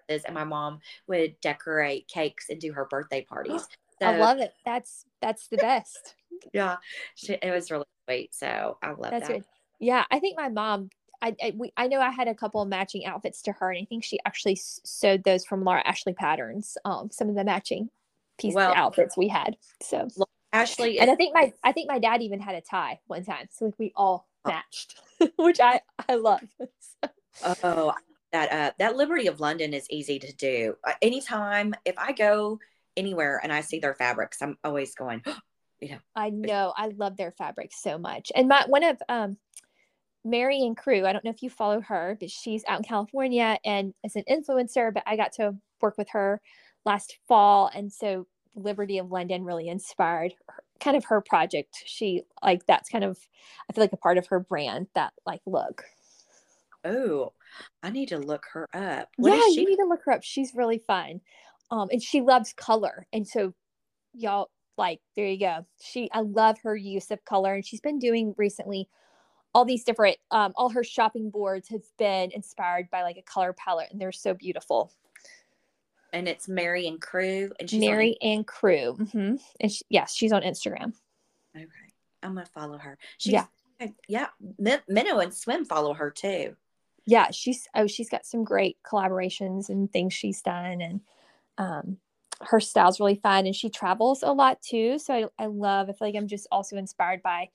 dresses 0.08 0.24
and 0.24 0.34
my 0.34 0.44
mom 0.44 0.80
would 1.06 1.40
decorate 1.40 2.08
cakes 2.08 2.46
and 2.50 2.60
do 2.60 2.72
her 2.72 2.84
birthday 2.84 3.22
parties. 3.22 3.66
So, 4.00 4.08
I 4.08 4.16
love 4.18 4.38
it. 4.38 4.54
That's 4.64 5.04
that's 5.20 5.48
the 5.48 5.56
best. 5.56 6.14
yeah, 6.52 6.76
she, 7.14 7.34
it 7.34 7.50
was 7.50 7.70
really 7.70 7.86
sweet. 8.06 8.34
So 8.34 8.78
I 8.82 8.88
love 8.90 9.10
that's 9.10 9.28
that. 9.28 9.34
Good. 9.34 9.44
Yeah, 9.80 10.04
I 10.10 10.18
think 10.18 10.38
my 10.38 10.48
mom. 10.48 10.90
I 11.20 11.34
I, 11.42 11.52
we, 11.56 11.72
I 11.76 11.88
know 11.88 12.00
I 12.00 12.10
had 12.10 12.28
a 12.28 12.34
couple 12.34 12.62
of 12.62 12.68
matching 12.68 13.04
outfits 13.04 13.42
to 13.42 13.52
her, 13.52 13.70
and 13.70 13.82
I 13.82 13.84
think 13.86 14.04
she 14.04 14.18
actually 14.24 14.56
sewed 14.56 15.24
those 15.24 15.44
from 15.44 15.64
Laura 15.64 15.82
Ashley 15.84 16.12
patterns. 16.12 16.78
Um, 16.84 17.10
some 17.10 17.28
of 17.28 17.34
the 17.34 17.44
matching 17.44 17.90
pieces 18.38 18.54
well, 18.54 18.72
outfits 18.74 19.16
we 19.16 19.28
had. 19.28 19.56
So 19.82 20.08
Ashley, 20.52 20.98
and 20.98 21.10
I 21.10 21.14
think 21.14 21.34
my 21.34 21.52
I 21.62 21.72
think 21.72 21.88
my 21.88 21.98
dad 21.98 22.22
even 22.22 22.40
had 22.40 22.54
a 22.54 22.60
tie 22.60 23.00
one 23.06 23.24
time, 23.24 23.48
so 23.50 23.66
like 23.66 23.78
we 23.78 23.92
all 23.94 24.28
oh. 24.44 24.50
matched, 24.50 25.00
which 25.36 25.60
I 25.60 25.80
I 26.08 26.14
love. 26.14 26.40
oh, 27.64 27.92
that 28.32 28.52
uh 28.52 28.70
that 28.78 28.96
Liberty 28.96 29.26
of 29.26 29.40
London 29.40 29.74
is 29.74 29.86
easy 29.90 30.18
to 30.18 30.32
do. 30.32 30.74
Uh, 30.86 30.92
anytime 31.02 31.74
if 31.84 31.96
I 31.98 32.12
go 32.12 32.60
anywhere 32.98 33.40
and 33.42 33.52
I 33.52 33.62
see 33.62 33.78
their 33.78 33.94
fabrics, 33.94 34.42
I'm 34.42 34.58
always 34.64 34.94
going. 34.94 35.22
you 35.80 35.90
know, 35.90 35.98
I 36.14 36.30
know 36.30 36.74
I 36.76 36.88
love 36.88 37.16
their 37.16 37.32
fabrics 37.32 37.80
so 37.82 37.96
much, 37.96 38.30
and 38.34 38.48
my 38.48 38.64
one 38.66 38.84
of 38.84 39.00
um 39.08 39.38
Marion 40.24 40.74
Crew. 40.74 41.06
I 41.06 41.12
don't 41.12 41.24
know 41.24 41.30
if 41.30 41.42
you 41.42 41.50
follow 41.50 41.80
her, 41.80 42.16
but 42.20 42.30
she's 42.30 42.64
out 42.68 42.78
in 42.78 42.84
California 42.84 43.58
and 43.64 43.94
is 44.04 44.16
an 44.16 44.24
influencer. 44.28 44.92
But 44.92 45.04
I 45.06 45.16
got 45.16 45.32
to 45.34 45.54
work 45.80 45.96
with 45.96 46.10
her 46.10 46.40
last 46.84 47.18
fall, 47.26 47.70
and 47.74 47.92
so 47.92 48.26
Liberty 48.54 48.98
of 48.98 49.10
London 49.10 49.44
really 49.44 49.68
inspired 49.68 50.34
her, 50.48 50.62
kind 50.80 50.96
of 50.96 51.04
her 51.06 51.20
project. 51.20 51.82
She 51.84 52.22
like 52.42 52.66
that's 52.66 52.88
kind 52.88 53.04
of 53.04 53.18
I 53.68 53.72
feel 53.72 53.84
like 53.84 53.92
a 53.92 53.98
part 53.98 54.18
of 54.18 54.26
her 54.28 54.40
brand 54.40 54.88
that 54.94 55.12
like 55.24 55.40
look. 55.46 55.84
Oh, 56.84 57.32
I 57.82 57.90
need 57.90 58.08
to 58.10 58.18
look 58.18 58.46
her 58.52 58.68
up. 58.72 59.08
What 59.16 59.32
yeah, 59.32 59.60
you 59.60 59.68
need 59.68 59.76
to 59.76 59.86
look 59.86 60.00
her 60.04 60.12
up. 60.12 60.22
She's 60.22 60.54
really 60.54 60.82
fun. 60.86 61.20
Um, 61.70 61.88
and 61.90 62.02
she 62.02 62.20
loves 62.20 62.52
color. 62.52 63.06
And 63.12 63.26
so 63.26 63.54
y'all 64.14 64.50
like 64.76 65.00
there 65.16 65.26
you 65.26 65.38
go. 65.38 65.66
She 65.80 66.10
I 66.12 66.20
love 66.20 66.58
her 66.62 66.76
use 66.76 67.10
of 67.10 67.24
color. 67.24 67.54
And 67.54 67.66
she's 67.66 67.80
been 67.80 67.98
doing 67.98 68.34
recently 68.38 68.88
all 69.54 69.64
these 69.64 69.84
different 69.84 70.16
um, 70.30 70.52
all 70.56 70.70
her 70.70 70.84
shopping 70.84 71.30
boards 71.30 71.68
have 71.68 71.82
been 71.98 72.30
inspired 72.32 72.88
by 72.90 73.02
like 73.02 73.16
a 73.16 73.22
color 73.22 73.52
palette 73.52 73.88
and 73.90 74.00
they're 74.00 74.12
so 74.12 74.34
beautiful 74.34 74.92
and 76.12 76.28
it's 76.28 76.48
mary 76.48 76.86
and 76.86 77.00
crew 77.00 77.50
and 77.58 77.68
she's 77.68 77.80
mary 77.80 78.16
on... 78.22 78.30
and 78.30 78.46
crew 78.46 78.96
mm-hmm. 78.98 79.36
and 79.60 79.72
she, 79.72 79.84
yes 79.88 80.14
she's 80.14 80.32
on 80.32 80.42
instagram 80.42 80.92
okay 81.56 81.64
i'm 82.22 82.34
gonna 82.34 82.46
follow 82.46 82.78
her 82.78 82.98
she's, 83.18 83.32
yeah 83.32 83.46
yeah 84.08 84.26
minnow 84.88 85.18
and 85.18 85.34
swim 85.34 85.64
follow 85.64 85.94
her 85.94 86.10
too 86.10 86.54
yeah 87.06 87.30
she's 87.30 87.68
oh 87.74 87.86
she's 87.86 88.08
got 88.08 88.26
some 88.26 88.44
great 88.44 88.76
collaborations 88.84 89.68
and 89.68 89.92
things 89.92 90.12
she's 90.12 90.42
done 90.42 90.80
and 90.80 91.00
um 91.58 91.98
her 92.40 92.60
style's 92.60 93.00
really 93.00 93.16
fun 93.16 93.46
and 93.46 93.54
she 93.54 93.68
travels 93.68 94.22
a 94.22 94.32
lot 94.32 94.62
too. 94.62 94.98
So 94.98 95.12
I, 95.14 95.44
I 95.44 95.46
love 95.46 95.88
i 95.88 95.92
feel 95.92 96.08
like 96.08 96.14
i'm 96.14 96.28
just 96.28 96.46
also 96.52 96.76
inspired 96.76 97.22
by 97.22 97.50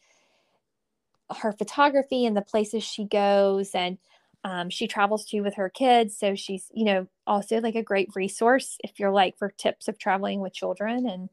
her 1.38 1.52
photography 1.54 2.26
and 2.26 2.36
the 2.36 2.42
places 2.42 2.84
she 2.84 3.06
goes 3.06 3.72
and 3.74 3.98
um, 4.44 4.70
she 4.70 4.88
travels 4.88 5.26
to 5.28 5.40
with 5.40 5.56
her 5.56 5.70
kids. 5.70 6.18
So 6.18 6.36
she's 6.36 6.70
you 6.74 6.86
know 6.86 7.08
also 7.26 7.62
like 7.62 7.76
a 7.76 7.84
great 7.84 8.10
resource 8.16 8.78
if 8.84 9.00
you're 9.00 9.12
like 9.12 9.38
for 9.38 9.50
tips 9.50 9.88
of 9.88 9.98
traveling 9.98 10.42
with 10.42 10.54
children 10.54 11.08
and 11.08 11.30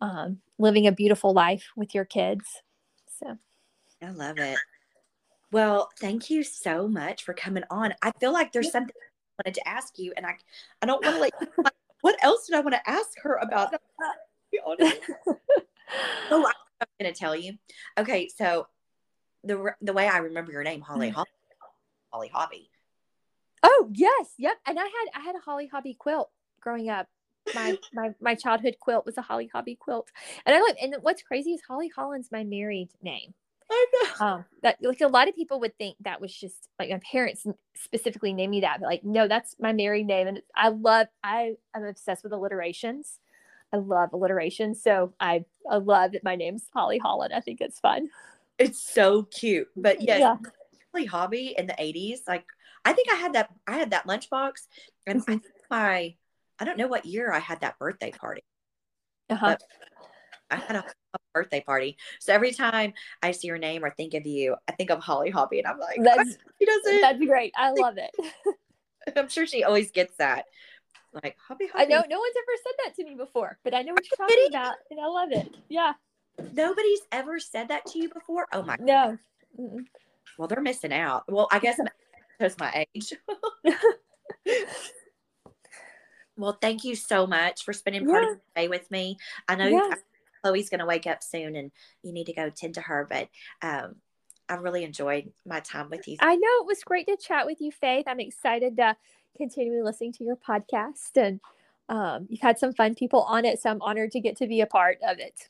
um, 0.00 0.40
living 0.58 0.86
a 0.86 0.92
beautiful 0.92 1.32
life 1.32 1.68
with 1.76 1.94
your 1.94 2.04
kids. 2.04 2.44
So. 3.18 3.38
I 4.02 4.10
love 4.10 4.38
it. 4.38 4.58
Well 5.52 5.90
thank 6.00 6.30
you 6.30 6.42
so 6.42 6.88
much 6.88 7.24
for 7.24 7.34
coming 7.34 7.64
on. 7.70 7.94
I 8.02 8.12
feel 8.18 8.32
like 8.32 8.52
there's 8.52 8.72
something 8.72 8.94
i 8.98 9.42
wanted 9.44 9.54
to 9.54 9.68
ask 9.68 9.98
you 9.98 10.12
and 10.18 10.26
i 10.26 10.34
i 10.82 10.86
don't 10.86 11.02
want 11.02 11.16
to 11.16 11.20
like 11.20 11.34
what 12.00 12.16
else 12.22 12.46
did 12.46 12.56
i 12.56 12.60
want 12.60 12.74
to 12.74 12.90
ask 12.90 13.10
her 13.22 13.36
about 13.36 13.74
oh 16.30 16.46
i'm 16.80 16.86
going 16.98 17.12
to 17.12 17.18
tell 17.18 17.36
you 17.36 17.54
okay 17.98 18.28
so 18.28 18.66
the 19.44 19.74
the 19.80 19.92
way 19.92 20.06
I 20.08 20.18
remember 20.18 20.52
your 20.52 20.62
name, 20.62 20.80
Holly 20.80 21.10
mm. 21.10 21.24
Holly 22.12 22.28
Hobbie. 22.28 22.70
Oh 23.62 23.90
yes, 23.92 24.34
yep. 24.38 24.56
And 24.66 24.78
I 24.78 24.84
had 24.84 25.20
I 25.20 25.20
had 25.20 25.36
a 25.36 25.40
Holly 25.40 25.66
Hobbie 25.66 25.94
quilt 25.94 26.30
growing 26.60 26.88
up. 26.88 27.06
My 27.54 27.78
my 27.92 28.10
my 28.20 28.34
childhood 28.34 28.76
quilt 28.80 29.06
was 29.06 29.18
a 29.18 29.22
Holly 29.22 29.48
Hobbie 29.52 29.76
quilt, 29.76 30.08
and 30.44 30.54
I 30.54 30.60
love. 30.60 30.76
And 30.80 30.96
what's 31.02 31.22
crazy 31.22 31.52
is 31.52 31.60
Holly 31.66 31.90
Hollon's 31.94 32.30
my 32.30 32.44
married 32.44 32.90
name. 33.02 33.34
I 33.70 33.86
know. 33.92 34.26
Um, 34.26 34.44
that 34.62 34.78
like 34.82 35.00
a 35.00 35.08
lot 35.08 35.28
of 35.28 35.36
people 35.36 35.60
would 35.60 35.76
think 35.78 35.96
that 36.00 36.20
was 36.20 36.34
just 36.34 36.68
like 36.78 36.90
my 36.90 37.00
parents 37.10 37.46
specifically 37.76 38.32
named 38.32 38.50
me 38.50 38.60
that, 38.62 38.80
but 38.80 38.86
like 38.86 39.04
no, 39.04 39.28
that's 39.28 39.56
my 39.60 39.72
married 39.72 40.06
name, 40.06 40.26
and 40.26 40.42
I 40.54 40.68
love. 40.68 41.06
I 41.22 41.54
am 41.74 41.84
obsessed 41.84 42.24
with 42.24 42.32
alliterations. 42.32 43.18
I 43.72 43.76
love 43.76 44.12
alliterations, 44.12 44.82
so 44.82 45.14
I 45.20 45.44
I 45.70 45.76
love 45.76 46.12
that 46.12 46.24
my 46.24 46.36
name's 46.36 46.64
Holly 46.74 46.98
Hollon. 46.98 47.32
I 47.32 47.40
think 47.40 47.60
it's 47.60 47.78
fun. 47.78 48.08
It's 48.58 48.80
so 48.80 49.22
cute. 49.24 49.68
But 49.76 50.00
yes, 50.06 50.20
yeah. 50.20 50.36
Really 50.92 51.06
hobby 51.06 51.54
in 51.56 51.66
the 51.66 51.74
80s. 51.74 52.20
Like 52.26 52.44
I 52.84 52.92
think 52.92 53.08
I 53.10 53.14
had 53.14 53.34
that 53.34 53.50
I 53.66 53.72
had 53.78 53.90
that 53.90 54.06
lunchbox 54.06 54.66
and 55.06 55.20
mm-hmm. 55.20 55.30
I 55.30 55.34
think 55.34 55.42
my 55.70 56.14
I 56.58 56.64
don't 56.64 56.76
know 56.76 56.88
what 56.88 57.06
year 57.06 57.32
I 57.32 57.38
had 57.38 57.60
that 57.60 57.78
birthday 57.78 58.10
party. 58.10 58.42
Uh-huh. 59.30 59.56
I 60.50 60.56
had 60.56 60.76
a, 60.76 60.84
birthday 61.32 61.60
party. 61.60 61.96
So 62.18 62.32
every 62.32 62.52
time 62.52 62.92
I 63.22 63.32
see 63.32 63.48
your 63.48 63.58
name 63.58 63.84
or 63.84 63.90
think 63.90 64.14
of 64.14 64.26
you, 64.26 64.56
I 64.68 64.72
think 64.72 64.90
of 64.90 65.00
Holly 65.00 65.30
Hobbie 65.30 65.58
and 65.58 65.66
I'm 65.66 65.78
like, 65.78 65.98
ah, 66.00 66.14
that's, 66.16 66.38
she 66.58 66.66
doesn't 66.66 67.00
That'd 67.00 67.20
be 67.20 67.26
great. 67.26 67.52
I 67.56 67.70
love 67.72 67.94
it. 67.96 68.10
I'm 69.16 69.28
sure 69.28 69.46
she 69.46 69.64
always 69.64 69.90
gets 69.90 70.16
that. 70.16 70.46
Like 71.12 71.36
hobby, 71.48 71.66
hobby. 71.66 71.84
I 71.84 71.86
know 71.86 72.04
no 72.08 72.18
one's 72.18 72.34
ever 72.36 72.56
said 72.62 72.72
that 72.84 72.94
to 72.96 73.04
me 73.04 73.16
before, 73.16 73.58
but 73.64 73.74
I 73.74 73.82
know 73.82 73.92
what 73.92 74.04
you're 74.08 74.28
talking 74.28 74.46
about 74.48 74.76
and 74.90 75.00
I 75.00 75.06
love 75.06 75.30
it. 75.32 75.56
Yeah. 75.68 75.94
Nobody's 76.52 77.00
ever 77.10 77.38
said 77.40 77.68
that 77.68 77.86
to 77.86 77.98
you 77.98 78.08
before. 78.08 78.46
Oh 78.52 78.62
my 78.62 78.76
no. 78.78 79.18
God. 79.56 79.84
Well, 80.38 80.48
they're 80.48 80.60
missing 80.60 80.92
out. 80.92 81.24
Well, 81.28 81.48
I 81.50 81.58
guess 81.58 81.78
that's 82.38 82.56
my 82.60 82.86
age. 82.94 83.12
well, 86.36 86.56
thank 86.60 86.84
you 86.84 86.94
so 86.94 87.26
much 87.26 87.64
for 87.64 87.72
spending 87.72 88.06
part 88.06 88.22
yeah. 88.22 88.30
of 88.30 88.36
the 88.36 88.60
day 88.60 88.68
with 88.68 88.90
me. 88.90 89.18
I 89.48 89.56
know 89.56 89.66
yeah. 89.66 89.94
Chloe's 90.42 90.68
going 90.68 90.80
to 90.80 90.86
wake 90.86 91.06
up 91.06 91.22
soon, 91.22 91.56
and 91.56 91.70
you 92.02 92.12
need 92.12 92.26
to 92.26 92.32
go 92.32 92.50
tend 92.50 92.74
to 92.74 92.80
her. 92.80 93.06
But 93.08 93.28
um, 93.62 93.96
I 94.48 94.54
really 94.54 94.84
enjoyed 94.84 95.32
my 95.46 95.60
time 95.60 95.90
with 95.90 96.06
you. 96.08 96.16
I 96.20 96.36
know 96.36 96.60
it 96.60 96.66
was 96.66 96.82
great 96.84 97.06
to 97.06 97.16
chat 97.16 97.46
with 97.46 97.60
you, 97.60 97.70
Faith. 97.70 98.04
I'm 98.06 98.20
excited 98.20 98.76
to 98.76 98.96
continue 99.36 99.84
listening 99.84 100.12
to 100.14 100.24
your 100.24 100.36
podcast, 100.36 101.16
and 101.16 101.40
um, 101.88 102.26
you've 102.28 102.40
had 102.40 102.58
some 102.58 102.72
fun 102.72 102.94
people 102.94 103.22
on 103.22 103.44
it, 103.44 103.60
so 103.60 103.70
I'm 103.70 103.82
honored 103.82 104.12
to 104.12 104.20
get 104.20 104.36
to 104.38 104.46
be 104.46 104.60
a 104.60 104.66
part 104.66 104.98
of 105.06 105.18
it. 105.18 105.48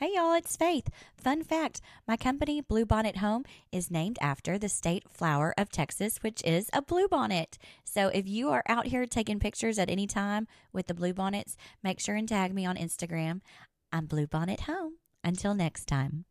Hey 0.00 0.12
y'all, 0.14 0.32
it's 0.32 0.56
Faith. 0.56 0.88
Fun 1.14 1.44
fact 1.44 1.82
my 2.08 2.16
company, 2.16 2.62
Bluebonnet 2.62 3.18
Home, 3.18 3.44
is 3.70 3.90
named 3.90 4.18
after 4.22 4.56
the 4.56 4.68
state 4.70 5.04
flower 5.10 5.52
of 5.58 5.68
Texas, 5.68 6.16
which 6.22 6.42
is 6.42 6.70
a 6.72 6.80
bluebonnet. 6.80 7.58
So 7.84 8.08
if 8.08 8.26
you 8.26 8.48
are 8.48 8.64
out 8.66 8.86
here 8.86 9.04
taking 9.04 9.38
pictures 9.38 9.78
at 9.78 9.90
any 9.90 10.06
time 10.06 10.48
with 10.72 10.86
the 10.86 10.94
bluebonnets, 10.94 11.54
make 11.84 12.00
sure 12.00 12.14
and 12.14 12.26
tag 12.26 12.54
me 12.54 12.64
on 12.64 12.76
Instagram. 12.76 13.42
I'm 13.92 14.06
Bluebonnet 14.06 14.60
Home. 14.60 14.98
Until 15.24 15.54
next 15.54 15.88
time. 15.88 16.24